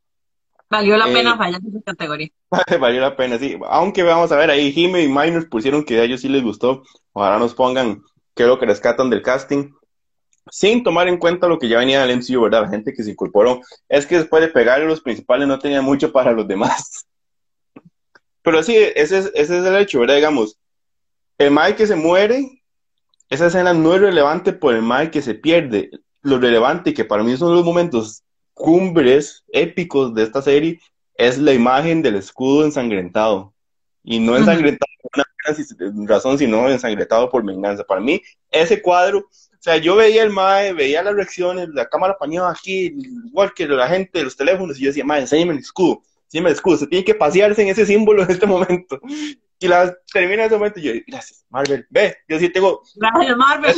Valió 0.70 0.96
la 0.96 1.06
pena 1.06 1.34
eh, 1.34 1.38
fallar 1.38 1.62
en 1.62 1.68
esa 1.68 1.82
categoría. 1.84 2.30
Valió 2.80 3.02
la 3.02 3.16
pena, 3.18 3.38
sí. 3.38 3.60
Aunque 3.68 4.04
vamos 4.04 4.32
a 4.32 4.38
ver, 4.38 4.50
ahí 4.50 4.72
Jimmy 4.72 5.02
y 5.02 5.10
Miners 5.10 5.48
pusieron 5.48 5.84
que 5.84 6.00
a 6.00 6.04
ellos 6.04 6.22
sí 6.22 6.30
les 6.30 6.44
gustó. 6.44 6.84
Ojalá 7.12 7.40
nos 7.40 7.54
pongan 7.54 8.02
qué 8.34 8.44
es 8.44 8.50
lo 8.50 8.58
que 8.58 8.66
rescatan 8.66 9.10
del 9.10 9.22
casting 9.22 9.74
sin 10.50 10.84
tomar 10.84 11.08
en 11.08 11.18
cuenta 11.18 11.48
lo 11.48 11.60
que 11.60 11.68
ya 11.68 11.80
venía 11.80 12.06
del 12.06 12.18
MCU, 12.18 12.42
¿verdad? 12.42 12.64
La 12.64 12.70
gente 12.70 12.94
que 12.94 13.04
se 13.04 13.12
incorporó. 13.12 13.62
Es 13.88 14.06
que 14.06 14.18
después 14.18 14.42
de 14.42 14.50
pegarle 14.50 14.86
los 14.86 15.02
principales 15.02 15.48
no 15.48 15.60
tenía 15.60 15.82
mucho 15.82 16.12
para 16.14 16.32
los 16.32 16.48
demás. 16.48 17.06
Pero 18.42 18.64
sí, 18.64 18.76
ese 18.76 19.20
es, 19.20 19.32
ese 19.36 19.60
es 19.60 19.66
el 19.66 19.76
hecho, 19.76 20.00
¿verdad? 20.00 20.16
Digamos, 20.16 20.58
el 21.38 21.52
Mike 21.52 21.76
que 21.76 21.88
se 21.88 21.96
muere, 21.96 22.64
esa 23.30 23.48
escena 23.48 23.74
no 23.74 23.96
es 23.96 24.02
relevante 24.02 24.54
por 24.54 24.74
el 24.74 24.82
Mike 24.82 25.12
que 25.12 25.22
se 25.22 25.36
pierde. 25.36 25.92
Lo 26.24 26.40
relevante, 26.40 26.94
que 26.94 27.06
para 27.06 27.24
mí 27.24 27.36
son 27.38 27.56
los 27.56 27.64
momentos 27.64 28.24
cumbres 28.54 29.44
épicos 29.52 30.14
de 30.14 30.24
esta 30.24 30.42
serie, 30.42 30.80
es 31.16 31.38
la 31.38 31.54
imagen 31.54 32.02
del 32.02 32.16
escudo 32.16 32.66
ensangrentado. 32.66 33.54
Y 34.04 34.20
no 34.20 34.36
ensangrentado 34.36 34.92
por 35.02 35.24
una 35.82 36.08
razón, 36.08 36.38
sino 36.38 36.68
ensangrentado 36.68 37.30
por 37.30 37.46
venganza. 37.46 37.84
Para 37.84 38.02
mí, 38.02 38.22
ese 38.50 38.82
cuadro 38.82 39.28
sea, 39.64 39.78
yo 39.78 39.96
veía 39.96 40.24
el 40.24 40.32
MAE, 40.32 40.74
veía 40.74 41.04
las 41.04 41.16
reacciones, 41.16 41.70
la 41.70 41.88
cámara 41.88 42.18
pañada 42.18 42.52
aquí, 42.52 42.96
igual 43.26 43.54
que 43.54 43.68
la 43.68 43.88
gente 43.88 44.24
los 44.24 44.36
teléfonos, 44.36 44.78
y 44.78 44.84
yo 44.84 44.88
decía, 44.88 45.06
MAE, 45.06 45.22
enséñame 45.22 45.54
el 45.54 45.60
escudo, 45.60 46.02
enséñame 46.26 46.50
el 46.50 46.56
escudo, 46.56 46.78
se 46.78 46.88
tiene 46.88 47.06
que 47.06 47.16
pasearse 47.16 47.62
en 47.62 47.70
ese 47.70 47.86
símbolo 47.86 48.24
en 48.24 48.32
este 48.32 48.48
momento. 48.48 49.00
Y 49.60 49.68
la 49.68 49.96
termina 50.12 50.44
en 50.44 50.48
ese 50.48 50.58
momento 50.58 50.80
y 50.80 50.84
yo, 50.84 50.92
gracias, 51.06 51.46
Marvel, 51.50 51.86
ve, 51.90 52.18
yo 52.28 52.40
sí 52.40 52.50
tengo... 52.50 52.82
Gracias, 52.96 53.38
Marvel, 53.38 53.76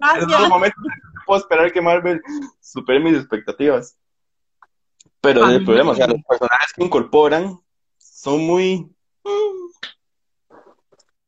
gracias. 0.00 0.42
En 0.42 0.48
momentos 0.48 0.82
puedo 1.24 1.40
esperar 1.40 1.72
que 1.72 1.80
Marvel 1.80 2.20
supere 2.60 3.00
mis 3.00 3.16
expectativas. 3.16 3.96
Pero 5.20 5.48
el 5.48 5.64
problema, 5.64 5.92
o 5.92 5.94
sea, 5.94 6.08
los 6.08 6.20
personajes 6.28 6.72
que 6.74 6.84
incorporan 6.84 7.58
son 7.96 8.44
muy 8.44 8.90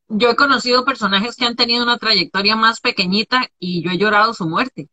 yo 0.09 0.31
he 0.31 0.37
conocido 0.37 0.85
personajes 0.85 1.37
que 1.37 1.45
han 1.47 1.57
tenido 1.57 1.83
una 1.83 1.99
trayectoria 1.99 2.57
más 2.57 2.81
pequeñita 2.81 3.49
y 3.59 3.83
yo 3.83 3.91
he 3.91 3.99
llorado 3.99 4.35
su 4.35 4.49
muerte. 4.49 4.89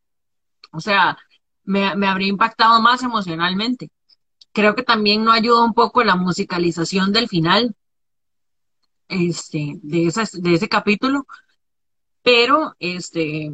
O 0.71 0.79
sea, 0.79 1.17
me, 1.63 1.95
me 1.95 2.07
habría 2.07 2.29
impactado 2.29 2.81
más 2.81 3.03
emocionalmente. 3.03 3.89
Creo 4.53 4.75
que 4.75 4.83
también 4.83 5.23
no 5.23 5.31
ayuda 5.31 5.63
un 5.63 5.73
poco 5.73 6.03
la 6.03 6.15
musicalización 6.15 7.11
del 7.13 7.27
final 7.27 7.75
este, 9.07 9.79
de, 9.81 10.07
esas, 10.07 10.41
de 10.41 10.53
ese 10.53 10.69
capítulo, 10.69 11.25
pero 12.23 12.75
este, 12.79 13.51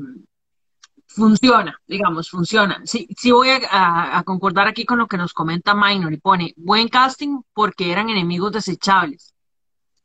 funciona, 1.07 1.79
digamos, 1.87 2.29
funciona. 2.29 2.81
Sí, 2.85 3.07
sí 3.17 3.31
voy 3.31 3.49
a, 3.49 4.17
a, 4.17 4.23
concordar 4.23 4.67
aquí 4.67 4.85
con 4.85 4.99
lo 4.99 5.07
que 5.07 5.17
nos 5.17 5.33
comenta 5.33 5.73
Minor 5.73 6.13
y 6.13 6.17
pone 6.17 6.53
buen 6.57 6.87
casting 6.89 7.41
porque 7.53 7.91
eran 7.91 8.09
enemigos 8.09 8.51
desechables 8.51 9.33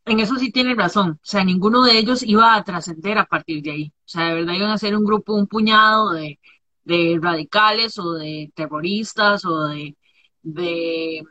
en 0.04 0.20
eso 0.20 0.36
sí 0.36 0.50
tiene 0.50 0.74
razón. 0.74 1.12
O 1.12 1.24
sea, 1.24 1.44
ninguno 1.44 1.84
de 1.84 1.98
ellos 1.98 2.22
iba 2.22 2.54
a 2.54 2.64
trascender 2.64 3.18
a 3.18 3.26
partir 3.26 3.62
de 3.62 3.70
ahí. 3.70 3.92
O 3.98 4.08
sea, 4.08 4.28
de 4.28 4.34
verdad 4.34 4.54
iban 4.54 4.70
a 4.70 4.78
ser 4.78 4.96
un 4.96 5.04
grupo, 5.04 5.34
un 5.34 5.46
puñado 5.46 6.10
de, 6.10 6.38
de 6.84 7.18
radicales 7.20 7.98
o 7.98 8.14
de 8.14 8.52
terroristas 8.54 9.44
o 9.44 9.68
de, 9.68 9.96
de 10.42 11.24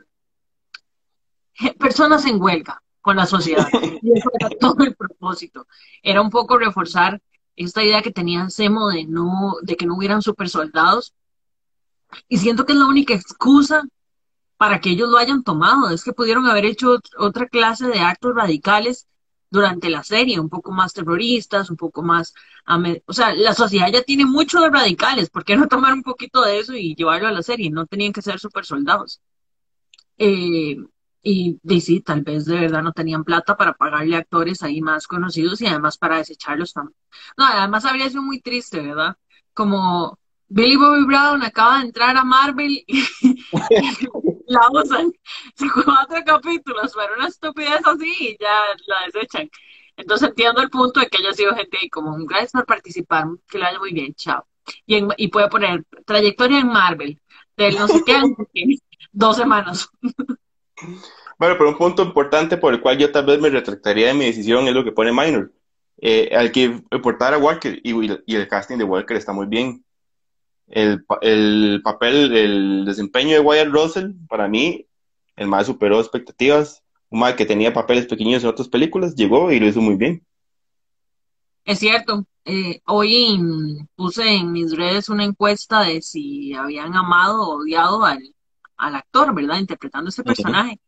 personas 1.78 2.24
en 2.26 2.40
huelga 2.40 2.82
con 3.00 3.16
la 3.16 3.26
sociedad. 3.26 3.68
Y 4.02 4.18
eso 4.18 4.30
era 4.38 4.48
todo 4.58 4.82
el 4.84 4.96
propósito. 4.96 5.66
Era 6.02 6.20
un 6.22 6.30
poco 6.30 6.58
reforzar 6.58 7.20
esta 7.54 7.84
idea 7.84 8.02
que 8.02 8.10
tenía 8.10 8.50
Semo 8.50 8.88
de 8.88 9.04
no, 9.04 9.54
de 9.62 9.76
que 9.76 9.86
no 9.86 9.96
hubieran 9.96 10.22
super 10.22 10.48
soldados. 10.48 11.14
Y 12.28 12.38
siento 12.38 12.66
que 12.66 12.72
es 12.72 12.78
la 12.78 12.86
única 12.86 13.14
excusa 13.14 13.84
para 14.62 14.80
que 14.80 14.90
ellos 14.90 15.08
lo 15.08 15.18
hayan 15.18 15.42
tomado. 15.42 15.90
Es 15.90 16.04
que 16.04 16.12
pudieron 16.12 16.46
haber 16.46 16.64
hecho 16.66 17.00
otra 17.18 17.48
clase 17.48 17.88
de 17.88 17.98
actos 17.98 18.32
radicales 18.32 19.08
durante 19.50 19.90
la 19.90 20.04
serie, 20.04 20.38
un 20.38 20.48
poco 20.48 20.70
más 20.70 20.92
terroristas, 20.92 21.68
un 21.68 21.76
poco 21.76 22.00
más... 22.04 22.32
O 23.06 23.12
sea, 23.12 23.34
la 23.34 23.54
sociedad 23.54 23.90
ya 23.92 24.04
tiene 24.04 24.24
mucho 24.24 24.60
de 24.60 24.70
radicales, 24.70 25.30
¿por 25.30 25.44
qué 25.44 25.56
no 25.56 25.66
tomar 25.66 25.92
un 25.92 26.04
poquito 26.04 26.42
de 26.42 26.60
eso 26.60 26.74
y 26.76 26.94
llevarlo 26.94 27.26
a 27.26 27.32
la 27.32 27.42
serie? 27.42 27.72
No 27.72 27.86
tenían 27.86 28.12
que 28.12 28.22
ser 28.22 28.38
super 28.38 28.64
soldados. 28.64 29.20
Eh, 30.16 30.76
y, 31.24 31.58
sí, 31.80 31.98
tal 31.98 32.22
vez 32.22 32.44
de 32.44 32.60
verdad 32.60 32.84
no 32.84 32.92
tenían 32.92 33.24
plata 33.24 33.56
para 33.56 33.72
pagarle 33.72 34.14
a 34.14 34.20
actores 34.20 34.62
ahí 34.62 34.80
más 34.80 35.08
conocidos 35.08 35.60
y 35.60 35.66
además 35.66 35.98
para 35.98 36.18
desecharlos 36.18 36.72
también. 36.72 36.96
No, 37.36 37.46
además 37.46 37.84
habría 37.84 38.08
sido 38.08 38.22
muy 38.22 38.40
triste, 38.40 38.80
¿verdad? 38.80 39.16
Como 39.54 40.20
Billy 40.46 40.76
Bobby 40.76 41.04
Brown 41.04 41.42
acaba 41.42 41.78
de 41.78 41.86
entrar 41.86 42.16
a 42.16 42.22
Marvel 42.22 42.84
la 44.52 44.68
usan 44.70 45.12
cuatro 45.84 46.22
capítulos 46.24 46.92
para 46.94 47.14
una 47.14 47.28
estupidez 47.28 47.80
así 47.84 48.14
y 48.20 48.36
ya 48.40 48.60
la 48.86 48.96
desechan. 49.06 49.50
Entonces 49.96 50.28
entiendo 50.28 50.62
el 50.62 50.70
punto 50.70 51.00
de 51.00 51.06
que 51.06 51.18
haya 51.18 51.32
sido 51.32 51.54
gente 51.54 51.78
ahí 51.80 51.88
como 51.88 52.16
gracias 52.24 52.52
por 52.52 52.66
participar, 52.66 53.26
que 53.48 53.58
le 53.58 53.64
vaya 53.64 53.78
muy 53.78 53.92
bien, 53.92 54.14
chao. 54.14 54.46
Y, 54.86 55.02
y 55.16 55.28
puede 55.28 55.48
poner 55.48 55.84
trayectoria 56.06 56.60
en 56.60 56.68
Marvel, 56.68 57.20
del 57.56 57.76
no 57.76 57.88
sé 57.88 58.02
qué, 58.04 58.20
dos 59.12 59.36
semanas. 59.36 59.88
Bueno, 61.38 61.56
pero 61.58 61.70
un 61.70 61.76
punto 61.76 62.04
importante 62.04 62.56
por 62.56 62.72
el 62.72 62.80
cual 62.80 62.98
yo 62.98 63.10
tal 63.10 63.26
vez 63.26 63.40
me 63.40 63.50
retractaría 63.50 64.06
de 64.06 64.14
mi 64.14 64.26
decisión 64.26 64.68
es 64.68 64.74
lo 64.74 64.84
que 64.84 64.92
pone 64.92 65.10
Minor. 65.10 65.52
Eh, 66.00 66.30
al 66.36 66.52
que 66.52 66.82
reportar 66.88 67.34
a 67.34 67.38
Walker 67.38 67.80
y 67.82 68.34
el 68.36 68.48
casting 68.48 68.76
de 68.76 68.84
Walker 68.84 69.16
está 69.16 69.32
muy 69.32 69.46
bien 69.46 69.84
el, 70.68 71.04
el 71.20 71.80
papel, 71.82 72.36
el 72.36 72.84
desempeño 72.84 73.32
de 73.32 73.40
Wyatt 73.40 73.68
Russell, 73.68 74.12
para 74.28 74.48
mí, 74.48 74.86
el 75.36 75.48
más 75.48 75.66
superó 75.66 76.00
expectativas. 76.00 76.82
Un 77.08 77.20
más 77.20 77.34
que 77.34 77.44
tenía 77.44 77.74
papeles 77.74 78.06
pequeños 78.06 78.42
en 78.42 78.48
otras 78.48 78.68
películas, 78.68 79.14
llegó 79.14 79.52
y 79.52 79.60
lo 79.60 79.66
hizo 79.66 79.80
muy 79.80 79.96
bien. 79.96 80.24
Es 81.64 81.78
cierto. 81.78 82.26
Eh, 82.44 82.80
hoy 82.86 83.38
puse 83.94 84.28
en 84.28 84.50
mis 84.50 84.74
redes 84.74 85.08
una 85.08 85.24
encuesta 85.24 85.82
de 85.82 86.02
si 86.02 86.54
habían 86.54 86.96
amado 86.96 87.42
o 87.42 87.58
odiado 87.58 88.04
al, 88.04 88.34
al 88.76 88.96
actor, 88.96 89.34
¿verdad? 89.34 89.58
Interpretando 89.58 90.08
ese 90.08 90.24
personaje. 90.24 90.80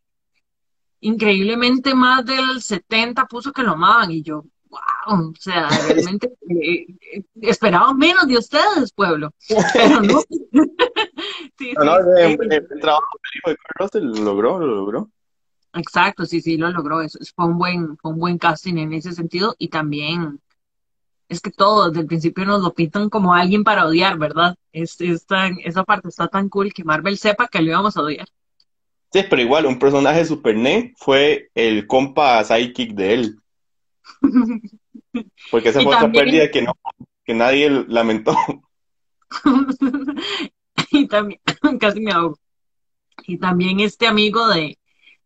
Increíblemente 1.00 1.94
más 1.94 2.24
del 2.24 2.62
70 2.62 3.26
puso 3.26 3.52
que 3.52 3.62
lo 3.62 3.72
amaban 3.72 4.10
y 4.10 4.22
yo, 4.22 4.44
wow, 4.74 5.30
o 5.30 5.34
sea, 5.38 5.68
realmente 5.68 6.32
eh, 6.50 6.86
eh, 7.12 7.24
esperaba 7.42 7.94
menos 7.94 8.26
de 8.26 8.38
ustedes, 8.38 8.92
pueblo, 8.92 9.32
pero 9.72 10.00
no. 10.00 10.20
sí, 11.58 11.72
no, 11.76 11.96
el, 12.16 12.38
trabajo 12.80 13.18
de 13.46 13.56
Carlos 13.56 14.16
lo 14.16 14.24
logró, 14.24 14.58
lo 14.58 14.74
logró. 14.74 15.10
Exacto, 15.74 16.24
sí, 16.24 16.40
sí, 16.40 16.56
lo 16.56 16.70
logró. 16.70 17.00
Eso 17.00 17.18
fue 17.34 17.46
un 17.46 17.58
buen, 17.58 17.96
fue 17.98 18.12
un 18.12 18.18
buen 18.18 18.38
casting 18.38 18.76
en 18.78 18.92
ese 18.92 19.12
sentido 19.12 19.56
y 19.58 19.68
también 19.68 20.40
es 21.28 21.40
que 21.40 21.50
todo 21.50 21.88
desde 21.88 22.02
el 22.02 22.06
principio 22.06 22.44
nos 22.44 22.62
lo 22.62 22.74
pintan 22.74 23.10
como 23.10 23.34
alguien 23.34 23.64
para 23.64 23.86
odiar, 23.86 24.18
¿verdad? 24.18 24.56
Es, 24.72 25.00
es 25.00 25.26
tan, 25.26 25.56
esa 25.64 25.84
parte 25.84 26.08
está 26.08 26.28
tan 26.28 26.48
cool 26.48 26.72
que 26.72 26.84
Marvel 26.84 27.18
sepa 27.18 27.48
que 27.48 27.60
lo 27.60 27.70
íbamos 27.70 27.96
a 27.96 28.02
odiar. 28.02 28.28
Sí, 29.12 29.24
pero 29.30 29.42
igual, 29.42 29.66
un 29.66 29.78
personaje 29.78 30.24
super 30.24 30.56
ne 30.56 30.92
fue 30.96 31.48
el 31.54 31.86
compa 31.86 32.42
psychic 32.42 32.94
de 32.94 33.14
él. 33.14 33.38
Porque 35.50 35.68
esa 35.68 35.80
fue 35.80 35.94
otra 35.94 36.10
pérdida 36.10 36.50
que, 36.50 36.62
no, 36.62 36.76
que 37.24 37.34
nadie 37.34 37.70
lamentó. 37.88 38.36
y 40.90 41.06
también, 41.06 41.40
casi 41.80 42.00
me 42.00 42.12
ahogo. 42.12 42.38
Y 43.26 43.38
también 43.38 43.80
este 43.80 44.06
amigo 44.06 44.48
de, 44.48 44.78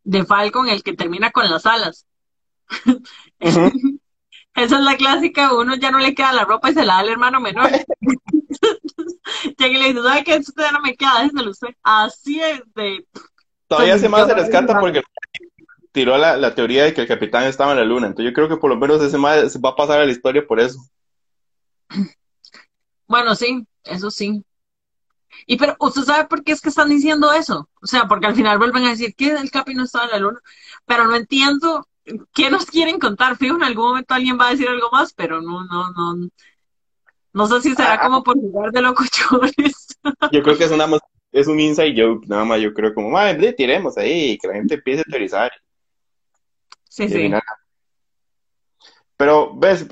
de 0.04 0.24
Falcon, 0.24 0.68
el 0.68 0.82
que 0.82 0.94
termina 0.94 1.30
con 1.30 1.48
las 1.50 1.66
alas. 1.66 2.06
Esa 3.38 4.76
es 4.76 4.82
la 4.82 4.96
clásica, 4.96 5.54
uno 5.54 5.76
ya 5.76 5.90
no 5.92 5.98
le 5.98 6.14
queda 6.14 6.32
la 6.32 6.44
ropa 6.44 6.70
y 6.70 6.74
se 6.74 6.84
la 6.84 6.94
da 6.94 6.98
al 7.00 7.10
hermano 7.10 7.40
menor. 7.40 7.70
Llega 9.56 9.68
y 9.68 9.78
le 9.78 9.88
dice, 9.88 10.02
¿sabes 10.02 10.24
qué? 10.24 10.34
Esto 10.34 10.52
ya 10.60 10.72
no 10.72 10.80
me 10.80 10.96
queda, 10.96 11.22
déjelo 11.22 11.50
usted. 11.50 11.68
Así 11.82 12.40
es 12.40 12.62
de... 12.74 13.06
Todavía 13.68 13.98
se 13.98 14.08
más 14.08 14.26
se 14.26 14.34
rescata 14.34 14.80
porque 14.80 15.02
tiró 15.92 16.16
la, 16.18 16.54
teoría 16.54 16.84
de 16.84 16.94
que 16.94 17.02
el 17.02 17.08
capitán 17.08 17.44
estaba 17.44 17.72
en 17.72 17.78
la 17.78 17.84
luna. 17.84 18.08
Entonces 18.08 18.30
yo 18.30 18.34
creo 18.34 18.48
que 18.48 18.56
por 18.56 18.70
lo 18.70 18.76
menos 18.76 19.02
ese 19.02 19.18
más 19.18 19.56
va 19.58 19.70
a 19.70 19.76
pasar 19.76 20.00
a 20.00 20.04
la 20.04 20.12
historia 20.12 20.46
por 20.46 20.60
eso. 20.60 20.78
Bueno, 23.06 23.34
sí, 23.34 23.66
eso 23.84 24.10
sí. 24.10 24.44
Y 25.46 25.56
pero, 25.56 25.76
¿usted 25.80 26.02
sabe 26.02 26.26
por 26.26 26.42
qué 26.42 26.52
es 26.52 26.60
que 26.60 26.68
están 26.68 26.88
diciendo 26.88 27.32
eso? 27.32 27.68
O 27.80 27.86
sea, 27.86 28.06
porque 28.06 28.26
al 28.26 28.34
final 28.34 28.58
vuelven 28.58 28.84
a 28.84 28.90
decir 28.90 29.14
que 29.14 29.28
el 29.28 29.50
capi 29.50 29.74
no 29.74 29.84
estaba 29.84 30.04
en 30.06 30.10
la 30.10 30.18
luna. 30.18 30.40
Pero 30.84 31.06
no 31.06 31.16
entiendo 31.16 31.86
qué 32.34 32.50
nos 32.50 32.66
quieren 32.66 32.98
contar. 32.98 33.36
Fijo, 33.36 33.56
en 33.56 33.64
algún 33.64 33.88
momento 33.88 34.14
alguien 34.14 34.38
va 34.38 34.48
a 34.48 34.50
decir 34.50 34.68
algo 34.68 34.90
más, 34.90 35.12
pero 35.12 35.40
no, 35.40 35.64
no, 35.64 35.90
no. 35.92 36.28
No 37.32 37.46
sé 37.46 37.60
si 37.62 37.74
será 37.74 37.94
ah. 37.94 38.00
como 38.00 38.22
por 38.22 38.36
lugar 38.36 38.72
de 38.72 38.82
locochones. 38.82 39.98
Yo 40.32 40.42
creo 40.42 40.58
que 40.58 40.64
es 40.64 40.70
una 40.70 40.86
es 41.32 41.46
un 41.46 41.60
inside 41.60 41.94
joke, 41.96 42.26
nada 42.26 42.44
más. 42.44 42.60
Yo 42.60 42.72
creo 42.72 42.94
como, 42.94 43.10
madre, 43.10 43.52
tiremos 43.52 43.96
ahí, 43.98 44.38
que 44.38 44.48
la 44.48 44.54
gente 44.54 44.74
empiece 44.74 45.02
a 45.02 45.10
teorizar. 45.10 45.52
Sí, 46.88 47.08
sí. 47.08 47.30
Pero, 49.16 49.54
ves, 49.56 49.86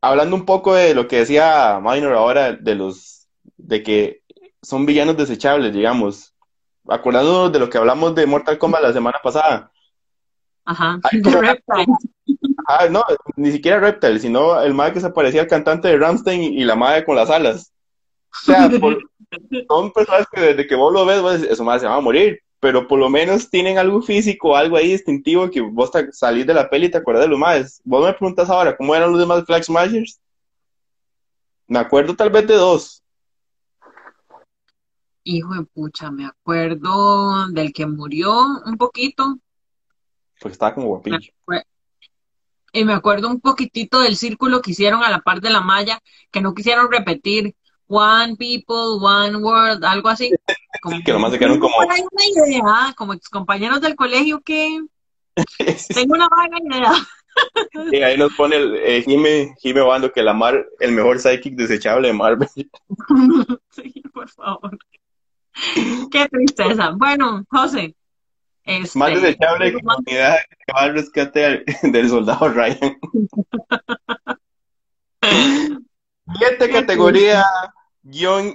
hablando 0.00 0.36
un 0.36 0.44
poco 0.44 0.74
de 0.74 0.94
lo 0.94 1.08
que 1.08 1.18
decía 1.18 1.80
Minor 1.82 2.14
ahora, 2.14 2.52
de 2.52 2.74
los, 2.74 3.28
de 3.56 3.82
que 3.82 4.22
son 4.62 4.86
villanos 4.86 5.16
desechables, 5.16 5.72
digamos, 5.72 6.34
acordándonos 6.88 7.52
de 7.52 7.58
lo 7.58 7.68
que 7.68 7.78
hablamos 7.78 8.14
de 8.14 8.26
Mortal 8.26 8.58
Kombat 8.58 8.82
la 8.82 8.92
semana 8.92 9.18
pasada. 9.22 9.70
Ajá, 10.64 10.98
de 11.12 11.30
Reptile. 11.30 11.86
Ah, 12.66 12.86
no, 12.88 13.02
ni 13.34 13.50
siquiera 13.50 13.80
Reptile, 13.80 14.20
sino 14.20 14.60
el 14.60 14.74
madre 14.74 14.92
que 14.92 15.00
se 15.00 15.10
parecía 15.10 15.40
al 15.40 15.48
cantante 15.48 15.88
de 15.88 15.96
Ramstein 15.96 16.40
y 16.40 16.62
la 16.62 16.76
madre 16.76 17.04
con 17.04 17.16
las 17.16 17.28
alas. 17.28 17.72
O 18.30 18.44
sea, 18.44 18.70
son 19.68 19.92
personas 19.92 20.26
que 20.30 20.40
desde 20.40 20.66
que 20.68 20.76
vos 20.76 20.92
lo 20.92 21.04
ves, 21.04 21.20
vos, 21.20 21.34
eso 21.42 21.64
madre 21.64 21.80
se 21.80 21.86
va 21.86 21.96
a 21.96 22.00
morir 22.00 22.40
pero 22.60 22.86
por 22.86 22.98
lo 22.98 23.08
menos 23.08 23.48
tienen 23.48 23.78
algo 23.78 24.02
físico, 24.02 24.54
algo 24.54 24.76
ahí 24.76 24.92
distintivo 24.92 25.50
que 25.50 25.62
vos 25.62 25.90
salís 26.12 26.46
de 26.46 26.52
la 26.52 26.68
peli 26.68 26.86
y 26.86 26.90
te 26.90 26.98
acuerdas 26.98 27.24
de 27.24 27.30
lo 27.30 27.38
más. 27.38 27.80
Vos 27.84 28.04
me 28.04 28.12
preguntas 28.12 28.50
ahora, 28.50 28.76
¿cómo 28.76 28.94
eran 28.94 29.10
los 29.10 29.18
demás 29.18 29.44
Flag 29.46 29.64
Smashers? 29.64 30.20
Me 31.66 31.78
acuerdo 31.78 32.14
tal 32.14 32.28
vez 32.28 32.46
de 32.46 32.54
dos. 32.54 33.02
Hijo 35.24 35.54
de 35.54 35.62
pucha, 35.64 36.10
me 36.10 36.26
acuerdo 36.26 37.48
del 37.48 37.72
que 37.72 37.86
murió 37.86 38.30
un 38.66 38.76
poquito. 38.76 39.38
Porque 40.38 40.52
estaba 40.52 40.74
como 40.74 40.88
guapillo. 40.88 41.18
Y 42.72 42.84
me 42.84 42.92
acuerdo 42.92 43.28
un 43.28 43.40
poquitito 43.40 44.00
del 44.00 44.16
círculo 44.16 44.60
que 44.60 44.72
hicieron 44.72 45.02
a 45.02 45.10
la 45.10 45.20
par 45.20 45.40
de 45.40 45.50
la 45.50 45.60
malla, 45.60 45.98
que 46.30 46.40
no 46.40 46.54
quisieron 46.54 46.90
repetir. 46.92 47.54
One 47.88 48.36
People, 48.36 48.98
One 49.00 49.36
World, 49.36 49.84
algo 49.84 50.08
así. 50.08 50.30
Como, 50.80 51.02
que 51.04 51.12
nomás 51.12 51.32
se 51.32 51.38
quedaron 51.38 51.60
como... 51.60 51.76
Una 51.78 51.96
idea, 52.46 52.94
como 52.96 53.14
ex 53.14 53.28
compañeros 53.28 53.80
del 53.80 53.96
colegio 53.96 54.40
que... 54.40 54.80
Tengo 55.94 56.14
una 56.14 56.28
vaga 56.28 56.58
idea. 56.62 56.92
Y 57.92 58.02
ahí 58.02 58.18
nos 58.18 58.34
pone 58.34 58.56
el, 58.56 58.76
eh, 58.76 59.02
Jime, 59.02 59.54
Jime 59.60 59.80
Bando 59.80 60.12
que 60.12 60.22
la 60.22 60.34
Mar, 60.34 60.66
el 60.80 60.92
mejor 60.92 61.20
psychic 61.20 61.54
desechable 61.54 62.08
de 62.08 62.14
Marvel. 62.14 62.48
sí, 63.70 64.02
por 64.12 64.28
favor. 64.28 64.78
Qué 66.10 66.28
tristeza. 66.28 66.90
Bueno, 66.90 67.44
José. 67.48 67.94
Este, 68.64 68.98
más 68.98 69.14
desechable 69.14 69.72
que 69.72 69.78
la 69.82 69.96
unidad 69.96 70.36
que 70.48 70.72
va 70.72 70.80
al 70.82 70.94
rescate 70.94 71.64
del 71.82 72.08
soldado 72.08 72.48
Ryan. 72.48 72.98
Siguiente 76.32 76.70
categoría, 76.70 77.44
guion 78.02 78.54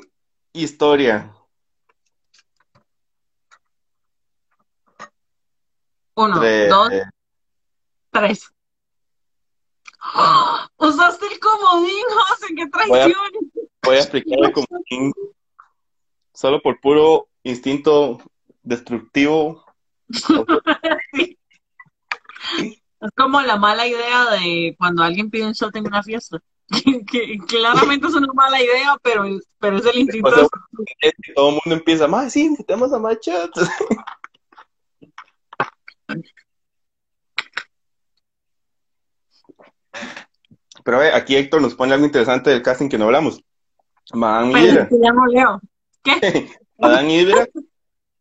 historia. 0.53 1.34
Uno, 6.15 6.41
dos, 6.69 6.89
tres. 8.11 8.51
¡Oh! 10.15 10.59
Usaste 10.77 11.25
el 11.27 11.39
comodín, 11.39 12.03
José, 12.09 12.53
qué 12.55 12.67
traición. 12.67 13.31
Voy 13.83 13.95
a, 13.95 13.99
explicar 13.99 14.39
el 14.43 14.51
comodín 14.51 15.13
solo 16.33 16.61
por 16.61 16.79
puro 16.79 17.27
instinto 17.43 18.19
destructivo. 18.63 19.63
Es 23.01 23.11
como 23.15 23.41
la 23.41 23.57
mala 23.57 23.85
idea 23.85 24.25
de 24.31 24.75
cuando 24.79 25.03
alguien 25.03 25.29
pide 25.29 25.45
un 25.45 25.53
shot 25.53 25.75
en 25.75 25.85
una 25.85 26.01
fiesta. 26.01 26.39
que, 27.11 27.37
claramente 27.47 28.07
es 28.07 28.13
una 28.13 28.31
mala 28.33 28.61
idea, 28.61 28.97
pero, 29.03 29.25
pero 29.59 29.77
es 29.77 29.85
el 29.85 29.99
instinto. 29.99 30.31
todo 31.35 31.49
el 31.49 31.53
mundo 31.53 31.75
empieza, 31.75 32.07
más 32.07 32.33
sí, 32.33 32.45
invitemos 32.45 32.91
a 32.93 32.99
Machat. 32.99 33.51
Pero 40.83 40.99
ve, 40.99 41.11
aquí 41.13 41.35
Héctor 41.35 41.61
nos 41.61 41.73
pone 41.73 41.93
algo 41.93 42.05
interesante 42.05 42.49
del 42.49 42.61
casting 42.61 42.89
que 42.89 42.97
no 42.97 43.05
hablamos. 43.05 43.43
Madame 44.13 44.61
Hydra. 44.61 44.89
¿Qué? 46.03 46.49
Madame 46.77 47.13
Hydra 47.13 47.47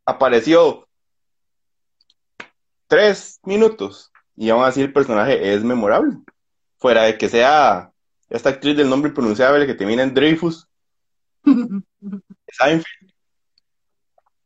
apareció 0.06 0.86
tres 2.86 3.40
minutos 3.42 4.12
y 4.36 4.50
aún 4.50 4.64
así 4.64 4.80
el 4.80 4.92
personaje 4.92 5.54
es 5.54 5.62
memorable. 5.62 6.18
Fuera 6.78 7.02
de 7.04 7.18
que 7.18 7.28
sea 7.28 7.92
esta 8.28 8.48
actriz 8.50 8.76
del 8.76 8.88
nombre 8.88 9.10
pronunciable 9.10 9.66
que 9.66 9.74
termina 9.74 10.02
en 10.02 10.14
Dreyfus. 10.14 10.66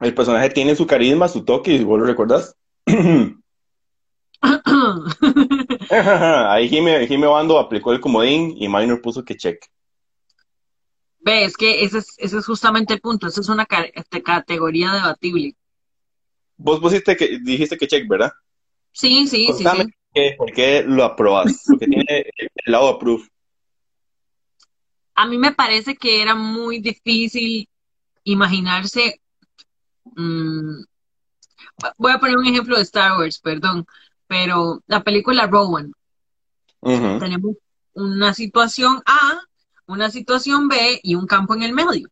El 0.01 0.14
personaje 0.14 0.51
tiene 0.51 0.76
su 0.76 0.86
carisma, 0.86 1.26
su 1.26 1.45
toque, 1.45 1.72
y 1.72 1.82
vos 1.82 1.99
lo 1.99 2.07
recordás. 2.07 2.55
Ahí 5.91 6.68
Jimmy, 6.68 7.26
Bando 7.26 7.59
aplicó 7.59 7.93
el 7.93 8.01
comodín 8.01 8.55
y 8.57 8.68
Minor 8.68 9.03
puso 9.03 9.24
que 9.24 9.36
check. 9.36 9.64
Ve, 11.20 11.45
es 11.45 11.57
que 11.57 11.82
ese 11.82 11.99
es, 11.99 12.14
ese 12.18 12.39
es 12.39 12.47
justamente 12.47 12.95
el 12.95 13.01
punto. 13.01 13.26
Esa 13.26 13.41
es 13.41 13.49
una 13.49 13.66
este, 13.95 14.22
categoría 14.22 14.93
debatible. 14.93 15.57
Vos 16.57 16.80
pusiste 16.80 17.16
que, 17.16 17.39
dijiste 17.41 17.76
que 17.76 17.89
check, 17.89 18.09
¿verdad? 18.09 18.32
Sí, 18.93 19.26
sí, 19.26 19.49
sí, 19.53 19.64
¿Por 20.36 20.53
qué 20.53 20.82
lo 20.82 21.05
aprobas? 21.05 21.64
Porque 21.66 21.86
tiene 21.86 22.05
el 22.36 22.72
lado 22.72 22.89
approve. 22.89 23.28
A 25.14 25.26
mí 25.26 25.39
me 25.39 25.53
parece 25.53 25.97
que 25.97 26.22
era 26.22 26.34
muy 26.34 26.80
difícil 26.80 27.68
imaginarse. 28.24 29.20
Mm, 30.16 30.82
voy 31.97 32.12
a 32.12 32.18
poner 32.18 32.37
un 32.37 32.47
ejemplo 32.47 32.76
de 32.76 32.83
Star 32.83 33.18
Wars, 33.18 33.39
perdón, 33.39 33.87
pero 34.26 34.83
la 34.87 35.03
película 35.03 35.47
Rowan. 35.47 35.93
Tenemos 36.81 37.57
una 37.95 38.35
situación 38.35 39.03
A, 39.07 39.41
una 39.87 40.11
situación 40.11 40.68
B 40.68 41.01
y 41.03 41.14
un 41.14 41.26
campo 41.26 41.55
en 41.55 41.62
el 41.62 41.72
medio. 41.72 42.09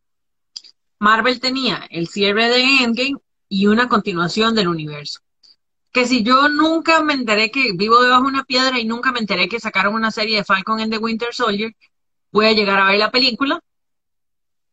Marvel 0.99 1.39
tenía 1.39 1.85
el 1.89 2.07
cierre 2.07 2.49
de 2.49 2.83
Endgame 2.83 3.17
y 3.49 3.67
una 3.67 3.87
continuación 3.87 4.55
del 4.55 4.67
universo. 4.67 5.19
Que 5.91 6.05
si 6.05 6.23
yo 6.23 6.49
nunca 6.49 7.01
me 7.01 7.13
enteré 7.13 7.49
que 7.49 7.71
vivo 7.73 8.01
debajo 8.01 8.23
de 8.23 8.29
una 8.29 8.43
piedra 8.43 8.79
y 8.79 8.85
nunca 8.85 9.11
me 9.11 9.19
enteré 9.19 9.47
que 9.47 9.59
sacaron 9.59 9.93
una 9.95 10.11
serie 10.11 10.37
de 10.37 10.43
Falcon 10.43 10.79
and 10.79 10.91
the 10.91 10.97
Winter 10.97 11.33
Soldier, 11.33 11.75
voy 12.31 12.47
a 12.47 12.53
llegar 12.53 12.79
a 12.79 12.85
ver 12.85 12.99
la 12.99 13.11
película 13.11 13.61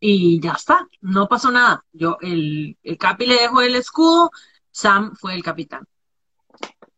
y 0.00 0.40
ya 0.40 0.52
está, 0.52 0.86
no 1.00 1.28
pasó 1.28 1.50
nada. 1.50 1.84
Yo, 1.92 2.18
el, 2.20 2.76
el 2.82 2.98
Capi 2.98 3.26
le 3.26 3.36
dejó 3.36 3.62
el 3.62 3.74
escudo, 3.74 4.30
Sam 4.74 5.14
fue 5.14 5.34
el 5.34 5.44
capitán. 5.44 5.86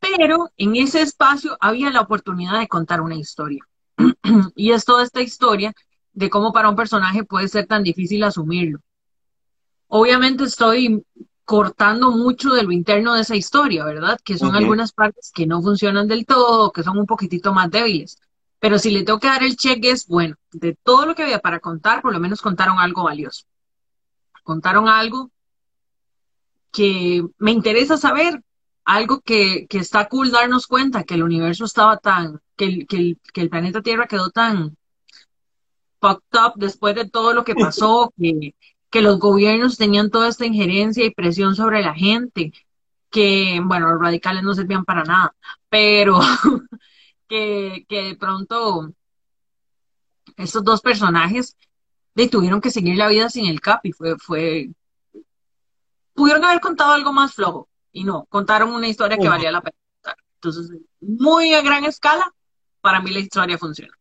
Pero 0.01 0.51
en 0.57 0.77
ese 0.77 1.03
espacio 1.03 1.59
había 1.61 1.91
la 1.91 2.01
oportunidad 2.01 2.59
de 2.59 2.69
contar 2.69 3.03
una 3.03 3.17
historia. 3.17 3.63
y 4.57 4.73
es 4.73 4.87
toda 4.87 5.03
esta 5.03 5.21
historia 5.21 5.75
de 6.15 6.31
cómo 6.31 6.53
para 6.53 6.71
un 6.71 6.77
personaje 6.77 7.25
puede 7.25 7.49
ser 7.49 7.67
tan 7.67 7.83
difícil 7.83 8.25
asumirlo. 8.25 8.81
Obviamente 9.89 10.45
estoy 10.45 11.05
cortando 11.45 12.13
mucho 12.13 12.55
de 12.55 12.63
lo 12.63 12.73
interno 12.73 13.13
de 13.13 13.21
esa 13.21 13.37
historia, 13.37 13.85
¿verdad? 13.85 14.19
Que 14.25 14.39
son 14.39 14.57
algunas 14.57 14.93
partes 14.93 15.31
que 15.33 15.47
no 15.47 15.61
funcionan 15.61 16.09
del 16.09 16.25
todo, 16.25 16.73
que 16.73 16.83
son 16.83 16.99
un 16.99 17.07
poquitito 17.07 17.53
más 17.53 17.71
débiles. 17.71 18.19
Pero 18.59 18.79
si 18.79 18.91
le 18.91 19.03
tengo 19.03 19.21
que 19.21 19.29
dar 19.29 19.43
el 19.43 19.55
check 19.55 19.85
es, 19.85 20.07
bueno, 20.07 20.37
de 20.51 20.75
todo 20.83 21.05
lo 21.05 21.15
que 21.15 21.25
había 21.25 21.41
para 21.41 21.61
contar, 21.61 22.01
por 22.01 22.15
lo 22.15 22.21
menos 22.21 22.41
contaron 22.41 22.79
algo 22.79 23.05
valioso. 23.05 23.45
Contaron 24.43 24.89
algo 24.89 25.31
que 26.77 27.25
me 27.39 27.53
interesa 27.53 27.97
saber, 27.97 28.43
algo 28.85 29.23
que, 29.23 29.67
que 29.67 29.79
está 29.79 30.11
cool 30.11 30.31
darnos 30.31 30.67
cuenta, 30.67 31.05
que 31.05 31.15
el 31.15 31.23
universo 31.23 31.65
estaba 31.65 31.97
tan, 31.97 32.43
que 32.55 32.67
el, 32.67 32.87
que 32.87 32.97
el, 32.97 33.19
que 33.33 33.41
el 33.41 33.49
planeta 33.49 33.81
Tierra 33.81 34.07
quedó 34.07 34.29
tan 34.29 34.77
fucked 36.03 36.39
up 36.39 36.53
después 36.57 36.95
de 36.95 37.09
todo 37.09 37.33
lo 37.33 37.45
que 37.45 37.55
pasó, 37.55 38.13
que, 38.19 38.55
que 38.91 39.01
los 39.01 39.19
gobiernos 39.19 39.79
tenían 39.79 40.11
toda 40.11 40.29
esta 40.29 40.45
injerencia 40.45 41.07
y 41.07 41.15
presión 41.15 41.55
sobre 41.57 41.81
la 41.81 41.95
gente, 41.95 42.53
que, 43.11 43.59
bueno, 43.65 43.89
los 43.93 44.03
radicales 44.03 44.43
no 44.43 44.53
servían 44.53 44.85
para 44.85 45.03
nada, 45.05 45.35
pero 45.71 46.21
que, 47.29 47.87
que 47.89 48.03
de 48.03 48.17
pronto 48.17 48.93
estos 50.37 50.63
dos 50.63 50.83
personajes 50.83 51.57
de, 52.15 52.29
tuvieron 52.29 52.61
que 52.61 52.71
seguir 52.71 52.99
la 52.99 53.09
vida 53.09 53.31
sin 53.31 53.47
el 53.47 53.63
Capi. 53.63 53.93
Fue, 53.93 54.19
fue, 54.19 54.69
pudieron 56.17 56.45
haber 56.45 56.61
contado 56.61 56.93
algo 56.93 57.13
más 57.13 57.35
flojo 57.35 57.69
y 57.93 58.05
no, 58.05 58.27
contaron 58.29 58.73
una 58.73 58.89
historia 58.89 59.19
que 59.19 59.29
valía 59.29 59.53
la 59.53 59.61
pena 59.61 59.77
contar. 60.03 60.17
Entonces, 60.35 60.71
muy 61.01 61.55
a 61.55 61.63
gran 61.63 61.85
escala, 61.85 62.33
para 62.81 63.01
mí 63.01 63.11
la 63.11 63.21
historia 63.21 63.57
funciona. 63.59 63.93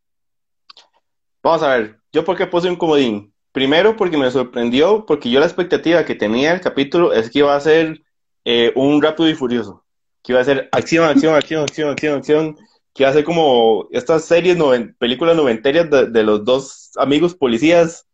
Vamos 1.43 1.61
a 1.61 1.77
ver, 1.77 1.99
yo 2.11 2.25
por 2.25 2.35
qué 2.35 2.47
puse 2.47 2.69
un 2.69 2.75
comodín. 2.75 3.33
Primero 3.51 3.95
porque 3.95 4.17
me 4.17 4.31
sorprendió, 4.31 5.05
porque 5.05 5.29
yo 5.29 5.39
la 5.39 5.45
expectativa 5.45 6.03
que 6.03 6.15
tenía 6.15 6.53
el 6.53 6.61
capítulo 6.61 7.13
es 7.13 7.29
que 7.29 7.39
iba 7.39 7.55
a 7.55 7.59
ser 7.59 8.01
eh, 8.43 8.73
un 8.75 9.01
rápido 9.01 9.29
y 9.29 9.35
furioso. 9.35 9.85
Que 10.23 10.33
iba 10.33 10.41
a 10.41 10.45
ser 10.45 10.67
acción, 10.71 11.05
acción, 11.05 11.35
acción, 11.35 11.63
acción, 11.63 11.89
acción, 11.89 12.17
acción 12.17 12.57
que 12.93 13.05
hace 13.05 13.23
como 13.23 13.87
estas 13.91 14.23
series, 14.25 14.57
películas 14.97 15.35
noventerias 15.35 15.89
de, 15.89 16.23
los 16.23 16.45
dos 16.45 16.91
amigos 16.95 17.35
policías 17.35 18.07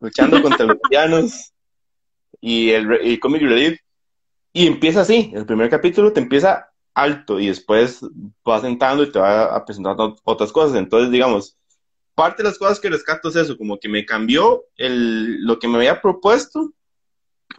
luchando 0.00 0.40
contra 0.42 0.66
los 0.66 0.76
villanos 0.90 1.52
y 2.40 2.70
el, 2.70 3.18
comic 3.20 3.42
relief. 3.42 3.78
Y 4.52 4.66
empieza 4.66 5.02
así, 5.02 5.30
el 5.34 5.46
primer 5.46 5.68
capítulo 5.70 6.12
te 6.12 6.20
empieza 6.20 6.70
alto 6.94 7.38
y 7.38 7.48
después 7.48 8.00
va 8.48 8.60
sentando 8.60 9.02
y 9.02 9.12
te 9.12 9.18
va 9.18 9.64
presentando 9.64 10.16
otras 10.24 10.50
cosas. 10.52 10.76
Entonces, 10.76 11.10
digamos, 11.10 11.56
parte 12.14 12.42
de 12.42 12.48
las 12.48 12.58
cosas 12.58 12.80
que 12.80 12.90
rescato 12.90 13.28
es 13.28 13.36
eso, 13.36 13.56
como 13.56 13.78
que 13.78 13.88
me 13.88 14.04
cambió 14.04 14.64
el, 14.76 15.44
lo 15.44 15.58
que 15.58 15.68
me 15.68 15.76
había 15.76 16.00
propuesto 16.00 16.72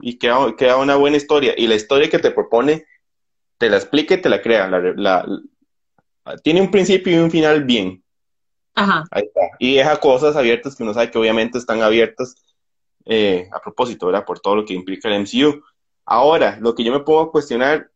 y 0.01 0.17
queda, 0.17 0.55
queda 0.57 0.77
una 0.77 0.95
buena 0.95 1.17
historia. 1.17 1.53
Y 1.57 1.67
la 1.67 1.75
historia 1.75 2.09
que 2.09 2.19
te 2.19 2.31
propone, 2.31 2.85
te 3.57 3.69
la 3.69 3.77
explica 3.77 4.15
y 4.15 4.21
te 4.21 4.29
la 4.29 4.41
crea. 4.41 4.67
la, 4.67 5.25
tiene 6.43 6.61
un 6.61 6.71
principio 6.71 7.13
y 7.13 7.19
un 7.19 7.31
final 7.31 7.63
bien. 7.63 8.03
Ajá. 8.75 9.03
Ahí 9.11 9.23
está. 9.23 9.41
Y 9.59 9.75
deja 9.75 9.99
cosas 9.99 10.35
abiertas 10.35 10.75
que 10.75 10.83
uno 10.83 10.93
sabe 10.93 11.11
que 11.11 11.17
obviamente 11.17 11.57
están 11.57 11.81
abiertas 11.81 12.35
eh, 13.09 13.49
a 13.51 13.59
propósito, 13.59 14.05
¿verdad? 14.05 14.23
Por 14.23 14.39
todo 14.39 14.55
lo 14.55 14.65
que 14.65 14.75
implica 14.75 15.09
el 15.09 15.21
MCU. 15.21 15.63
Ahora, 16.05 16.59
lo 16.61 16.75
que 16.75 16.83
yo 16.83 16.91
me 16.91 16.99
puedo 16.99 17.31
cuestionar, 17.31 17.89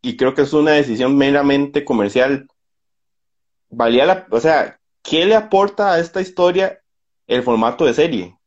y 0.00 0.16
creo 0.16 0.34
que 0.34 0.42
es 0.42 0.52
una 0.52 0.70
decisión 0.70 1.16
meramente 1.16 1.84
comercial, 1.84 2.46
valía 3.68 4.06
la, 4.06 4.26
o 4.30 4.38
sea, 4.38 4.78
¿qué 5.02 5.26
le 5.26 5.34
aporta 5.34 5.92
a 5.92 5.98
esta 5.98 6.20
historia 6.20 6.80
el 7.26 7.42
formato 7.42 7.84
de 7.84 7.94
serie? 7.94 8.38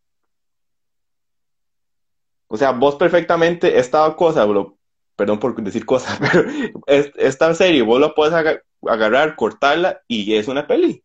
O 2.48 2.56
sea, 2.56 2.72
vos 2.72 2.96
perfectamente 2.96 3.78
esta 3.78 4.16
cosa, 4.16 4.46
bro, 4.46 4.78
perdón 5.18 5.40
por 5.40 5.62
decir 5.62 5.86
cosas, 5.86 6.18
pero 6.32 6.50
esta 7.18 7.54
serie 7.54 7.82
vos 7.82 8.00
la 8.00 8.16
puedes 8.16 8.34
agarrar, 8.34 9.36
cortarla 9.36 10.02
y 10.08 10.36
es 10.36 10.48
una 10.48 10.66
peli. 10.66 11.04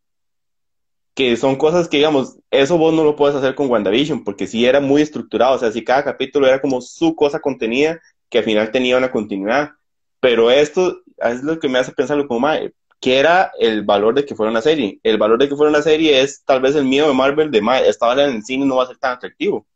Que 1.15 1.37
son 1.37 1.55
cosas 1.55 1.87
que, 1.87 1.97
digamos, 1.97 2.37
eso 2.49 2.77
vos 2.77 2.93
no 2.93 3.03
lo 3.03 3.15
puedes 3.15 3.35
hacer 3.35 3.55
con 3.55 3.69
WandaVision, 3.69 4.23
porque 4.23 4.47
si 4.47 4.65
era 4.65 4.79
muy 4.79 5.01
estructurado, 5.01 5.55
o 5.55 5.59
sea, 5.59 5.71
si 5.71 5.83
cada 5.83 6.03
capítulo 6.03 6.47
era 6.47 6.59
como 6.59 6.81
su 6.81 7.15
cosa 7.15 7.39
contenida, 7.39 7.99
que 8.29 8.39
al 8.39 8.43
final 8.43 8.71
tenía 8.71 8.97
una 8.97 9.11
continuidad. 9.11 9.71
Pero 10.19 10.49
esto 10.49 11.01
es 11.17 11.43
lo 11.43 11.59
que 11.59 11.69
me 11.69 11.79
hace 11.79 11.91
pensarlo 11.91 12.27
como, 12.27 12.39
madre, 12.39 12.73
¿qué 12.99 13.19
era 13.19 13.51
el 13.59 13.83
valor 13.83 14.15
de 14.15 14.25
que 14.25 14.33
fuera 14.33 14.49
una 14.49 14.61
serie? 14.61 14.99
El 15.03 15.17
valor 15.17 15.37
de 15.37 15.49
que 15.49 15.55
fuera 15.55 15.69
una 15.69 15.81
serie 15.81 16.21
es 16.21 16.43
tal 16.43 16.61
vez 16.61 16.75
el 16.75 16.85
miedo 16.85 17.07
de 17.07 17.13
Marvel 17.13 17.51
de, 17.51 17.61
madre, 17.61 17.89
esta 17.89 18.07
hora 18.07 18.25
en 18.25 18.37
el 18.37 18.43
cine 18.43 18.65
no 18.65 18.77
va 18.77 18.85
a 18.85 18.87
ser 18.87 18.97
tan 18.97 19.11
atractivo. 19.11 19.67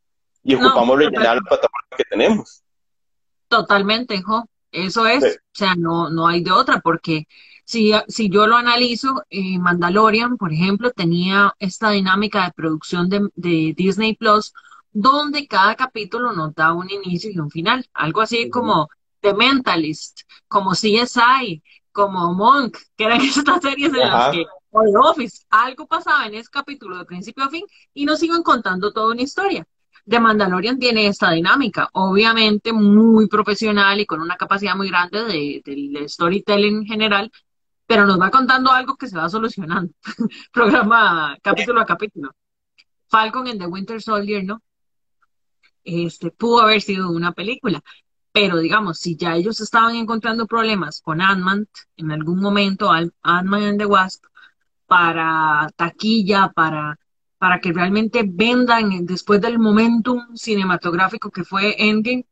Y 0.43 0.55
ocupamos 0.55 0.97
rellenar 0.97 1.35
la 1.35 1.41
plataforma 1.41 1.97
que 1.97 2.05
tenemos. 2.09 2.63
Totalmente, 3.49 4.21
Jo. 4.23 4.45
Eso 4.71 5.05
es, 5.07 5.23
o 5.23 5.53
sea, 5.53 5.75
no, 5.75 6.09
no 6.09 6.27
hay 6.27 6.43
de 6.43 6.51
otra, 6.51 6.79
porque 6.79 7.25
si, 7.67 7.91
si 8.07 8.29
yo 8.29 8.47
lo 8.47 8.55
analizo, 8.55 9.25
eh, 9.29 9.59
Mandalorian, 9.59 10.37
por 10.37 10.53
ejemplo, 10.53 10.91
tenía 10.91 11.53
esta 11.59 11.89
dinámica 11.89 12.45
de 12.45 12.53
producción 12.53 13.09
de, 13.09 13.73
Disney 13.75 14.15
Plus, 14.15 14.53
donde 14.93 15.47
cada 15.47 15.75
capítulo 15.75 16.31
nos 16.31 16.55
da 16.55 16.71
un 16.71 16.89
inicio 16.89 17.29
y 17.29 17.37
un 17.39 17.51
final, 17.51 17.85
algo 17.93 18.21
así 18.21 18.49
como 18.49 18.87
The 19.19 19.33
Mentalist, 19.33 20.21
como 20.47 20.71
CSI, 20.71 21.61
como 21.91 22.33
Monk, 22.33 22.77
que 22.95 23.03
eran 23.03 23.19
estas 23.21 23.61
series 23.61 23.93
en 23.93 23.99
las 23.99 24.31
que, 24.31 24.45
o 24.71 24.81
The 24.83 24.97
Office, 24.97 25.45
algo 25.49 25.87
pasaba 25.87 26.25
en 26.25 26.35
ese 26.35 26.49
capítulo 26.49 26.97
de 26.97 27.03
principio 27.03 27.43
a 27.43 27.49
fin 27.49 27.65
y 27.93 28.05
nos 28.05 28.23
iban 28.23 28.43
contando 28.43 28.93
toda 28.93 29.11
una 29.11 29.23
historia. 29.23 29.67
The 30.05 30.21
Mandalorian 30.21 30.79
tiene 30.79 31.07
esta 31.07 31.31
dinámica, 31.31 31.89
obviamente 31.91 32.71
muy 32.71 33.27
profesional 33.27 33.99
y 33.99 34.05
con 34.05 34.21
una 34.21 34.37
capacidad 34.37 34.73
muy 34.73 34.87
grande 34.87 35.25
de, 35.25 35.61
de 35.65 36.07
storytelling 36.07 36.77
en 36.77 36.85
general, 36.85 37.31
pero 37.87 38.05
nos 38.05 38.19
va 38.19 38.29
contando 38.29 38.71
algo 38.71 38.97
que 38.97 39.07
se 39.07 39.17
va 39.17 39.29
solucionando, 39.29 39.93
programa 40.53 41.37
capítulo 41.41 41.81
a 41.81 41.85
capítulo. 41.85 42.31
Falcon 43.07 43.47
en 43.47 43.57
The 43.57 43.67
Winter 43.67 44.01
Soldier, 44.01 44.43
¿no? 44.43 44.61
Este, 45.83 46.31
pudo 46.31 46.61
haber 46.61 46.81
sido 46.81 47.09
una 47.09 47.31
película, 47.31 47.81
pero 48.33 48.57
digamos, 48.57 48.99
si 48.99 49.15
ya 49.15 49.35
ellos 49.35 49.61
estaban 49.61 49.95
encontrando 49.95 50.45
problemas 50.45 51.01
con 51.01 51.21
Ant-Man 51.21 51.67
en 51.95 52.11
algún 52.11 52.41
momento, 52.41 52.91
Ant-Man 52.91 53.63
and 53.63 53.79
the 53.79 53.85
Wasp, 53.85 54.25
para 54.85 55.69
taquilla, 55.77 56.51
para, 56.53 56.99
para 57.37 57.61
que 57.61 57.71
realmente 57.71 58.23
vendan 58.27 59.05
después 59.05 59.39
del 59.39 59.59
momentum 59.59 60.35
cinematográfico 60.35 61.31
que 61.31 61.45
fue 61.45 61.75
Endgame, 61.77 62.25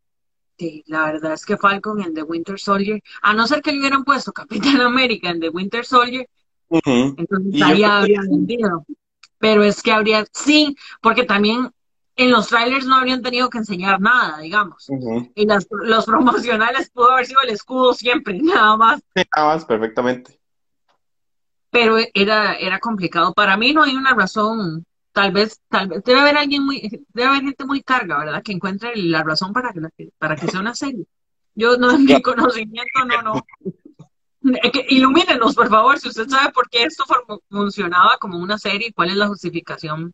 la 0.86 1.06
verdad 1.06 1.34
es 1.34 1.45
que 1.45 1.58
Falcon 1.58 2.01
en 2.01 2.14
The 2.14 2.24
Winter 2.24 2.60
Soldier, 2.60 3.01
a 3.22 3.34
no 3.34 3.47
ser 3.47 3.62
que 3.62 3.72
le 3.72 3.80
hubieran 3.80 4.03
puesto 4.03 4.32
Capitán 4.32 4.82
América 4.82 5.30
en 5.30 5.39
The 5.39 5.49
Winter 5.49 5.86
Soldier, 5.86 6.28
entonces 6.70 7.62
ahí 7.62 7.84
habría 7.84 8.22
vendido. 8.22 8.86
Pero 9.38 9.64
es 9.64 9.82
que 9.82 9.91
habría, 9.91 10.26
sí, 10.32 10.76
porque 11.01 11.24
también 11.24 11.70
en 12.16 12.32
los 12.32 12.47
trailers 12.47 12.86
no 12.86 12.95
habrían 12.95 13.22
tenido 13.22 13.49
que 13.49 13.58
enseñar 13.58 13.99
nada, 13.99 14.39
digamos. 14.39 14.88
Y 15.36 15.45
los 15.45 16.06
promocionales 16.06 16.89
pudo 16.89 17.12
haber 17.12 17.26
sido 17.26 17.41
el 17.41 17.49
escudo 17.49 17.93
siempre, 17.93 18.39
nada 18.41 18.78
más. 18.78 19.01
nada 19.16 19.47
más, 19.47 19.66
perfectamente. 19.66 20.39
Pero 21.70 21.97
era, 22.14 22.53
era 22.56 22.80
complicado. 22.80 23.34
Para 23.34 23.58
mí 23.58 23.74
no 23.74 23.84
hay 23.84 23.95
una 23.95 24.14
razón 24.14 24.86
tal 25.16 25.32
vez, 25.32 25.61
tal 25.70 25.88
vez, 25.88 26.03
debe 26.03 26.20
haber 26.20 26.36
alguien 26.36 26.66
muy, 26.66 27.05
debe 27.13 27.30
haber 27.30 27.43
gente 27.43 27.63
muy 27.63 27.82
carga, 27.82 28.20
¿verdad? 28.20 28.43
Que 28.43 28.51
encuentre 28.51 28.91
la 28.97 29.24
razón 29.24 29.53
para 29.53 29.72
que, 29.72 30.09
para 30.18 30.36
que 30.36 30.47
sea 30.47 30.59
una 30.59 30.76
serie. 30.76 31.05
Yo 31.55 31.78
no, 31.78 31.91
en 31.91 32.03
mi 32.03 32.22
conocimiento, 32.22 33.05
no, 33.07 33.22
no. 33.22 33.45
ilumínenos, 34.89 35.55
por 35.55 35.70
favor, 35.70 35.97
si 35.99 36.09
usted 36.09 36.28
sabe 36.28 36.51
por 36.51 36.70
qué 36.70 36.84
esto 36.84 37.05
funcionaba 37.49 38.18
como 38.20 38.39
una 38.39 38.57
serie, 38.57 38.91
cuál 38.93 39.09
es 39.09 39.16
la 39.16 39.30
justificación 39.30 40.13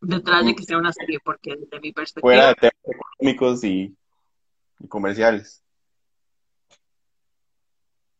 detrás 0.00 0.46
de 0.46 0.54
que 0.54 0.62
sea 0.62 0.78
una 0.78 0.94
serie, 0.94 1.18
porque 1.22 1.54
desde 1.54 1.78
mi 1.78 1.92
perspectiva... 1.92 2.22
Fuera 2.22 2.48
de 2.48 2.54
temas 2.54 2.74
económicos 3.18 3.64
y, 3.64 3.94
comerciales. 4.88 5.62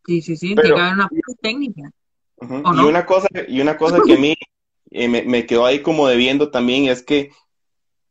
Sí, 0.05 0.21
sí, 0.21 0.37
sí, 0.37 0.55
Pero, 0.55 0.77
una 0.77 1.09
técnica. 1.41 1.91
y, 2.43 2.85
una 2.85 3.07
cosa, 3.07 3.29
y 3.49 3.63
una 3.63 3.79
cosa 3.79 3.99
que 4.05 4.13
a 4.13 4.19
mí 4.19 4.35
eh, 4.91 5.09
me, 5.09 5.47
quedó 5.47 5.67
ahí 5.67 5.83
como 5.83 6.09
debiendo 6.09 6.51
también 6.51 6.87
es 6.87 7.03
que, 7.03 7.31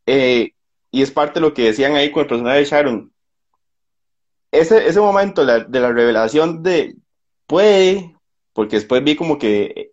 eh, 0.06 0.52
y 0.92 1.02
es 1.02 1.12
parte 1.12 1.36
de 1.36 1.46
lo 1.46 1.54
que 1.54 1.64
decían 1.66 1.96
ahí 1.96 2.12
con 2.12 2.22
el 2.22 2.28
personaje 2.28 2.60
de 2.60 2.66
Sharon, 2.66 3.14
ese, 4.52 4.88
ese 4.88 5.00
momento 5.00 5.46
de 5.46 5.80
la 5.80 5.92
revelación 5.92 6.64
de 6.64 6.96
puede, 7.48 8.16
porque 8.54 8.78
después 8.78 9.04
vi 9.04 9.16
como 9.16 9.38
que 9.38 9.92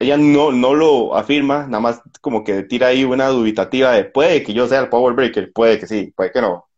ella 0.00 0.16
no, 0.16 0.52
no 0.52 0.74
lo 0.74 1.16
afirma, 1.16 1.66
nada 1.66 1.80
más 1.80 2.02
como 2.20 2.44
que 2.44 2.62
tira 2.64 2.88
ahí 2.88 3.04
una 3.04 3.28
dubitativa 3.28 3.92
de 3.92 4.04
puede 4.04 4.42
que 4.42 4.52
yo 4.52 4.66
sea 4.66 4.80
el 4.80 4.88
Power 4.88 5.14
Breaker, 5.14 5.52
puede 5.52 5.78
que 5.78 5.86
sí, 5.86 6.12
puede 6.16 6.32
que 6.32 6.40
no. 6.40 6.68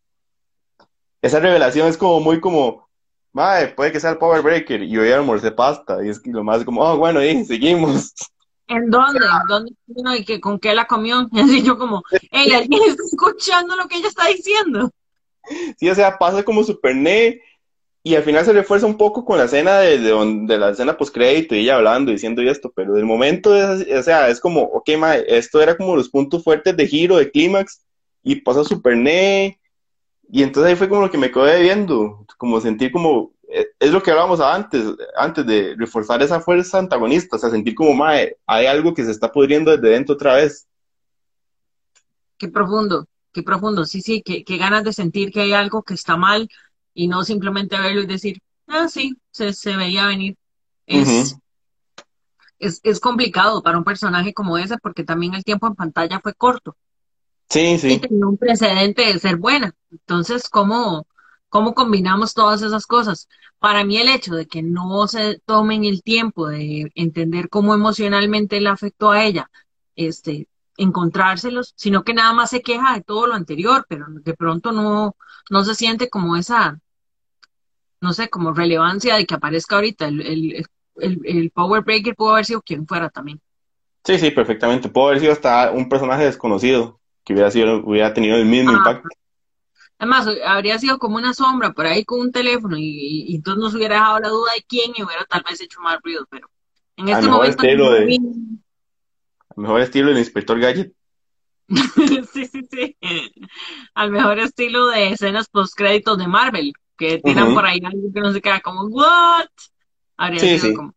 Esa 1.22 1.40
revelación 1.40 1.88
es 1.88 1.96
como 1.96 2.20
muy 2.20 2.40
como, 2.40 2.88
madre, 3.32 3.68
puede 3.68 3.92
que 3.92 4.00
sea 4.00 4.10
el 4.10 4.18
Power 4.18 4.42
Breaker, 4.42 4.82
y 4.82 4.96
hoy 4.98 5.10
almorcé 5.10 5.50
pasta, 5.50 6.04
y 6.04 6.10
es 6.10 6.20
que 6.20 6.30
lo 6.30 6.44
más 6.44 6.64
como, 6.64 6.82
oh, 6.82 6.96
bueno, 6.96 7.22
y 7.24 7.44
seguimos. 7.44 8.14
¿En 8.68 8.90
dónde? 8.90 9.20
¿Dónde? 9.48 9.72
¿Y 10.18 10.24
que, 10.24 10.40
con 10.40 10.58
qué 10.58 10.74
la 10.74 10.86
comió? 10.86 11.28
Y 11.32 11.40
así 11.40 11.62
yo 11.62 11.78
como, 11.78 12.02
hey, 12.30 12.52
¿alguien 12.52 12.82
está 12.86 13.02
escuchando 13.04 13.76
lo 13.76 13.86
que 13.88 13.96
ella 13.98 14.08
está 14.08 14.26
diciendo? 14.28 14.90
Sí, 15.78 15.88
o 15.88 15.94
sea, 15.94 16.18
pasa 16.18 16.42
como 16.42 16.64
super 16.64 16.94
ne 16.94 17.40
y 18.02 18.14
al 18.14 18.22
final 18.22 18.44
se 18.44 18.52
refuerza 18.52 18.86
un 18.86 18.96
poco 18.96 19.24
con 19.24 19.36
la 19.36 19.44
escena 19.46 19.78
de, 19.78 19.98
de, 19.98 20.58
la 20.58 20.70
escena 20.70 20.96
post 20.96 21.12
crédito 21.12 21.56
y 21.56 21.60
ella 21.60 21.74
hablando, 21.74 22.12
diciendo 22.12 22.40
y 22.40 22.48
esto, 22.48 22.72
pero 22.74 22.94
del 22.94 23.04
momento, 23.04 23.50
o 23.50 24.02
sea, 24.02 24.28
es 24.28 24.38
como, 24.38 24.62
ok, 24.62 24.90
ma, 24.96 25.16
esto 25.16 25.60
era 25.60 25.76
como 25.76 25.96
los 25.96 26.08
puntos 26.08 26.44
fuertes 26.44 26.76
de 26.76 26.86
giro, 26.86 27.16
de 27.16 27.30
clímax, 27.32 27.84
y 28.22 28.36
pasa 28.36 28.62
super 28.62 28.96
ne, 28.96 29.58
y 30.30 30.44
entonces 30.44 30.70
ahí 30.70 30.76
fue 30.76 30.88
como 30.88 31.02
lo 31.02 31.10
que 31.10 31.18
me 31.18 31.32
quedé 31.32 31.62
viendo, 31.62 32.24
como 32.38 32.60
sentir 32.60 32.92
como, 32.92 33.32
es 33.78 33.90
lo 33.90 34.02
que 34.02 34.10
hablábamos 34.10 34.40
antes, 34.40 34.84
antes 35.16 35.46
de 35.46 35.74
reforzar 35.76 36.22
esa 36.22 36.40
fuerza 36.40 36.78
antagonista, 36.78 37.36
o 37.36 37.38
sea, 37.38 37.50
sentir 37.50 37.74
como, 37.74 37.94
mae, 37.94 38.36
hay 38.46 38.66
algo 38.66 38.92
que 38.92 39.04
se 39.04 39.10
está 39.10 39.32
pudriendo 39.32 39.70
desde 39.70 39.94
dentro 39.94 40.14
otra 40.14 40.34
vez. 40.34 40.66
Qué 42.36 42.48
profundo, 42.48 43.06
qué 43.32 43.42
profundo, 43.42 43.84
sí, 43.84 44.02
sí, 44.02 44.22
qué, 44.22 44.44
ganas 44.58 44.84
de 44.84 44.92
sentir 44.92 45.30
que 45.30 45.40
hay 45.40 45.52
algo 45.52 45.82
que 45.82 45.94
está 45.94 46.16
mal 46.16 46.48
y 46.92 47.08
no 47.08 47.24
simplemente 47.24 47.78
verlo 47.78 48.02
y 48.02 48.06
decir, 48.06 48.40
ah, 48.66 48.88
sí, 48.88 49.16
se, 49.30 49.52
se 49.52 49.76
veía 49.76 50.06
venir. 50.06 50.36
Es, 50.86 51.36
es, 52.58 52.80
es 52.82 53.00
complicado 53.00 53.62
para 53.62 53.78
un 53.78 53.84
personaje 53.84 54.32
como 54.32 54.58
ese 54.58 54.76
porque 54.78 55.02
también 55.02 55.34
el 55.34 55.44
tiempo 55.44 55.66
en 55.66 55.74
pantalla 55.74 56.20
fue 56.20 56.34
corto. 56.34 56.76
Sí, 57.48 57.78
sí. 57.78 57.92
Y 57.94 57.98
tenía 57.98 58.26
un 58.26 58.36
precedente 58.36 59.02
de 59.02 59.18
ser 59.18 59.36
buena. 59.36 59.74
Entonces, 59.90 60.48
¿cómo, 60.48 61.06
¿Cómo 61.56 61.72
combinamos 61.72 62.34
todas 62.34 62.60
esas 62.60 62.86
cosas? 62.86 63.30
Para 63.58 63.82
mí 63.82 63.96
el 63.96 64.10
hecho 64.10 64.34
de 64.34 64.46
que 64.46 64.62
no 64.62 65.08
se 65.08 65.40
tomen 65.46 65.86
el 65.86 66.02
tiempo 66.02 66.48
de 66.48 66.92
entender 66.94 67.48
cómo 67.48 67.72
emocionalmente 67.72 68.60
le 68.60 68.68
afectó 68.68 69.10
a 69.10 69.24
ella, 69.24 69.50
este, 69.94 70.48
encontrárselos, 70.76 71.72
sino 71.74 72.04
que 72.04 72.12
nada 72.12 72.34
más 72.34 72.50
se 72.50 72.60
queja 72.60 72.92
de 72.92 73.00
todo 73.00 73.26
lo 73.26 73.32
anterior, 73.32 73.86
pero 73.88 74.04
de 74.06 74.34
pronto 74.34 74.70
no, 74.70 75.16
no 75.48 75.64
se 75.64 75.74
siente 75.74 76.10
como 76.10 76.36
esa, 76.36 76.78
no 78.02 78.12
sé, 78.12 78.28
como 78.28 78.52
relevancia 78.52 79.16
de 79.16 79.24
que 79.24 79.34
aparezca 79.34 79.76
ahorita. 79.76 80.08
El, 80.08 80.66
el, 80.96 81.50
Power 81.52 81.82
Breaker 81.82 82.14
pudo 82.14 82.34
haber 82.34 82.44
sido 82.44 82.60
quien 82.60 82.86
fuera 82.86 83.08
también. 83.08 83.40
Sí, 84.04 84.18
sí, 84.18 84.30
perfectamente. 84.30 84.90
Pudo 84.90 85.06
haber 85.06 85.20
sido 85.20 85.32
hasta 85.32 85.70
un 85.70 85.88
personaje 85.88 86.26
desconocido 86.26 87.00
que 87.24 87.32
hubiera 87.32 87.50
sido, 87.50 87.78
hubiera 87.82 88.12
tenido 88.12 88.36
el 88.36 88.44
mismo 88.44 88.72
impacto. 88.72 89.08
Además, 89.98 90.28
habría 90.44 90.78
sido 90.78 90.98
como 90.98 91.16
una 91.16 91.32
sombra 91.32 91.72
por 91.72 91.86
ahí 91.86 92.04
con 92.04 92.20
un 92.20 92.32
teléfono 92.32 92.76
y, 92.78 93.34
entonces 93.34 93.62
nos 93.62 93.74
hubiera 93.74 93.96
dejado 93.96 94.20
la 94.20 94.28
duda 94.28 94.52
de 94.54 94.64
quién 94.68 94.92
y 94.94 95.02
hubiera 95.02 95.24
tal 95.24 95.42
vez 95.48 95.60
hecho 95.60 95.80
más 95.80 95.98
ruido, 96.02 96.26
pero 96.30 96.50
en 96.96 97.08
este 97.08 97.26
momento... 97.26 97.62
Estilo 97.62 97.90
de, 97.92 98.18
al 99.56 99.62
mejor 99.62 99.80
estilo 99.80 100.08
del 100.08 100.18
inspector 100.18 100.60
Gadget. 100.60 100.92
sí, 102.32 102.46
sí, 102.46 102.68
sí. 102.70 102.96
Al 103.94 104.10
mejor 104.10 104.38
estilo 104.38 104.86
de 104.88 105.12
escenas 105.12 105.48
post 105.48 105.74
créditos 105.74 106.18
de 106.18 106.28
Marvel, 106.28 106.72
que 106.96 107.18
tiran 107.18 107.54
por 107.54 107.64
ahí 107.64 107.80
algo 107.82 108.12
que 108.12 108.20
no 108.20 108.32
se 108.32 108.42
queda 108.42 108.60
como, 108.60 108.82
¿what? 108.82 109.48
Habría 110.16 110.40
sido 110.40 110.76
como... 110.76 110.94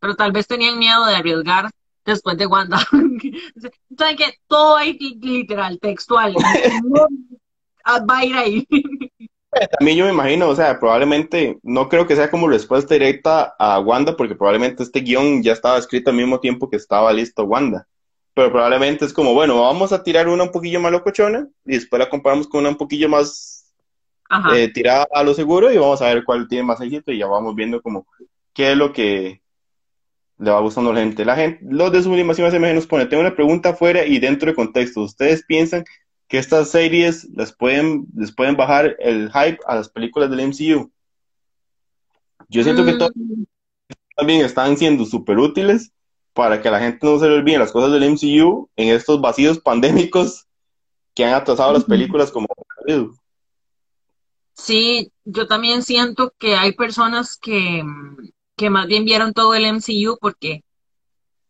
Pero 0.00 0.16
tal 0.16 0.32
vez 0.32 0.46
tenían 0.46 0.78
miedo 0.78 1.06
de 1.06 1.16
arriesgar 1.16 1.70
después 2.04 2.36
de 2.36 2.46
Wanda. 2.46 2.78
¿Saben 3.98 4.16
que 4.16 4.34
Todo 4.46 4.76
hay 4.76 4.98
literal, 4.98 5.78
textual. 5.78 6.34
Ah, 6.44 7.06
va 8.08 8.18
a 8.18 8.24
ir 8.24 8.36
ahí. 8.36 8.68
También 9.78 9.96
yo 9.96 10.04
me 10.04 10.12
imagino, 10.12 10.48
o 10.48 10.54
sea, 10.54 10.78
probablemente, 10.78 11.58
no 11.62 11.88
creo 11.88 12.06
que 12.06 12.14
sea 12.14 12.30
como 12.30 12.48
respuesta 12.48 12.94
directa 12.94 13.54
a 13.58 13.80
Wanda, 13.80 14.16
porque 14.16 14.34
probablemente 14.34 14.82
este 14.82 15.00
guion 15.00 15.42
ya 15.42 15.52
estaba 15.52 15.78
escrito 15.78 16.10
al 16.10 16.16
mismo 16.16 16.38
tiempo 16.38 16.68
que 16.68 16.76
estaba 16.76 17.12
listo 17.12 17.44
Wanda. 17.44 17.86
Pero 18.34 18.52
probablemente 18.52 19.04
es 19.04 19.12
como, 19.12 19.34
bueno, 19.34 19.62
vamos 19.62 19.92
a 19.92 20.02
tirar 20.02 20.28
una 20.28 20.44
un 20.44 20.52
poquillo 20.52 20.80
más 20.80 20.92
locochona 20.92 21.48
y 21.64 21.72
después 21.72 21.98
la 21.98 22.08
comparamos 22.08 22.46
con 22.46 22.60
una 22.60 22.68
un 22.68 22.76
poquillo 22.76 23.08
más 23.08 23.72
eh, 24.54 24.70
tirada 24.72 25.08
a 25.12 25.24
lo 25.24 25.34
seguro 25.34 25.72
y 25.72 25.78
vamos 25.78 26.02
a 26.02 26.12
ver 26.12 26.22
cuál 26.24 26.46
tiene 26.46 26.64
más 26.64 26.80
éxito 26.80 27.10
y 27.10 27.18
ya 27.18 27.26
vamos 27.26 27.54
viendo 27.56 27.80
como 27.80 28.06
qué 28.52 28.72
es 28.72 28.76
lo 28.76 28.92
que 28.92 29.40
le 30.38 30.50
va 30.50 30.60
gustando 30.60 30.90
a 30.90 30.94
la 30.94 31.00
gente. 31.00 31.24
La 31.24 31.34
gente, 31.34 31.58
los 31.68 31.90
de 31.90 32.02
sublimación 32.02 32.50
se 32.50 32.60
nos 32.60 32.86
pone, 32.86 33.06
tengo 33.06 33.22
una 33.22 33.34
pregunta 33.34 33.74
fuera 33.74 34.04
y 34.04 34.18
dentro 34.18 34.50
de 34.50 34.54
contexto. 34.54 35.02
¿Ustedes 35.02 35.44
piensan 35.44 35.84
que 36.28 36.38
estas 36.38 36.70
series 36.70 37.24
les 37.30 37.52
pueden, 37.52 38.06
les 38.14 38.32
pueden 38.32 38.56
bajar 38.56 38.96
el 39.00 39.30
hype 39.32 39.58
a 39.66 39.74
las 39.74 39.88
películas 39.88 40.30
del 40.30 40.46
MCU. 40.48 40.92
Yo 42.48 42.62
siento 42.62 42.84
que 42.84 42.94
mm. 42.94 43.44
también 44.14 44.44
están 44.44 44.76
siendo 44.76 45.04
súper 45.04 45.38
útiles 45.38 45.90
para 46.34 46.60
que 46.60 46.68
a 46.68 46.70
la 46.70 46.80
gente 46.80 47.04
no 47.04 47.18
se 47.18 47.28
le 47.28 47.36
olviden 47.36 47.60
las 47.60 47.72
cosas 47.72 47.92
del 47.92 48.10
MCU 48.12 48.68
en 48.76 48.94
estos 48.94 49.20
vacíos 49.20 49.58
pandémicos 49.58 50.46
que 51.14 51.24
han 51.24 51.34
atrasado 51.34 51.72
las 51.72 51.84
películas 51.84 52.30
como 52.30 52.46
Sí, 54.54 55.12
yo 55.24 55.46
también 55.46 55.82
siento 55.82 56.32
que 56.38 56.56
hay 56.56 56.72
personas 56.72 57.36
que, 57.36 57.82
que 58.56 58.70
más 58.70 58.86
bien 58.86 59.04
vieron 59.04 59.32
todo 59.32 59.54
el 59.54 59.66
MCU 59.72 60.18
porque, 60.20 60.62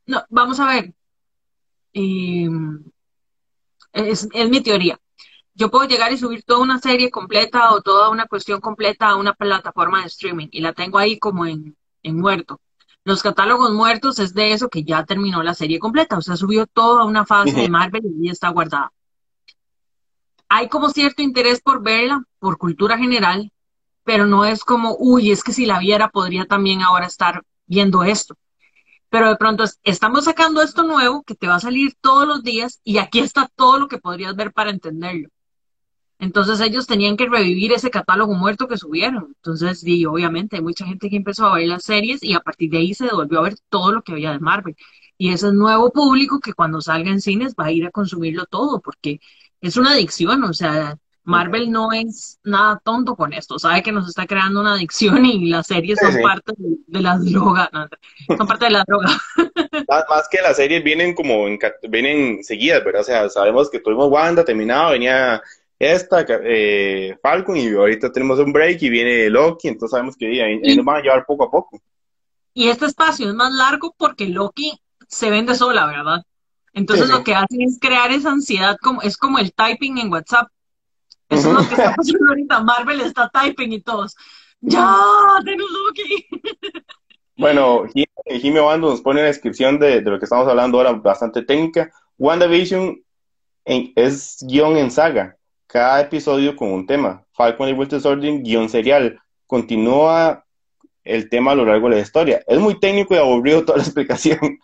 no, 0.07 0.25
vamos 0.31 0.61
a 0.61 0.67
ver, 0.67 0.95
eh, 1.95 2.49
es, 3.93 4.29
mi 4.49 4.61
teoría. 4.61 4.99
Yo 5.55 5.71
puedo 5.71 5.89
llegar 5.89 6.13
y 6.13 6.19
subir 6.19 6.45
toda 6.45 6.61
una 6.61 6.79
serie 6.79 7.11
completa 7.11 7.73
o 7.73 7.81
toda 7.83 8.11
una 8.11 8.27
cuestión 8.27 8.61
completa 8.61 9.09
a 9.09 9.17
una 9.17 9.35
plataforma 9.35 10.01
de 10.01 10.07
streaming 10.07 10.49
y 10.51 10.61
la 10.61 10.73
tengo 10.73 10.99
ahí 10.99 11.19
como 11.19 11.47
en, 11.47 11.77
muerto. 12.03 12.61
Los 13.05 13.23
catálogos 13.23 13.73
muertos 13.73 14.19
es 14.19 14.35
de 14.35 14.53
eso 14.53 14.69
que 14.69 14.85
ya 14.85 15.05
terminó 15.05 15.43
la 15.43 15.55
serie 15.55 15.79
completa, 15.79 16.17
o 16.17 16.23
sea, 16.23 16.37
subió 16.37 16.67
toda 16.67 17.05
una 17.05 17.27
fase 17.27 17.53
de 17.53 17.69
Marvel 17.69 18.03
y 18.21 18.31
está 18.31 18.49
guardada. 18.51 18.93
Hay 20.49 20.69
como 20.69 20.89
cierto 20.91 21.23
interés 21.23 21.61
por 21.61 21.83
verla, 21.83 22.23
por 22.39 22.57
cultura 22.57 22.97
general, 22.97 23.53
pero 24.05 24.27
no 24.27 24.47
es 24.47 24.65
como, 24.65 24.97
uy, 24.99 25.31
es 25.31 25.45
que 25.45 25.53
si 25.53 25.67
la 25.67 25.79
viera 25.79 26.09
podría 26.09 26.47
también 26.47 26.81
ahora 26.81 27.07
estar 27.07 27.43
viendo 27.67 28.05
esto. 28.05 28.37
Pero 29.11 29.29
de 29.29 29.37
pronto 29.37 29.65
estamos 29.85 30.25
sacando 30.25 30.63
esto 30.63 30.83
nuevo 30.83 31.23
que 31.23 31.35
te 31.35 31.49
va 31.49 31.57
a 31.57 31.61
salir 31.61 31.95
todos 32.01 32.27
los 32.29 32.43
días 32.43 32.81
y 32.85 32.99
aquí 32.99 33.21
está 33.21 33.49
todo 33.57 33.79
lo 33.79 33.89
que 33.89 33.99
podrías 33.99 34.37
ver 34.37 34.53
para 34.53 34.71
entenderlo. 34.71 35.29
Entonces 36.19 36.61
ellos 36.61 36.87
tenían 36.87 37.17
que 37.17 37.29
revivir 37.29 37.73
ese 37.73 37.91
catálogo 37.91 38.35
muerto 38.35 38.67
que 38.67 38.77
subieron. 38.77 39.35
Entonces, 39.37 39.87
y 39.87 40.05
obviamente 40.05 40.57
hay 40.57 40.63
mucha 40.63 40.85
gente 40.85 41.09
que 41.11 41.17
empezó 41.17 41.47
a 41.47 41.55
ver 41.57 41.69
las 41.69 41.85
series 41.85 42.23
y 42.23 42.35
a 42.35 42.41
partir 42.41 42.71
de 42.71 42.79
ahí 42.79 42.95
se 42.95 43.05
devolvió 43.07 43.39
a 43.39 43.43
ver 43.43 43.57
todo 43.69 43.93
lo 43.93 44.03
que 44.03 44.13
había 44.13 44.33
de 44.33 44.41
Marvel. 44.41 44.77
Y 45.17 45.31
ese 45.33 45.53
nuevo 45.53 45.93
público 45.93 46.41
que 46.41 46.55
cuando 46.55 46.81
salga 46.81 47.11
en 47.11 47.21
cines 47.21 47.55
va 47.59 47.67
a 47.67 47.73
ir 47.73 47.87
a 47.87 47.91
consumirlo 47.91 48.47
todo 48.47 48.81
porque 48.81 49.21
es 49.61 49.77
una 49.77 49.93
adicción, 49.93 50.45
o 50.45 50.53
sea, 50.55 50.99
Marvel 51.29 51.71
no 51.71 51.93
es 51.93 52.39
nada 52.43 52.81
tonto 52.83 53.15
con 53.15 53.35
esto, 53.35 53.59
sabe 53.59 53.83
que 53.83 53.93
nos 53.93 54.09
está 54.09 54.27
creando 54.27 54.63
una 54.63 54.73
adicción 54.73 55.27
y 55.27 55.51
las 55.51 55.67
series 55.67 55.99
son 56.01 56.23
parte 56.23 56.55
de, 56.57 57.01
las 57.01 57.23
drogas, 57.23 57.69
son 58.27 58.47
parte 58.47 58.65
de 58.65 58.71
la 58.71 58.85
droga. 58.87 59.09
Más, 60.09 60.29
que 60.31 60.41
las 60.41 60.57
series 60.57 60.83
vienen 60.83 61.15
como 61.15 61.47
en, 61.47 61.59
vienen 61.91 62.43
seguidas, 62.43 62.83
¿verdad? 62.83 63.03
O 63.03 63.05
sea, 63.05 63.29
sabemos 63.29 63.69
que 63.69 63.79
tuvimos 63.79 64.11
Wanda, 64.11 64.43
terminado, 64.43 64.93
venía 64.93 65.43
esta, 65.79 66.25
eh, 66.29 67.17
Falcon, 67.23 67.59
y 67.59 67.75
ahorita 67.75 68.11
tenemos 68.11 68.39
un 68.39 68.51
break 68.51 68.83
y 68.83 68.89
viene 68.89 69.29
Loki, 69.29 69.69
entonces 69.69 69.93
sabemos 69.93 70.17
que 70.17 70.43
ahí, 70.43 70.77
nos 70.77 70.85
van 70.85 70.97
a 70.97 71.03
llevar 71.03 71.27
poco 71.27 71.45
a 71.45 71.51
poco. 71.51 71.79
Y 72.55 72.69
este 72.69 72.87
espacio 72.87 73.29
es 73.29 73.35
más 73.35 73.53
largo 73.53 73.95
porque 73.99 74.27
Loki 74.27 74.81
se 75.07 75.29
vende 75.29 75.55
sola, 75.55 75.87
¿verdad? 75.87 76.23
Entonces 76.73 77.11
lo 77.11 77.23
que 77.23 77.35
hacen 77.35 77.61
es 77.61 77.79
crear 77.79 78.11
esa 78.13 78.31
ansiedad, 78.31 78.77
como, 78.81 79.03
es 79.03 79.17
como 79.17 79.39
el 79.39 79.53
typing 79.53 79.99
en 79.99 80.11
WhatsApp. 80.11 80.49
Eso 81.29 81.49
es 81.51 81.55
lo 81.55 81.69
que 81.69 81.75
está 81.75 81.95
pasando 81.95 82.29
ahorita. 82.29 82.63
Marvel 82.63 83.01
está 83.01 83.29
typing 83.29 83.73
y 83.73 83.81
todos. 83.81 84.17
¡Ya! 84.61 84.97
¡Denos 85.45 85.69
Loki! 85.71 86.27
Bueno, 87.37 87.85
Jimmy 88.27 88.59
Bando 88.59 88.91
nos 88.91 89.01
pone 89.01 89.21
en 89.21 89.27
la 89.27 89.29
descripción 89.29 89.79
de, 89.79 90.01
de, 90.01 90.11
lo 90.11 90.19
que 90.19 90.25
estamos 90.25 90.49
hablando 90.49 90.77
ahora 90.77 90.91
bastante 90.95 91.45
técnica. 91.45 91.89
WandaVision 92.19 93.01
es 93.65 94.39
guion 94.41 94.77
en 94.77 94.91
saga 94.91 95.39
cada 95.69 96.01
episodio 96.01 96.57
con 96.57 96.73
un 96.73 96.87
tema. 96.87 97.25
Falcon 97.33 97.69
y 97.69 97.73
Winter 97.75 98.01
Soldier, 98.01 98.43
guion 98.43 98.69
serial. 98.69 99.21
Continúa 99.47 100.45
el 101.05 101.29
tema 101.29 101.53
a 101.53 101.55
lo 101.55 101.65
largo 101.65 101.89
de 101.89 101.97
la 101.97 102.03
historia. 102.03 102.43
Es 102.47 102.59
muy 102.59 102.81
técnico 102.81 103.15
y 103.15 103.19
aburrido 103.19 103.65
toda 103.65 103.79
la 103.79 103.85
explicación, 103.85 104.59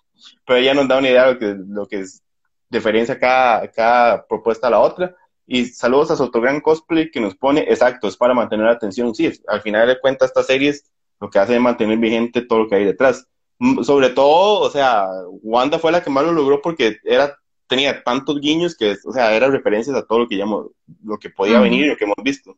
pero 0.46 0.60
ya 0.60 0.74
nos 0.74 0.88
da 0.88 0.98
una 0.98 1.10
idea 1.10 1.26
de 1.26 1.32
lo 1.32 1.38
que, 1.38 1.56
lo 1.68 1.86
que 1.86 2.00
es, 2.00 2.22
diferencia 2.68 3.20
cada, 3.20 3.70
cada 3.70 4.26
propuesta 4.26 4.66
a 4.66 4.70
la 4.70 4.80
otra. 4.80 5.14
Y 5.46 5.66
saludos 5.66 6.10
a 6.10 6.16
Sotogran 6.16 6.60
Cosplay 6.60 7.10
que 7.10 7.20
nos 7.20 7.34
pone, 7.34 7.60
exacto, 7.62 8.08
es 8.08 8.16
para 8.16 8.34
mantener 8.34 8.66
la 8.66 8.72
atención. 8.72 9.14
Sí, 9.14 9.30
al 9.46 9.60
final 9.62 9.88
de 9.88 10.00
cuentas, 10.00 10.28
estas 10.30 10.46
series 10.46 10.90
lo 11.20 11.30
que 11.30 11.38
hace 11.38 11.54
es 11.54 11.60
mantener 11.60 11.98
vigente 11.98 12.42
todo 12.42 12.60
lo 12.60 12.68
que 12.68 12.76
hay 12.76 12.84
detrás. 12.84 13.26
Mm, 13.58 13.82
sobre 13.82 14.10
todo, 14.10 14.60
o 14.60 14.70
sea, 14.70 15.06
Wanda 15.42 15.78
fue 15.78 15.92
la 15.92 16.02
que 16.02 16.10
más 16.10 16.24
lo 16.24 16.32
logró 16.32 16.60
porque 16.60 16.98
era 17.04 17.36
tenía 17.66 18.02
tantos 18.02 18.40
guiños 18.40 18.76
que, 18.76 18.96
o 19.04 19.12
sea, 19.12 19.34
eran 19.34 19.52
referencias 19.52 19.96
a 19.96 20.06
todo 20.06 20.20
lo 20.20 20.28
que 20.28 20.36
ya 20.36 20.44
lo 20.44 21.18
que 21.18 21.30
podía 21.30 21.60
venir 21.60 21.86
y 21.86 21.88
lo 21.88 21.96
que 21.96 22.04
hemos 22.04 22.16
visto. 22.22 22.56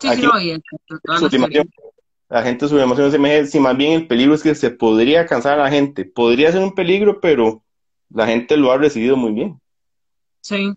Sí, 0.00 0.08
sí, 0.14 0.22
no, 0.22 0.32
la 2.28 2.42
gente 2.42 2.68
su 2.68 2.78
emoción 2.78 3.10
se 3.10 3.18
me 3.18 3.46
si 3.46 3.58
más 3.58 3.76
bien 3.76 3.92
el 3.92 4.06
peligro 4.06 4.34
es 4.34 4.42
que 4.42 4.54
se 4.54 4.70
podría 4.70 5.26
cansar 5.26 5.58
a 5.58 5.64
la 5.64 5.70
gente. 5.70 6.04
Podría 6.04 6.52
ser 6.52 6.62
un 6.62 6.74
peligro, 6.74 7.20
pero 7.20 7.62
la 8.10 8.26
gente 8.26 8.56
lo 8.56 8.70
ha 8.70 8.76
recibido 8.76 9.16
muy 9.16 9.32
bien. 9.32 9.60
Sí. 10.40 10.72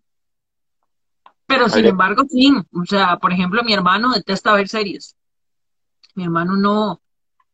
Pero 1.51 1.69
sin 1.69 1.85
embargo, 1.85 2.23
sí. 2.29 2.53
O 2.73 2.85
sea, 2.85 3.17
por 3.17 3.33
ejemplo, 3.33 3.63
mi 3.63 3.73
hermano 3.73 4.11
detesta 4.11 4.53
ver 4.53 4.67
series. 4.67 5.15
Mi 6.15 6.23
hermano 6.23 6.55
no, 6.55 7.01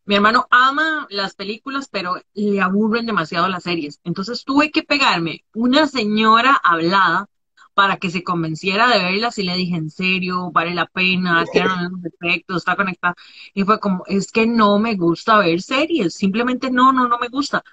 mi 0.05 0.15
hermano 0.15 0.47
ama 0.49 1.05
las 1.09 1.35
películas, 1.35 1.89
pero 1.91 2.15
le 2.33 2.61
aburren 2.61 3.05
demasiado 3.05 3.49
las 3.49 3.63
series. 3.63 3.99
Entonces 4.05 4.45
tuve 4.45 4.71
que 4.71 4.83
pegarme 4.83 5.43
una 5.53 5.85
señora 5.87 6.59
hablada 6.63 7.27
para 7.73 7.97
que 7.97 8.09
se 8.09 8.23
convenciera 8.23 8.87
de 8.87 9.03
verlas 9.03 9.37
y 9.37 9.43
le 9.43 9.55
dije, 9.55 9.75
en 9.75 9.91
serio, 9.91 10.49
vale 10.51 10.73
la 10.73 10.85
pena, 10.85 11.45
tiene 11.51 11.67
los 11.67 11.77
mismos 11.79 12.05
efectos, 12.05 12.57
está 12.57 12.75
conectada. 12.75 13.15
Y 13.53 13.65
fue 13.65 13.79
como, 13.79 14.03
es 14.07 14.31
que 14.31 14.47
no 14.47 14.79
me 14.79 14.95
gusta 14.95 15.37
ver 15.39 15.61
series, 15.61 16.15
simplemente 16.15 16.71
no, 16.71 16.93
no, 16.93 17.07
no 17.07 17.19
me 17.19 17.27
gusta. 17.27 17.63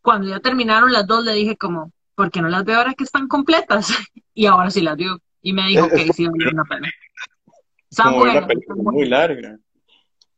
Cuando 0.00 0.28
ya 0.28 0.40
terminaron 0.40 0.90
las 0.90 1.06
dos, 1.06 1.22
le 1.22 1.34
dije 1.34 1.56
como, 1.56 1.92
¿por 2.14 2.30
qué 2.30 2.40
no 2.40 2.48
las 2.48 2.64
veo 2.64 2.78
ahora 2.78 2.94
que 2.94 3.04
están 3.04 3.28
completas? 3.28 3.92
y 4.34 4.46
ahora 4.46 4.70
sí 4.70 4.80
las 4.80 4.96
vio. 4.96 5.20
Y 5.42 5.52
me 5.52 5.66
dijo 5.66 5.88
que 5.88 6.12
sí, 6.12 6.26
vale 6.26 6.50
una 6.52 6.64
pena. 6.64 6.90
Está 7.90 8.10
buena, 8.10 8.46
muy 8.76 9.06
larga. 9.06 9.58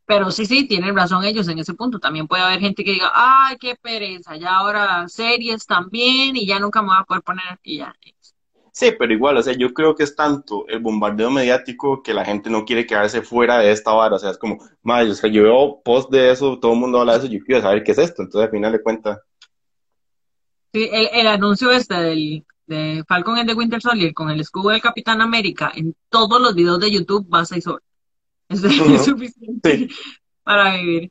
Pero 0.06 0.30
sí, 0.30 0.44
sí, 0.44 0.66
tienen 0.66 0.96
razón 0.96 1.24
ellos 1.24 1.48
en 1.48 1.58
ese 1.58 1.74
punto. 1.74 1.98
También 1.98 2.26
puede 2.26 2.42
haber 2.42 2.60
gente 2.60 2.84
que 2.84 2.92
diga, 2.92 3.10
ay, 3.14 3.56
qué 3.58 3.76
pereza, 3.76 4.36
ya 4.36 4.56
ahora 4.56 5.08
series 5.08 5.66
también 5.66 6.36
y 6.36 6.46
ya 6.46 6.58
nunca 6.58 6.82
me 6.82 6.88
voy 6.88 6.96
a 6.98 7.04
poder 7.04 7.22
poner 7.22 7.44
aquí 7.50 7.78
ya. 7.78 7.94
Sí, 8.72 8.92
pero 8.98 9.12
igual, 9.12 9.36
o 9.36 9.42
sea, 9.42 9.54
yo 9.56 9.72
creo 9.72 9.94
que 9.94 10.02
es 10.02 10.16
tanto 10.16 10.66
el 10.66 10.80
bombardeo 10.80 11.30
mediático 11.30 12.02
que 12.02 12.12
la 12.12 12.24
gente 12.24 12.50
no 12.50 12.64
quiere 12.64 12.86
quedarse 12.86 13.22
fuera 13.22 13.58
de 13.58 13.70
esta 13.70 13.92
vara. 13.92 14.16
O 14.16 14.18
sea, 14.18 14.30
es 14.30 14.38
como, 14.38 14.58
madre, 14.82 15.12
o 15.12 15.14
sea, 15.14 15.30
yo 15.30 15.44
veo 15.44 15.80
post 15.84 16.10
de 16.10 16.32
eso, 16.32 16.58
todo 16.58 16.72
el 16.72 16.80
mundo 16.80 16.98
habla 16.98 17.12
de 17.12 17.18
eso, 17.20 17.28
yo 17.28 17.38
quiero 17.44 17.62
saber 17.62 17.84
qué 17.84 17.92
es 17.92 17.98
esto. 17.98 18.22
Entonces, 18.22 18.46
al 18.46 18.50
final 18.50 18.72
de 18.72 18.82
cuentas. 18.82 19.20
Sí, 20.72 20.90
el, 20.92 21.08
el 21.12 21.26
anuncio 21.28 21.70
este 21.70 21.94
del, 21.94 22.44
de 22.66 23.04
Falcon 23.06 23.38
and 23.38 23.48
the 23.48 23.54
Winter 23.54 23.80
Soldier 23.80 24.12
con 24.14 24.30
el 24.30 24.40
escudo 24.40 24.70
del 24.70 24.80
Capitán 24.80 25.20
América 25.20 25.72
en 25.74 25.94
todos 26.08 26.40
los 26.40 26.54
videos 26.54 26.80
de 26.80 26.90
YouTube 26.90 27.28
va 27.32 27.40
a 27.40 27.44
ser 27.44 27.58
es, 28.48 28.60
suficiente 29.04 29.88
para 30.42 30.76
vivir. 30.76 31.10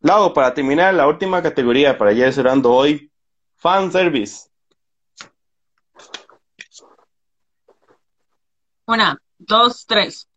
Lau, 0.00 0.32
para 0.32 0.54
terminar, 0.54 0.94
la 0.94 1.08
última 1.08 1.42
categoría 1.42 1.98
para 1.98 2.12
ya 2.12 2.30
cerrando 2.30 2.72
hoy, 2.72 3.10
fan 3.56 3.90
service. 3.90 4.48
Una, 8.86 9.20
dos, 9.38 9.84
tres. 9.86 10.28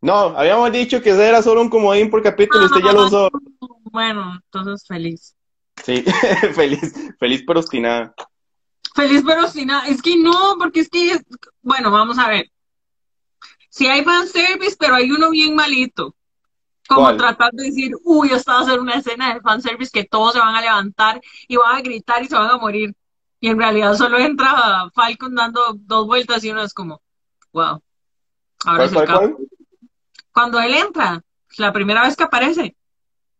No, 0.00 0.14
habíamos 0.14 0.72
dicho 0.72 1.02
que 1.02 1.10
era 1.10 1.42
solo 1.42 1.60
un 1.60 1.68
comodín 1.68 2.10
por 2.10 2.22
capítulo, 2.22 2.64
usted 2.64 2.80
ya 2.82 2.92
lo 2.92 3.06
usó. 3.06 3.30
Bueno, 3.92 4.40
entonces 4.44 4.86
feliz. 4.86 5.36
Sí, 5.84 6.04
feliz, 6.54 6.94
feliz 7.18 7.42
pero 7.46 7.60
obstinada. 7.60 8.14
Feliz 8.94 9.22
pero 9.26 9.44
obstinada. 9.44 9.86
Es 9.86 10.02
que 10.02 10.16
no, 10.16 10.56
porque 10.58 10.80
es 10.80 10.88
que, 10.88 11.18
bueno, 11.62 11.90
vamos 11.90 12.18
a 12.18 12.28
ver. 12.28 12.50
Si 13.68 13.86
hay 13.86 14.04
fanservice, 14.04 14.76
pero 14.78 14.94
hay 14.94 15.10
uno 15.10 15.30
bien 15.30 15.54
malito. 15.54 16.14
Como 16.88 17.16
tratar 17.16 17.52
de 17.52 17.66
decir, 17.66 17.92
uy, 18.02 18.30
esta 18.32 18.54
va 18.54 18.60
a 18.60 18.64
ser 18.64 18.80
una 18.80 18.94
escena 18.94 19.32
de 19.32 19.40
fanservice 19.40 19.92
que 19.92 20.04
todos 20.04 20.32
se 20.32 20.40
van 20.40 20.56
a 20.56 20.60
levantar 20.60 21.20
y 21.46 21.56
van 21.56 21.76
a 21.76 21.82
gritar 21.82 22.20
y 22.20 22.26
se 22.26 22.34
van 22.34 22.50
a 22.50 22.58
morir. 22.58 22.92
Y 23.38 23.48
en 23.48 23.58
realidad 23.58 23.94
solo 23.94 24.18
entra 24.18 24.90
Falcon 24.92 25.36
dando 25.36 25.60
dos 25.74 26.06
vueltas 26.08 26.42
y 26.42 26.50
uno 26.50 26.62
es 26.62 26.74
como, 26.74 27.00
wow. 27.52 27.80
Ahora 28.64 28.84
es 28.84 28.92
el 28.92 29.36
Cuando 30.32 30.60
él 30.60 30.74
entra, 30.74 31.22
la 31.58 31.72
primera 31.72 32.02
vez 32.02 32.16
que 32.16 32.24
aparece, 32.24 32.76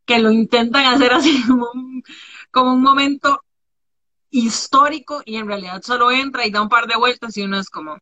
que 0.05 0.19
lo 0.21 0.31
intentan 0.31 0.87
hacer 0.87 1.13
así 1.13 1.43
como 1.47 1.71
un, 1.75 2.03
como 2.51 2.73
un 2.73 2.83
momento 2.83 3.41
histórico 4.31 5.23
y 5.25 5.37
en 5.37 5.47
realidad 5.47 5.83
solo 5.83 6.11
entra 6.11 6.47
y 6.47 6.51
da 6.51 6.63
un 6.63 6.69
par 6.69 6.87
de 6.87 6.97
vueltas 6.97 7.37
y 7.37 7.43
uno 7.43 7.59
es 7.59 7.69
como, 7.69 7.99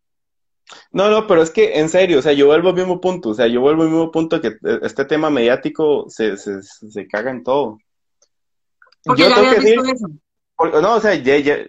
no, 0.92 1.10
no, 1.10 1.26
pero 1.26 1.42
es 1.42 1.50
que 1.50 1.78
en 1.78 1.88
serio, 1.88 2.18
o 2.18 2.22
sea, 2.22 2.32
yo 2.32 2.46
vuelvo 2.46 2.70
al 2.70 2.74
mismo 2.74 3.00
punto, 3.00 3.30
o 3.30 3.34
sea, 3.34 3.46
yo 3.46 3.60
vuelvo 3.60 3.82
al 3.82 3.88
mismo 3.88 4.10
punto 4.10 4.40
que 4.40 4.48
eh, 4.48 4.80
este 4.82 5.04
tema 5.04 5.30
mediático 5.30 6.06
se, 6.08 6.36
se, 6.36 6.62
se 6.62 7.06
caga 7.06 7.30
en 7.30 7.42
todo. 7.42 7.78
Porque 9.04 9.22
yo 9.22 9.34
tengo 9.34 9.50
que 9.50 9.60
decir, 9.60 9.78
eso. 9.78 10.08
no, 10.80 10.94
o 10.96 11.00
sea, 11.00 11.12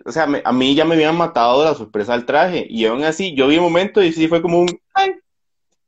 o 0.05 0.11
sea, 0.11 0.27
a 0.43 0.51
mí 0.51 0.75
ya 0.75 0.85
me 0.85 0.95
habían 0.95 1.17
matado 1.17 1.63
la 1.63 1.75
sorpresa 1.75 2.13
al 2.13 2.25
traje, 2.25 2.65
y 2.69 2.85
aún 2.85 3.03
así, 3.03 3.35
yo 3.35 3.47
vi 3.47 3.57
un 3.57 3.63
momento 3.63 4.01
y 4.01 4.11
sí 4.11 4.27
fue 4.27 4.41
como 4.41 4.59
un, 4.59 4.79
ay, 4.93 5.15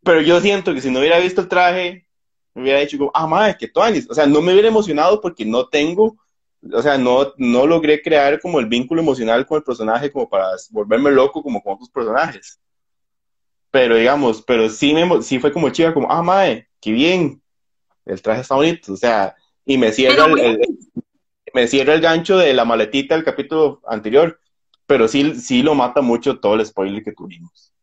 pero 0.04 0.22
yo 0.22 0.40
siento 0.40 0.74
que 0.74 0.82
si 0.82 0.90
no 0.90 1.00
hubiera 1.00 1.20
visto 1.20 1.42
el 1.42 1.48
traje, 1.48 2.08
me 2.54 2.64
hubiera 2.64 2.80
dicho 2.80 2.98
como, 2.98 3.12
ah, 3.14 3.28
madre, 3.28 3.58
que 3.60 3.68
toanis, 3.68 4.10
o 4.10 4.14
sea, 4.14 4.26
no 4.26 4.42
me 4.42 4.54
hubiera 4.54 4.70
emocionado 4.70 5.20
porque 5.20 5.46
no 5.46 5.68
tengo, 5.68 6.18
o 6.74 6.82
sea, 6.82 6.98
no, 6.98 7.34
no 7.38 7.66
logré 7.66 8.02
crear 8.02 8.40
como 8.40 8.60
el 8.60 8.68
vínculo 8.68 9.02
emocional 9.02 9.46
con 9.46 9.58
el 9.58 9.64
personaje 9.64 10.12
como 10.12 10.30
para 10.30 10.48
volverme 10.70 11.12
loco 11.12 11.42
como 11.42 11.62
con 11.62 11.74
otros 11.74 11.90
personajes 11.90 12.60
pero 13.72 13.96
digamos, 13.96 14.44
pero 14.44 14.70
sí, 14.70 14.94
me, 14.94 15.24
sí 15.24 15.40
fue 15.40 15.52
como 15.52 15.70
chica, 15.70 15.94
como, 15.94 16.12
ah, 16.12 16.22
mae, 16.22 16.68
qué 16.82 16.92
bien, 16.92 17.42
el 18.06 18.22
traje 18.22 18.42
está 18.42 18.56
bonito, 18.56 18.94
o 18.94 18.98
sea, 18.98 19.34
y 19.66 19.78
me 19.78 19.94
cierra 19.94 20.26
el, 20.26 20.60
me 21.54 21.68
cierra 21.68 21.94
el 21.94 22.02
gancho 22.02 22.38
de 22.38 22.54
la 22.54 22.66
maletita 22.66 23.16
del 23.16 23.24
capítulo 23.24 23.82
anterior, 23.88 24.40
pero 24.86 25.08
sí, 25.08 25.36
sí 25.36 25.64
lo 25.64 25.74
mata 25.74 26.02
mucho 26.02 26.40
todo 26.40 26.56
el 26.56 26.66
spoiler 26.66 27.02
que 27.02 27.14
tuvimos. 27.14 27.74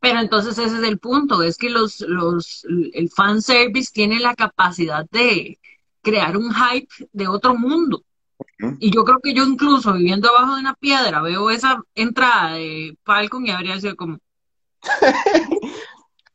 Pero 0.00 0.20
entonces 0.20 0.56
ese 0.58 0.76
es 0.78 0.82
el 0.82 0.98
punto, 0.98 1.42
es 1.42 1.58
que 1.58 1.68
los, 1.68 2.00
los, 2.00 2.66
el 2.92 3.10
fanservice 3.10 3.90
tiene 3.92 4.20
la 4.20 4.34
capacidad 4.34 5.06
de 5.10 5.58
crear 6.00 6.36
un 6.36 6.52
hype 6.52 6.88
de 7.12 7.28
otro 7.28 7.54
mundo. 7.54 8.02
Y 8.78 8.90
yo 8.94 9.04
creo 9.04 9.18
que 9.20 9.34
yo 9.34 9.44
incluso 9.44 9.92
viviendo 9.92 10.30
abajo 10.30 10.54
de 10.54 10.60
una 10.60 10.74
piedra 10.74 11.20
veo 11.20 11.50
esa 11.50 11.82
entrada 11.94 12.54
de 12.54 12.96
Falcon 13.04 13.46
y 13.46 13.50
habría 13.50 13.80
sido 13.80 13.96
como, 13.96 14.18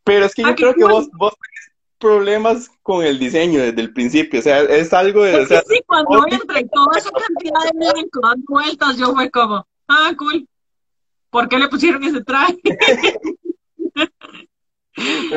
Pero 0.04 0.26
es 0.26 0.34
que 0.34 0.42
yo 0.42 0.56
creo 0.56 0.74
que 0.74 0.84
vos, 0.84 1.08
vos, 1.14 1.34
problemas 2.00 2.72
con 2.82 3.06
el 3.06 3.20
diseño 3.20 3.62
desde 3.62 3.82
el 3.82 3.94
principio. 3.94 4.40
O 4.40 4.44
sea, 4.44 4.62
es 4.62 4.92
algo 4.94 5.24
de. 5.24 5.42
Es 5.44 5.50
que 5.50 5.62
sí, 5.68 5.82
cuando 5.86 6.26
entre 6.28 6.64
toda 6.66 6.98
esa 6.98 7.12
cantidad 7.12 7.62
de 7.72 7.78
blanco 7.78 8.20
dando 8.22 8.46
vueltas, 8.48 8.98
yo 8.98 9.14
fue 9.14 9.30
como, 9.30 9.68
ah, 9.88 10.12
cool. 10.18 10.48
¿Por 11.30 11.48
qué 11.48 11.60
le 11.60 11.68
pusieron 11.68 12.04
ese 12.04 12.24
traje? 12.24 12.58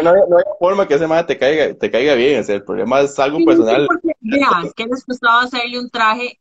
no, 0.02 0.10
hay, 0.10 0.20
no 0.28 0.38
hay 0.38 0.44
forma 0.58 0.88
que 0.88 0.94
ese 0.94 1.06
madre 1.06 1.24
te 1.24 1.38
caiga, 1.38 1.74
te 1.74 1.90
caiga 1.90 2.14
bien. 2.14 2.40
O 2.40 2.44
sea, 2.44 2.54
el 2.54 2.64
problema 2.64 3.02
es 3.02 3.18
algo 3.18 3.36
Sí, 3.38 3.44
personal. 3.44 3.86
porque, 3.86 4.16
vea, 4.20 4.48
que 4.74 4.86
les 4.86 5.04
costaba 5.04 5.42
hacerle 5.42 5.78
un 5.78 5.90
traje 5.90 6.40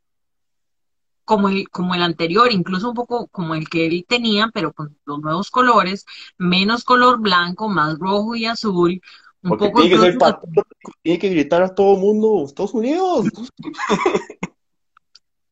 como 1.25 1.49
el, 1.49 1.69
como 1.69 1.95
el 1.95 2.01
anterior, 2.01 2.51
incluso 2.51 2.89
un 2.89 2.95
poco 2.95 3.27
como 3.27 3.55
el 3.55 3.69
que 3.69 3.85
él 3.85 4.05
tenía, 4.07 4.49
pero 4.53 4.73
con 4.73 4.97
los 5.05 5.19
nuevos 5.19 5.49
colores, 5.49 6.05
menos 6.37 6.83
color 6.83 7.19
blanco, 7.19 7.69
más 7.69 7.97
rojo 7.99 8.35
y 8.35 8.45
azul, 8.45 9.01
un 9.43 9.49
Porque 9.49 9.67
poco 9.67 9.81
tiene 9.81 9.95
que 9.95 10.01
ser 10.01 10.17
tiene 11.01 11.19
que 11.19 11.29
gritar 11.29 11.63
a 11.63 11.73
todo 11.73 11.97
mundo, 11.97 12.45
Estados 12.45 12.73
Unidos. 12.73 13.25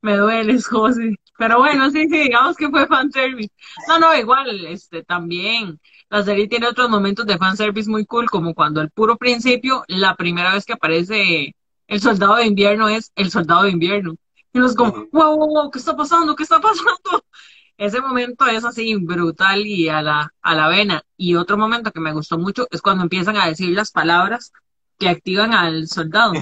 me 0.02 0.16
duele, 0.16 0.62
José. 0.62 1.16
Pero 1.38 1.58
bueno, 1.60 1.90
sí, 1.90 2.08
sí, 2.10 2.18
digamos 2.18 2.56
que 2.56 2.70
fue 2.70 2.86
fanservice. 2.86 3.52
No, 3.88 3.98
no, 3.98 4.16
igual, 4.16 4.66
este, 4.68 5.04
también 5.04 5.80
la 6.10 6.24
serie 6.24 6.48
tiene 6.48 6.68
otros 6.68 6.90
momentos 6.90 7.26
de 7.26 7.38
fanservice 7.38 7.90
muy 7.90 8.06
cool, 8.06 8.30
como 8.30 8.54
cuando 8.54 8.82
al 8.82 8.92
puro 8.92 9.18
principio, 9.18 9.84
la 9.88 10.16
primera 10.16 10.54
vez 10.54 10.66
que 10.66 10.74
aparece 10.74 11.56
el 11.88 12.02
soldado 12.02 12.36
de 12.36 12.46
invierno 12.46 12.90
es 12.90 13.12
el 13.16 13.32
soldado 13.32 13.64
de 13.64 13.72
invierno. 13.72 14.16
Y 14.54 14.60
nos 14.60 14.76
como, 14.76 14.92
wow, 15.12 15.38
wow, 15.38 15.48
wow, 15.48 15.72
¿qué 15.72 15.80
está 15.80 15.96
pasando? 15.96 16.36
¿Qué 16.36 16.44
está 16.44 16.60
pasando? 16.60 17.24
Ese 17.78 18.02
momento 18.02 18.46
es 18.48 18.66
así 18.66 18.96
brutal 18.96 19.66
y 19.66 19.88
a 19.90 20.02
la, 20.02 20.34
a 20.42 20.56
la 20.56 20.68
vena. 20.68 21.02
Y 21.18 21.36
otro 21.36 21.58
momento 21.58 21.92
que 21.92 22.00
me 22.02 22.12
gustó 22.14 22.38
mucho 22.38 22.68
es 22.72 22.82
cuando 22.82 23.04
empiezan 23.04 23.38
a 23.38 23.48
decir 23.48 23.70
las 23.70 23.92
palabras 23.92 24.52
que 24.98 25.08
activan 25.10 25.54
al 25.54 25.88
soldado. 25.88 26.34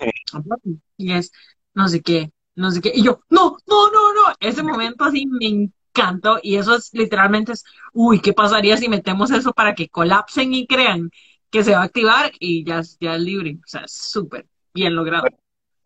Y 0.98 1.12
es, 1.14 1.32
no 1.74 1.88
sé 1.88 2.02
qué, 2.02 2.32
no 2.56 2.72
sé 2.72 2.82
qué. 2.82 2.92
Y 2.94 3.04
yo, 3.04 3.22
no, 3.30 3.58
no, 3.68 3.92
no, 3.92 4.14
no. 4.14 4.22
Ese 4.40 4.64
momento 4.64 5.06
así 5.06 5.28
me 5.28 5.46
encantó. 5.48 6.40
Y 6.42 6.56
eso 6.56 6.76
es 6.76 6.90
literalmente 6.94 7.52
es, 7.54 7.64
uy, 7.94 8.20
¿qué 8.20 8.34
pasaría 8.34 8.78
si 8.78 8.90
metemos 8.90 9.30
eso 9.32 9.54
para 9.54 9.76
que 9.76 9.90
colapsen 9.90 10.54
y 10.54 10.66
crean 10.66 11.12
que 11.52 11.64
se 11.64 11.72
va 11.74 11.82
a 11.82 11.84
activar 11.84 12.32
y 12.40 12.64
ya, 12.66 12.82
ya 13.00 13.16
es 13.16 13.22
libre? 13.22 13.60
O 13.64 13.68
sea, 13.68 13.84
súper 13.88 14.48
bien 14.74 14.96
logrado. 14.96 15.28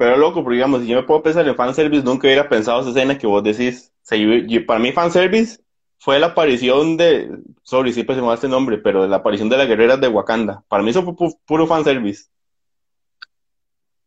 Pero 0.02 0.18
loco, 0.18 0.42
porque 0.44 0.56
digamos, 0.56 0.82
si 0.82 0.88
yo 0.88 0.96
me 0.96 1.04
puedo 1.04 1.22
pensar 1.22 1.48
en 1.48 1.56
fanservice, 1.56 2.04
nunca 2.04 2.26
hubiera 2.26 2.50
pensado 2.50 2.82
esa 2.82 2.90
escena 2.90 3.20
que 3.20 3.28
vos 3.28 3.44
decís. 3.44 3.92
O 3.98 4.00
sea, 4.02 4.18
yo- 4.18 4.34
yo- 4.48 4.66
para 4.66 4.80
mí 4.80 4.92
fanservice 4.92 5.60
fue 6.00 6.18
la 6.20 6.26
aparición 6.26 6.98
de, 6.98 7.30
sorry, 7.62 7.94
siempre 7.94 8.16
se 8.16 8.22
me 8.22 8.28
va 8.28 8.34
este 8.34 8.48
nombre, 8.48 8.80
pero 8.80 9.08
la 9.08 9.18
aparición 9.18 9.48
de 9.48 9.58
las 9.58 9.68
guerreras 9.68 10.02
de 10.02 10.08
Wakanda. 10.08 10.64
Para 10.68 10.82
mí 10.82 10.90
eso 10.90 11.04
fue 11.04 11.14
pu- 11.14 11.38
puro 11.46 11.68
fanservice. 11.68 12.24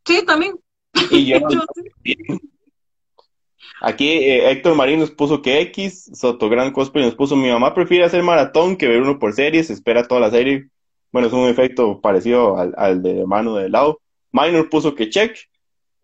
Sí, 0.05 0.25
también. 0.27 0.57
Y 1.13 1.27
yo, 1.27 1.39
Yo 1.49 1.61
sí. 2.05 2.15
aquí 3.81 4.09
eh, 4.09 4.51
Héctor 4.51 4.75
Marín 4.75 4.99
nos 4.99 5.13
puso 5.13 5.43
que 5.43 5.61
X, 5.61 6.11
Sotogran 6.13 6.73
Cosplay 6.73 7.05
nos 7.05 7.15
puso, 7.15 7.37
mi 7.37 7.51
mamá 7.51 7.73
prefiere 7.73 8.05
hacer 8.05 8.25
maratón 8.25 8.77
que 8.77 8.89
ver 8.89 9.01
uno 9.01 9.21
por 9.21 9.33
serie, 9.33 9.63
se 9.63 9.73
espera 9.73 10.09
toda 10.09 10.23
la 10.23 10.31
serie. 10.33 10.71
Bueno, 11.13 11.29
es 11.29 11.33
un 11.33 11.47
efecto 11.49 12.01
parecido 12.01 12.59
al, 12.59 12.75
al 12.77 13.01
de 13.01 13.25
mano 13.27 13.55
de 13.55 13.69
lado. 13.69 14.01
Minor 14.33 14.69
puso 14.69 14.97
que 14.97 15.09
check. 15.09 15.37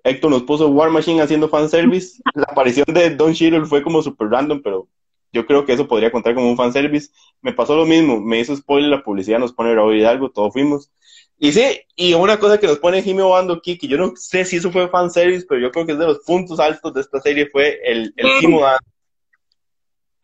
Héctor 0.05 0.31
nos 0.31 0.43
puso 0.43 0.69
War 0.69 0.91
Machine 0.91 1.23
haciendo 1.23 1.49
fanservice. 1.49 2.23
La 2.35 2.45
aparición 2.45 2.87
de 2.93 3.11
Don 3.11 3.35
Cheadle 3.35 3.67
fue 3.67 3.83
como 3.83 4.03
super 4.03 4.29
random, 4.29 4.61
pero 4.63 4.89
yo 5.33 5.47
creo 5.47 5.65
que 5.65 5.73
eso 5.73 5.87
podría 5.87 6.11
contar 6.11 6.35
como 6.35 6.51
un 6.51 6.57
fanservice. 6.57 7.11
Me 7.41 7.53
pasó 7.53 7.77
lo 7.77 7.87
mismo, 7.87 8.21
me 8.21 8.41
hizo 8.41 8.57
spoiler 8.57 8.91
la 8.91 9.05
publicidad, 9.05 9.39
nos 9.39 9.53
pone 9.53 9.75
Raúl 9.75 9.97
Hidalgo, 9.97 10.31
todos 10.31 10.53
fuimos. 10.53 10.91
Y 11.39 11.53
sí, 11.53 11.81
y 11.97 12.13
una 12.13 12.39
cosa 12.39 12.59
que 12.59 12.67
nos 12.67 12.79
pone 12.79 13.03
Jimmy 13.03 13.23
Obando 13.23 13.55
aquí, 13.55 13.79
que 13.79 13.89
yo 13.89 13.97
no 13.97 14.13
sé 14.15 14.45
si 14.45 14.57
eso 14.57 14.71
fue 14.71 14.89
fanservice, 14.89 15.47
pero 15.49 15.61
yo 15.61 15.71
creo 15.71 15.87
que 15.87 15.93
es 15.93 15.99
de 15.99 16.07
los 16.07 16.19
puntos 16.19 16.61
altos 16.61 16.93
de 16.93 17.01
esta 17.01 17.19
serie, 17.21 17.49
fue 17.51 17.79
el, 17.85 18.13
el 18.17 18.27
Sí. 18.27 18.41
Simo 18.41 18.61
Dance. 18.61 18.85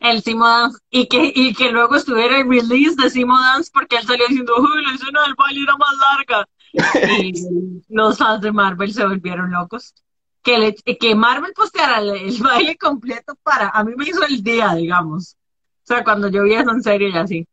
El 0.01 0.23
Simo 0.23 0.47
Dance. 0.47 0.79
Y 0.91 1.07
que, 1.09 1.33
y 1.35 1.55
que 1.55 1.71
luego 1.71 1.97
estuviera 1.97 2.39
el 2.39 2.49
release 2.49 2.97
de 3.03 3.09
Simo 3.09 3.39
Dance 3.39 3.71
porque 3.73 3.97
él 3.97 4.07
salió 4.07 4.27
diciendo, 4.29 4.53
uy, 4.59 4.85
la 4.85 4.95
escena 4.95 5.23
del 5.23 5.35
baile 5.37 5.63
era 5.63 5.77
más 5.79 5.97
larga. 5.97 6.49
Y 7.23 7.33
los 7.89 8.19
fans 8.19 8.41
de 8.41 8.53
Marvel 8.53 8.93
se 8.93 9.05
volvieron 9.05 9.51
locos. 9.51 9.95
Que, 10.43 10.59
le- 10.59 10.75
que 10.75 11.15
Marvel 11.15 11.53
posteara 11.55 11.99
el, 11.99 12.41
baile 12.41 12.77
completo 12.77 13.35
para, 13.43 13.69
a 13.71 13.83
mí 13.83 13.93
me 13.97 14.05
hizo 14.05 14.25
el 14.25 14.43
día, 14.43 14.75
digamos. 14.75 15.37
O 15.83 15.87
sea, 15.87 16.05
cuando 16.05 16.29
yo 16.29 16.45
vi 16.45 16.55
eso 16.55 16.71
en 16.71 17.03
y 17.03 17.17
así. 17.17 17.49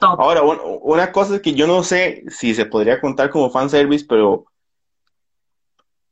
Ahora, 0.00 0.42
un- 0.42 0.60
una 0.82 1.12
cosa 1.12 1.42
que 1.42 1.52
yo 1.52 1.66
no 1.66 1.82
sé 1.82 2.24
si 2.28 2.54
se 2.54 2.64
podría 2.64 3.00
contar 3.00 3.30
como 3.30 3.50
fanservice, 3.50 4.06
pero 4.08 4.46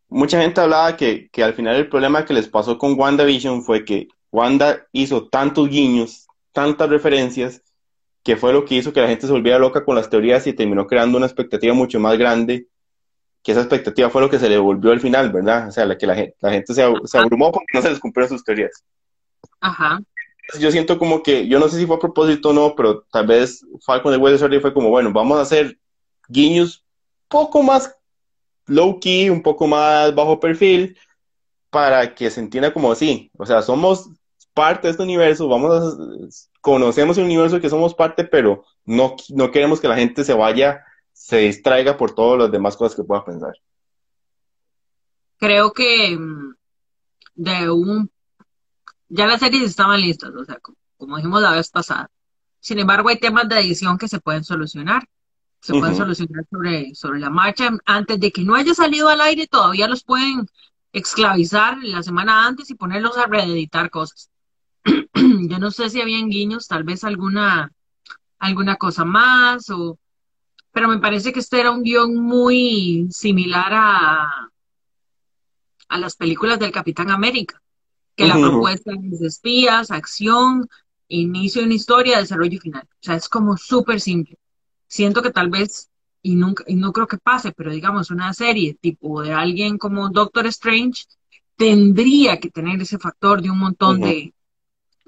mucha 0.09 0.41
gente 0.41 0.61
hablaba 0.61 0.97
que, 0.97 1.29
que 1.31 1.43
al 1.43 1.55
final 1.55 1.77
el 1.77 1.89
problema 1.89 2.25
que 2.25 2.35
les 2.35 2.49
pasó 2.49 2.79
con 2.79 2.99
WandaVision 2.99 3.63
fue 3.63 3.85
que 3.85 4.09
Wanda 4.31 4.87
hizo 4.93 5.29
tantos 5.29 5.69
guiños, 5.69 6.27
tantas 6.53 6.89
referencias, 6.91 7.63
que 8.23 8.37
fue 8.37 8.53
lo 8.53 8.65
que 8.65 8.77
hizo 8.77 8.93
que 8.93 9.01
la 9.01 9.09
gente 9.09 9.27
se 9.27 9.33
volviera 9.33 9.59
loca 9.59 9.85
con 9.85 9.97
las 9.97 10.11
teorías 10.11 10.47
y 10.47 10.53
terminó 10.53 10.87
creando 10.87 11.17
una 11.17 11.27
expectativa 11.27 11.75
mucho 11.75 11.99
más 12.01 12.19
grande, 12.19 12.67
que 13.43 13.53
esa 13.53 13.61
expectativa 13.61 14.11
fue 14.11 14.21
lo 14.21 14.31
que 14.31 14.39
se 14.39 14.49
le 14.49 14.57
devolvió 14.57 14.93
al 14.93 15.01
final, 15.01 15.33
¿verdad? 15.33 15.69
O 15.69 15.73
sea, 15.73 15.87
la 15.87 15.97
que 15.97 16.07
la 16.07 16.15
gente, 16.15 16.37
la 16.41 16.53
gente 16.53 16.75
se, 16.75 16.83
se 17.05 17.19
abrumó 17.19 17.53
porque 17.53 17.67
no 17.75 17.83
se 17.83 17.91
les 17.91 18.01
cumplieron 18.01 18.29
sus 18.29 18.45
teorías. 18.45 18.85
Ajá. 19.61 20.01
yo 20.59 20.71
siento 20.71 20.99
como 20.99 21.23
que, 21.23 21.47
yo 21.49 21.59
no 21.59 21.69
sé 21.69 21.79
si 21.79 21.87
fue 21.87 21.97
a 21.97 22.01
propósito 22.01 22.51
o 22.51 22.53
no, 22.53 22.75
pero 22.75 23.03
tal 23.11 23.27
vez 23.27 23.65
Falcon 23.85 24.13
de 24.13 24.39
Soldier 24.39 24.61
fue 24.61 24.75
como, 24.75 24.91
bueno, 24.91 25.13
vamos 25.13 25.39
a 25.39 25.43
hacer 25.43 25.79
guiños 26.29 26.85
poco 27.29 27.63
más 27.63 27.95
low 28.67 29.01
key, 29.01 29.31
un 29.31 29.43
poco 29.43 29.67
más 29.67 30.15
bajo 30.15 30.41
perfil, 30.41 30.97
para 31.71 32.15
que 32.15 32.31
se 32.31 32.41
entienda 32.41 32.73
como 32.73 32.93
así. 32.93 33.31
O 33.37 33.47
sea, 33.47 33.63
somos 33.63 34.11
parte 34.55 34.89
de 34.89 34.93
este 34.93 35.03
universo, 35.03 35.49
vamos 35.49 35.71
a, 35.73 35.97
conocemos 36.71 37.17
el 37.19 37.25
universo 37.25 37.61
que 37.61 37.71
somos 37.71 37.95
parte, 37.95 38.25
pero 38.25 38.65
no, 38.85 39.17
no 39.31 39.51
queremos 39.51 39.81
que 39.81 39.89
la 39.89 39.97
gente 39.97 40.25
se 40.25 40.35
vaya, 40.35 40.85
se 41.13 41.39
distraiga 41.39 41.97
por 41.97 42.15
todas 42.15 42.39
las 42.39 42.53
demás 42.53 42.77
cosas 42.77 42.97
que 42.97 43.05
pueda 43.05 43.25
pensar. 43.25 43.55
Creo 45.39 45.73
que 45.73 46.17
mm, 46.17 46.55
de 47.35 47.71
un... 47.71 48.11
Ya 49.09 49.27
las 49.27 49.41
series 49.41 49.63
estaban 49.63 50.01
listas, 50.01 50.31
o 50.35 50.45
sea, 50.45 50.59
co- 50.61 50.75
como 50.99 51.17
dijimos 51.17 51.41
la 51.41 51.53
vez 51.53 51.71
pasada. 51.71 52.11
Sin 52.61 52.79
embargo, 52.79 53.09
hay 53.09 53.19
temas 53.19 53.49
de 53.49 53.59
edición 53.61 53.97
que 53.97 54.09
se 54.09 54.21
pueden 54.21 54.45
solucionar. 54.45 55.03
Se 55.61 55.73
pueden 55.81 55.95
solucionar 55.97 56.45
sobre, 56.51 56.95
sobre 56.95 57.19
la 57.21 57.31
marcha. 57.31 57.71
Antes 57.85 58.21
de 58.21 58.31
que 58.31 58.43
no 58.43 58.55
haya 58.55 58.75
salido 58.75 59.09
al 59.09 59.21
aire, 59.21 59.47
todavía 59.47 59.89
los 59.89 60.05
pueden 60.05 60.47
esclavizar 60.93 61.79
la 61.83 62.03
semana 62.03 62.47
antes 62.47 62.71
y 62.71 62.75
ponerlos 62.75 63.17
a 63.17 63.27
reeditar 63.27 63.91
cosas. 63.91 64.31
Yo 65.15 65.59
no 65.59 65.71
sé 65.71 65.91
si 65.91 66.01
habían 66.01 66.29
guiños, 66.29 66.69
tal 66.69 66.85
vez 66.85 67.05
alguna, 67.05 67.73
alguna 68.39 68.77
cosa 68.77 69.05
más, 69.05 69.71
o... 69.71 69.99
pero 70.73 70.89
me 70.89 70.99
parece 70.99 71.33
que 71.33 71.41
este 71.41 71.61
era 71.61 71.71
un 71.71 71.83
guion 71.83 72.17
muy 72.17 73.09
similar 73.11 73.73
a, 73.73 74.51
a 75.89 75.99
las 75.99 76.17
películas 76.17 76.59
del 76.59 76.73
Capitán 76.73 77.11
América, 77.11 77.61
que 78.17 78.27
la 78.27 78.35
propuesta 78.35 78.93
es 79.13 79.23
espías, 79.23 79.91
acción, 79.91 80.69
inicio 81.09 81.61
de 81.61 81.67
una 81.67 81.75
historia, 81.75 82.19
desarrollo 82.19 82.57
y 82.57 82.59
final. 82.59 82.83
O 82.85 82.97
sea, 83.01 83.15
es 83.15 83.29
como 83.29 83.57
súper 83.57 84.01
simple. 84.01 84.37
Siento 84.87 85.23
que 85.23 85.31
tal 85.31 85.51
vez, 85.51 85.91
y 86.23 86.35
nunca, 86.35 86.65
y 86.67 86.77
no 86.77 86.93
creo 86.93 87.07
que 87.07 87.19
pase, 87.19 87.53
pero 87.53 87.71
digamos, 87.71 88.11
una 88.11 88.33
serie 88.35 88.75
tipo 88.75 89.23
de 89.23 89.33
alguien 89.33 89.79
como 89.79 90.09
Doctor 90.11 90.47
Strange 90.47 91.05
tendría 91.57 92.39
que 92.39 92.51
tener 92.51 92.81
ese 92.81 92.99
factor 92.99 93.43
de 93.43 93.51
un 93.51 93.59
montón 93.59 94.01
de, 94.01 94.35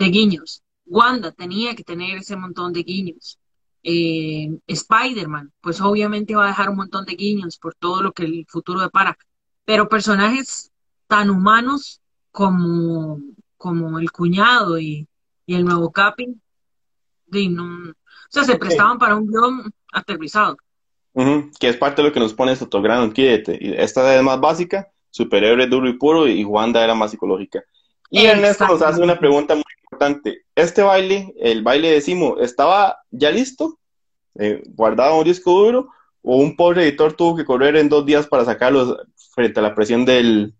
de 0.01 0.07
guiños. 0.11 0.63
Wanda 0.87 1.31
tenía 1.31 1.75
que 1.77 1.85
tener 1.85 2.19
ese 2.19 2.35
montón 2.37 2.73
de 2.73 2.83
guiños. 2.83 3.39
Eh, 3.83 4.49
Spider-Man, 4.67 5.53
pues 5.61 5.81
obviamente 5.81 6.35
va 6.35 6.45
a 6.45 6.49
dejar 6.49 6.71
un 6.71 6.77
montón 6.77 7.05
de 7.05 7.15
guiños 7.15 7.59
por 7.59 7.75
todo 7.75 8.03
lo 8.03 8.13
que 8.13 8.25
el 8.25 8.47
futuro 8.49 8.81
depara. 8.81 9.17
Pero 9.65 9.89
personajes 9.89 10.73
tan 11.07 11.31
humanos 11.31 12.01
como, 12.33 13.21
como 13.57 13.99
el 13.99 14.11
cuñado 14.11 14.79
y, 14.79 15.07
y 15.47 15.55
el 15.55 15.65
nuevo 15.65 15.93
Capi, 15.93 16.35
de 17.27 17.49
no- 17.49 17.91
o 17.91 18.33
sea, 18.33 18.45
se 18.45 18.57
prestaban 18.57 18.99
para 18.99 19.17
un 19.17 19.27
guion 19.27 19.73
aterrizado. 19.93 20.57
Ujú, 21.13 21.51
Que 21.59 21.69
es 21.69 21.77
parte 21.77 22.03
de 22.03 22.09
lo 22.09 22.15
que 22.15 22.21
nos 22.21 22.35
pone 22.35 22.55
Sotograno 22.57 23.13
Esta 23.17 24.17
es 24.17 24.23
más 24.23 24.41
básica, 24.41 24.89
superhéroe 25.11 25.67
duro 25.67 25.89
y 25.89 25.95
puro, 25.95 26.27
y 26.29 26.45
Wanda 26.45 26.83
era 26.83 26.95
más 26.95 27.11
psicológica. 27.11 27.63
Y 28.11 28.27
Ernesto 28.27 28.67
nos 28.67 28.83
hace 28.83 29.01
una 29.01 29.19
pregunta 29.19 29.55
muy 29.55 29.65
importante. 29.85 30.45
¿Este 30.55 30.83
baile, 30.83 31.33
el 31.39 31.63
baile 31.63 31.93
de 31.93 32.01
Simo, 32.01 32.39
estaba 32.39 32.99
ya 33.11 33.31
listo? 33.31 33.79
Eh, 34.35 34.63
¿guardado 34.69 35.13
en 35.13 35.19
un 35.19 35.25
disco 35.25 35.53
duro? 35.53 35.89
¿O 36.23 36.37
un 36.37 36.57
pobre 36.57 36.83
editor 36.83 37.13
tuvo 37.15 37.37
que 37.37 37.45
correr 37.45 37.77
en 37.77 37.89
dos 37.89 38.05
días 38.05 38.27
para 38.27 38.45
sacarlo 38.45 38.99
frente 39.33 39.61
a 39.61 39.63
la 39.63 39.75
presión 39.75 40.05
del... 40.05 40.55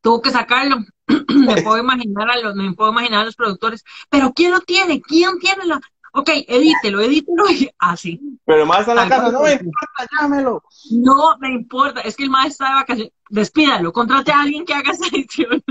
Tuvo 0.00 0.20
que 0.20 0.30
sacarlo. 0.30 0.76
Me 1.06 1.62
puedo 1.62 1.78
imaginar 1.78 2.30
a 2.30 2.38
los, 2.38 2.54
me 2.54 2.72
puedo 2.74 2.92
imaginar 2.92 3.22
a 3.22 3.24
los 3.24 3.34
productores. 3.34 3.82
Pero 4.10 4.32
¿quién 4.32 4.52
lo 4.52 4.60
tiene? 4.60 5.00
¿Quién 5.00 5.38
tiene 5.38 5.64
la? 5.64 5.80
Ok, 6.18 6.30
edítelo, 6.48 7.00
edítelo, 7.00 7.44
así. 7.78 8.20
Pero 8.44 8.62
el 8.62 8.66
mae 8.66 8.80
está 8.80 8.92
en 8.92 8.96
la 8.96 9.08
casa, 9.08 9.30
no 9.30 9.42
me 9.42 9.52
importa, 9.52 10.08
llámelo. 10.20 10.62
No 10.90 11.38
me 11.38 11.48
importa, 11.50 12.00
es 12.00 12.16
que 12.16 12.24
el 12.24 12.30
mae 12.30 12.48
está 12.48 12.68
de 12.68 12.74
vacaciones. 12.74 13.12
Despídalo, 13.30 13.92
contrate 13.92 14.32
a 14.32 14.40
alguien 14.40 14.64
que 14.64 14.74
haga 14.74 14.92
esa 14.92 15.06
edición. 15.06 15.62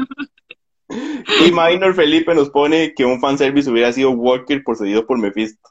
Y 0.90 1.52
Minor 1.52 1.94
Felipe 1.96 2.34
nos 2.34 2.50
pone 2.50 2.94
que 2.94 3.04
un 3.04 3.20
fanservice 3.20 3.70
hubiera 3.70 3.92
sido 3.92 4.12
Walker 4.12 4.64
poseído 4.64 5.06
por 5.06 5.18
Mephisto. 5.18 5.70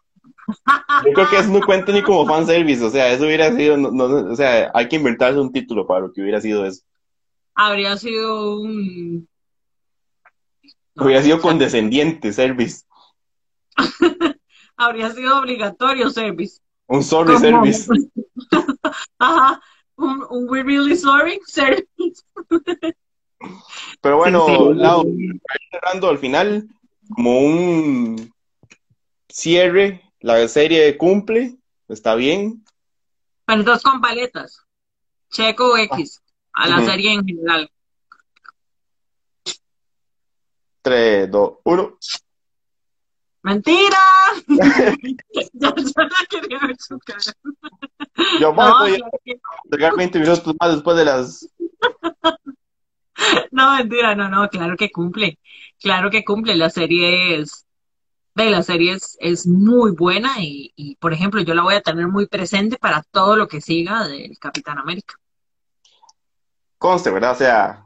Yo 1.05 1.13
creo 1.13 1.31
que 1.31 1.39
eso 1.39 1.49
no 1.49 1.61
cuenta 1.61 1.91
ni 1.93 2.03
como 2.03 2.27
fanservice, 2.27 2.85
o 2.85 2.91
sea, 2.91 3.11
eso 3.11 3.25
hubiera 3.25 3.55
sido, 3.57 3.77
no, 3.77 3.91
no, 3.91 4.05
o 4.33 4.37
sea, 4.37 4.71
hay 4.75 4.89
que 4.89 4.97
inventarse 4.97 5.41
un 5.41 5.53
título 5.53 5.87
para 5.87 6.01
lo 6.01 6.13
que 6.13 6.21
hubiera 6.21 6.41
sido 6.41 6.67
eso. 6.67 6.83
Habría 7.55 7.97
sido 7.97 8.61
un... 8.61 9.29
Hubiera 10.95 11.23
sido 11.23 11.41
condescendiente 11.41 12.33
service. 12.33 12.85
Habría 14.77 15.11
sido 15.11 15.39
obligatorio 15.39 16.11
service. 16.11 16.61
Un 16.87 17.03
sorry 17.03 17.35
Como- 17.35 17.41
service. 17.65 17.89
Ajá, 19.19 19.61
un, 19.97 20.25
un 20.31 20.49
we 20.51 20.63
really 20.63 20.97
sorry 20.97 21.41
service. 21.47 22.23
Pero 24.01 24.17
bueno, 24.19 24.47
Sí, 24.47 24.53
sí. 24.57 24.75
Lau, 24.75 25.03
para 25.03 25.15
ir 25.15 25.69
cerrando 25.71 26.09
al 26.09 26.19
final, 26.19 26.69
como 27.15 27.41
un 27.41 28.33
cierre, 29.29 30.03
la 30.21 30.47
serie 30.49 30.97
cumple, 30.97 31.57
está 31.89 32.15
bien. 32.15 32.65
Pero 33.47 33.61
entonces 33.61 33.83
con 33.83 34.01
paletas. 34.01 34.61
Checo 35.31 35.77
X. 35.77 36.23
A 36.53 36.69
la 36.69 36.85
serie 36.85 37.13
en 37.13 37.25
general. 37.27 37.71
3, 40.83 41.31
2, 41.31 41.53
1. 41.65 41.99
¡Mentira! 43.43 43.99
Ya, 44.49 44.97
ya 45.53 45.75
la 46.03 46.27
quería 46.29 46.59
ver 46.67 46.77
su 46.79 46.99
cara. 46.99 47.21
Yo 48.41 48.53
No, 48.53 48.55
voy 48.55 48.95
a 48.95 48.97
claro 48.97 49.11
que- 49.25 49.39
entregar 49.65 49.97
20 49.97 50.19
minutos 50.21 50.55
más 50.61 50.73
después 50.75 50.97
de 50.97 51.05
las. 51.05 51.49
no, 53.51 53.77
mentira, 53.77 54.15
no, 54.15 54.29
no, 54.29 54.49
claro 54.49 54.77
que 54.77 54.91
cumple. 54.91 55.39
Claro 55.81 56.11
que 56.11 56.25
cumple. 56.25 56.55
La 56.57 56.71
serie 56.71 57.39
es, 57.41 57.67
de 58.35 58.51
la 58.51 58.63
serie 58.63 58.93
es, 58.93 59.17
es 59.21 59.47
muy 59.47 59.93
buena 59.93 60.35
y, 60.41 60.73
y, 60.77 60.97
por 60.97 61.13
ejemplo, 61.13 61.41
yo 61.41 61.55
la 61.55 61.63
voy 61.63 61.75
a 61.75 61.81
tener 61.83 62.09
muy 62.09 62.27
presente 62.27 62.77
para 62.79 63.03
todo 63.11 63.37
lo 63.37 63.49
que 63.49 63.61
siga 63.61 64.07
del 64.07 64.39
Capitán 64.39 64.79
América. 64.79 65.15
Conste, 66.79 67.11
¿verdad? 67.11 67.33
O 67.33 67.37
sea, 67.37 67.83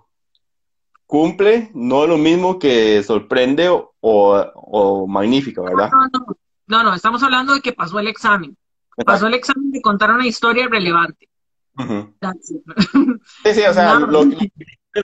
cumple, 1.06 1.70
no 1.74 2.06
lo 2.06 2.18
mismo 2.18 2.58
que 2.58 3.02
sorprende 3.02 3.68
o, 3.68 3.92
o 4.00 5.06
magnífica, 5.06 5.62
¿verdad? 5.62 5.90
No, 5.92 5.98
no, 6.00 6.08
no, 6.26 6.36
no, 6.70 6.94
estamos 6.94 7.22
hablando 7.22 7.54
de 7.54 7.60
que 7.60 7.72
pasó 7.72 7.98
el 7.98 8.08
examen. 8.08 8.56
Pasó 9.04 9.26
el 9.26 9.34
examen 9.34 9.70
de 9.70 9.80
contar 9.80 10.10
una 10.10 10.26
historia 10.26 10.68
relevante. 10.68 11.28
Sí, 13.44 13.54
sí, 13.54 13.62
o 13.62 13.72
sea, 13.72 13.98
No. 13.98 14.06
lo, 14.06 14.24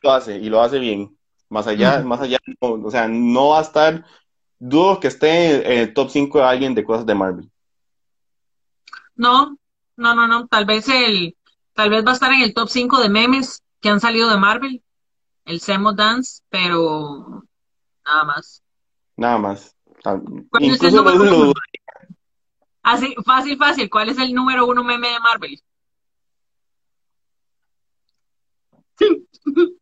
lo 0.02 0.10
hace 0.12 0.36
y 0.38 0.48
lo 0.48 0.60
hace 0.60 0.78
bien. 0.78 1.16
Más 1.48 1.66
allá, 1.66 2.00
más 2.00 2.20
allá, 2.20 2.38
no, 2.60 2.72
o 2.72 2.90
sea, 2.90 3.06
no 3.08 3.50
va 3.50 3.60
a 3.60 3.62
estar, 3.62 4.04
dudo 4.58 4.98
que 5.00 5.06
esté 5.08 5.72
en 5.72 5.78
el 5.80 5.94
top 5.94 6.10
5 6.10 6.38
de 6.38 6.44
alguien 6.44 6.74
de 6.74 6.84
cosas 6.84 7.06
de 7.06 7.14
Marvel. 7.14 7.50
No, 9.14 9.56
no, 9.96 10.14
no, 10.14 10.26
no. 10.26 10.48
Tal 10.48 10.64
vez 10.66 10.88
el, 10.88 11.36
tal 11.72 11.90
vez 11.90 12.04
va 12.04 12.10
a 12.10 12.14
estar 12.14 12.32
en 12.32 12.42
el 12.42 12.52
top 12.52 12.68
5 12.68 13.00
de 13.00 13.08
memes 13.08 13.62
que 13.80 13.88
han 13.88 14.00
salido 14.00 14.28
de 14.28 14.38
Marvel, 14.38 14.82
el 15.44 15.60
Semo 15.60 15.92
Dance, 15.92 16.42
pero 16.50 17.44
nada 18.04 18.24
más. 18.24 18.62
Nada 19.16 19.38
más. 19.38 19.75
O 20.07 20.11
sea, 20.11 20.20
¿Cuál 20.50 20.64
es 20.64 20.68
el 20.68 20.74
incluso 20.74 21.02
número 21.02 21.24
lo-? 21.24 21.52
Así, 22.82 23.14
fácil, 23.24 23.57
fácil. 23.57 23.90
¿Cuál 23.90 24.11
es 24.11 24.18
el 24.18 24.32
número 24.32 24.66
uno 24.66 24.84
meme 24.84 25.09
de 25.09 25.20
Marvel? 25.20 25.61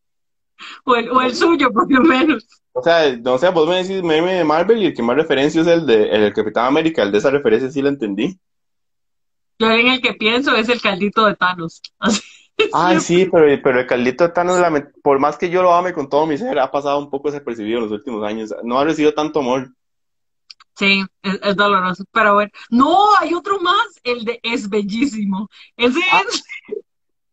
O 0.84 0.96
el, 0.96 1.10
o 1.10 1.20
el 1.20 1.34
suyo, 1.34 1.70
por 1.70 1.90
lo 1.92 2.00
menos. 2.00 2.46
o 2.72 2.82
sea, 2.82 3.14
no 3.16 3.36
sé, 3.36 3.50
vos 3.50 3.68
me 3.68 3.82
decís 3.82 4.02
meme 4.02 4.34
de 4.34 4.44
Marvel 4.44 4.78
y 4.78 4.86
el 4.86 4.94
que 4.94 5.02
más 5.02 5.16
referencia 5.16 5.60
es 5.60 5.66
el 5.66 5.84
de 5.84 6.08
el 6.08 6.32
Capitán 6.32 6.66
América, 6.66 7.02
el 7.02 7.12
de 7.12 7.18
esa 7.18 7.30
referencia 7.30 7.70
sí 7.70 7.82
la 7.82 7.90
entendí. 7.90 8.38
Yo 9.58 9.70
en 9.70 9.88
el 9.88 10.00
que 10.00 10.14
pienso 10.14 10.54
es 10.56 10.70
el 10.70 10.80
caldito 10.80 11.26
de 11.26 11.34
Thanos. 11.34 11.82
Así. 11.98 12.22
Ay, 12.72 13.00
sí, 13.00 13.28
pero, 13.30 13.62
pero 13.62 13.80
el 13.80 13.86
Caldito 13.86 14.24
de 14.24 14.30
Thanos, 14.30 14.62
por 15.02 15.18
más 15.18 15.36
que 15.36 15.50
yo 15.50 15.62
lo 15.62 15.74
ame 15.74 15.92
con 15.92 16.08
todo 16.08 16.24
mi 16.24 16.38
ser, 16.38 16.58
ha 16.58 16.70
pasado 16.70 16.98
un 16.98 17.10
poco 17.10 17.30
desapercibido 17.30 17.78
en 17.78 17.84
los 17.84 17.92
últimos 17.92 18.24
años. 18.24 18.54
No 18.62 18.78
ha 18.78 18.84
recibido 18.84 19.12
tanto 19.12 19.40
amor. 19.40 19.74
Sí, 20.76 21.04
es, 21.22 21.38
es 21.42 21.56
doloroso, 21.56 22.04
pero 22.12 22.34
bueno. 22.34 22.50
No, 22.70 23.16
hay 23.20 23.32
otro 23.34 23.60
más, 23.60 23.86
el 24.02 24.24
de 24.24 24.40
es 24.42 24.68
bellísimo. 24.68 25.48
Ese 25.76 26.00
Ah. 26.10 26.22
es, 26.28 26.44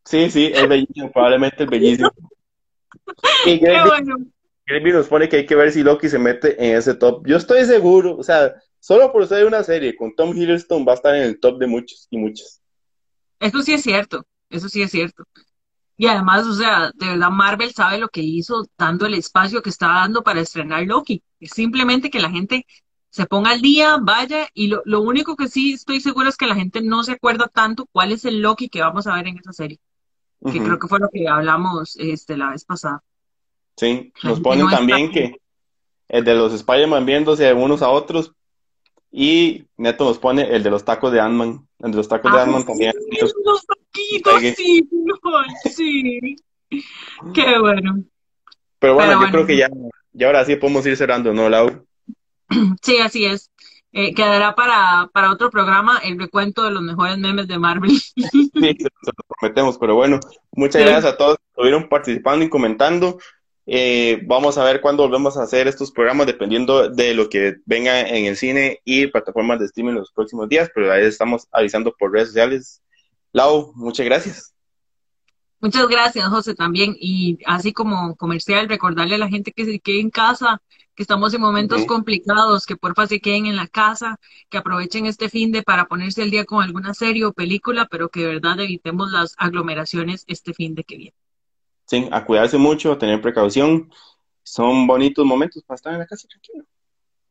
Sí, 0.06 0.30
sí, 0.30 0.52
es 0.54 0.68
bellísimo, 0.68 1.12
probablemente 1.12 1.64
es 1.64 1.70
bellísimo. 1.70 2.12
Y 3.46 3.58
Gravy, 3.60 3.90
bueno. 3.90 4.18
Gravy 4.66 4.92
nos 4.92 5.08
pone 5.08 5.28
que 5.30 5.38
hay 5.38 5.46
que 5.46 5.56
ver 5.56 5.72
si 5.72 5.84
Loki 5.84 6.10
se 6.10 6.20
mete 6.20 6.56
en 6.64 6.78
ese 6.78 6.94
top. 6.96 7.26
Yo 7.26 7.38
estoy 7.38 7.66
seguro, 7.66 8.18
o 8.18 8.24
sea, 8.24 8.54
solo 8.80 9.12
por 9.12 9.26
ser 9.28 9.46
una 9.46 9.64
serie 9.64 9.96
con 9.96 10.14
Tom 10.16 10.36
Hiddleston 10.36 10.86
va 10.88 10.94
a 10.94 10.96
estar 10.96 11.16
en 11.16 11.24
el 11.24 11.40
top 11.40 11.58
de 11.60 11.68
muchos 11.68 12.08
y 12.10 12.18
muchas. 12.18 12.62
Eso 13.40 13.62
sí 13.62 13.74
es 13.74 13.82
cierto, 13.82 14.26
eso 14.50 14.70
sí 14.70 14.82
es 14.82 14.92
cierto. 14.92 15.24
Y 15.98 16.08
además, 16.08 16.46
o 16.48 16.54
sea, 16.54 16.92
de 16.96 17.08
verdad 17.08 17.30
Marvel 17.30 17.72
sabe 17.72 17.98
lo 17.98 18.10
que 18.10 18.22
hizo, 18.22 18.68
dando 18.78 19.06
el 19.06 19.14
espacio 19.14 19.62
que 19.62 19.70
está 19.70 19.88
dando 19.88 20.24
para 20.24 20.42
estrenar 20.42 20.84
Loki. 20.84 21.24
Es 21.40 21.52
simplemente 21.52 22.10
que 22.10 22.20
la 22.20 22.30
gente 22.30 22.66
se 23.12 23.28
ponga 23.28 23.52
al 23.52 23.62
día, 23.62 23.98
vaya, 24.02 24.48
y 24.56 24.68
lo, 24.68 24.82
lo 24.86 25.02
único 25.02 25.36
que 25.36 25.48
sí 25.48 25.74
estoy 25.74 26.02
segura 26.02 26.30
es 26.30 26.38
que 26.38 26.48
la 26.48 26.56
gente 26.56 26.82
no 26.82 27.04
se 27.04 27.12
acuerda 27.12 27.48
tanto 27.48 27.86
cuál 27.92 28.12
es 28.12 28.26
el 28.26 28.42
Loki 28.42 28.70
que 28.70 28.82
vamos 28.82 29.06
a 29.06 29.14
ver 29.16 29.28
en 29.28 29.38
esa 29.38 29.54
serie, 29.54 29.80
que 30.52 30.64
creo 30.64 30.80
que 30.80 30.88
fue 30.88 31.00
lo 31.00 31.10
que 31.10 31.28
hablamos 31.28 31.96
este, 31.98 32.36
la 32.38 32.50
vez 32.50 32.66
pasada. 32.66 33.04
Sí, 33.78 34.12
nos 34.24 34.40
ponen 34.40 34.62
no 34.62 34.66
está- 34.66 34.78
también 34.78 35.12
que 35.12 35.36
el 36.10 36.24
de 36.24 36.34
los 36.36 36.52
Spider-Man 36.54 37.06
viéndose 37.06 37.54
unos 37.54 37.82
a 37.84 37.90
otros. 37.90 38.34
Y 39.14 39.66
Neto 39.76 40.06
nos 40.06 40.20
pone 40.20 40.56
el 40.56 40.64
de 40.64 40.70
los 40.70 40.86
tacos 40.86 41.12
de 41.12 41.20
Ant-Man. 41.20 41.68
El 41.80 41.92
de 41.92 41.98
los 41.98 42.08
tacos 42.08 42.32
de 42.32 42.38
Ah, 42.40 42.44
Ant-Man 42.44 42.62
sí, 42.62 42.68
también. 42.68 42.94
los 43.46 43.66
taquitos, 43.66 44.42
sí, 44.56 44.88
no, 44.92 45.16
sí. 45.70 46.36
Qué 47.34 47.60
bueno. 47.60 48.04
Pero 48.80 48.94
bueno, 48.96 49.10
Pero 49.10 49.12
yo 49.14 49.18
bueno. 49.18 49.32
creo 49.32 49.46
que 49.48 49.58
ya, 49.58 49.70
ya 50.14 50.28
ahora 50.28 50.46
sí 50.46 50.56
podemos 50.56 50.86
ir 50.86 50.96
cerrando, 50.96 51.34
¿no, 51.34 51.50
Lau? 51.50 51.86
Sí, 52.82 52.98
así 53.00 53.26
es. 53.26 53.50
Eh, 53.94 54.14
quedará 54.14 54.56
para, 54.56 55.10
para 55.14 55.32
otro 55.32 55.50
programa 55.50 55.98
el 55.98 56.18
recuento 56.18 56.64
de 56.64 56.72
los 56.72 56.82
mejores 56.82 57.18
memes 57.18 57.48
de 57.48 57.58
Marvel. 57.60 57.92
Sí, 58.16 58.52
se 58.54 59.12
lo 59.18 59.24
prometemos, 59.40 59.78
pero 59.78 59.96
bueno, 59.96 60.20
muchas 60.52 60.82
Sí. 60.82 60.88
gracias 60.88 61.14
a 61.14 61.18
todos 61.18 61.38
que 61.38 61.44
estuvieron 61.50 61.90
participando 61.90 62.46
y 62.46 62.50
comentando. 62.50 63.18
Eh, 63.66 64.22
vamos 64.26 64.58
a 64.58 64.64
ver 64.64 64.82
cuándo 64.82 65.04
volvemos 65.04 65.38
a 65.38 65.44
hacer 65.44 65.68
estos 65.68 65.92
programas 65.92 66.28
dependiendo 66.28 66.90
de 66.90 67.14
lo 67.14 67.30
que 67.30 67.58
venga 67.66 68.02
en 68.02 68.26
el 68.26 68.36
cine 68.36 68.80
y 68.84 69.08
plataformas 69.08 69.60
de 69.60 69.66
streaming 69.66 69.92
en 69.94 70.00
los 70.00 70.12
próximos 70.12 70.50
días, 70.50 70.70
pero 70.74 70.92
ahí 70.92 71.04
estamos 71.06 71.48
avisando 71.52 71.94
por 71.98 72.12
redes 72.12 72.30
sociales. 72.30 72.82
Lau, 73.34 73.72
muchas 73.76 74.06
gracias. 74.06 74.54
Muchas 75.60 75.88
gracias, 75.88 76.28
José, 76.28 76.56
también. 76.56 76.96
Y 77.00 77.38
así 77.46 77.72
como 77.72 78.16
comercial, 78.16 78.68
recordarle 78.68 79.16
a 79.16 79.20
la 79.20 79.30
gente 79.30 79.52
que 79.52 79.66
se 79.66 79.80
quede 79.80 80.00
en 80.00 80.10
casa, 80.10 80.62
que 80.96 81.04
estamos 81.04 81.34
en 81.34 81.42
momentos 81.42 81.86
complicados, 81.86 82.66
que 82.66 82.76
porfa 82.76 83.08
se 83.08 83.20
queden 83.20 83.46
en 83.46 83.56
la 83.56 83.68
casa, 83.68 84.20
que 84.50 84.58
aprovechen 84.58 85.06
este 85.06 85.30
fin 85.30 85.52
de 85.52 85.64
para 85.64 85.86
ponerse 85.86 86.22
al 86.22 86.32
día 86.32 86.46
con 86.46 86.64
alguna 86.64 86.94
serie 86.94 87.26
o 87.26 87.34
película, 87.34 87.88
pero 87.90 88.10
que 88.10 88.22
de 88.22 88.28
verdad 88.28 88.60
evitemos 88.60 89.12
las 89.12 89.36
aglomeraciones 89.38 90.26
este 90.28 90.54
fin 90.54 90.76
de 90.76 90.84
que 90.84 90.98
viene. 90.98 91.16
Sí, 91.86 92.08
a 92.12 92.26
cuidarse 92.26 92.58
mucho, 92.58 92.94
a 92.94 92.98
tener 92.98 93.22
precaución. 93.22 93.92
Son 94.44 94.88
bonitos 94.88 95.26
momentos 95.26 95.64
para 95.64 95.76
estar 95.76 95.94
en 95.94 96.00
la 96.00 96.08
casa 96.08 96.28
tranquilo. 96.28 96.66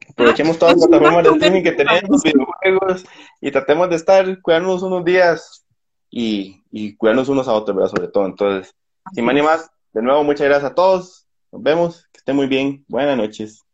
Aprovechemos 0.08 0.58
todas 0.58 0.76
las 0.76 0.86
plataformas 0.88 1.24
de 1.24 1.30
streaming 1.30 1.62
que 1.62 1.72
tenemos, 1.72 2.22
videojuegos, 2.22 3.04
y 3.40 3.50
tratemos 3.50 3.90
de 3.90 3.96
estar, 3.96 4.40
cuidarnos 4.42 4.82
unos 4.82 5.04
días 5.04 5.64
y, 6.11 6.62
y 6.70 6.96
cuidarnos 6.96 7.28
unos 7.28 7.48
a 7.48 7.52
otros, 7.52 7.76
¿verdad? 7.76 7.90
Sobre 7.90 8.08
todo. 8.08 8.26
Entonces, 8.26 8.74
sin 9.12 9.24
más 9.24 9.34
ni 9.34 9.42
más, 9.42 9.70
de 9.92 10.02
nuevo, 10.02 10.24
muchas 10.24 10.46
gracias 10.46 10.72
a 10.72 10.74
todos. 10.74 11.26
Nos 11.52 11.62
vemos, 11.62 12.09
muy 12.34 12.46
bien. 12.46 12.84
Buenas 12.88 13.16
noches. 13.16 13.64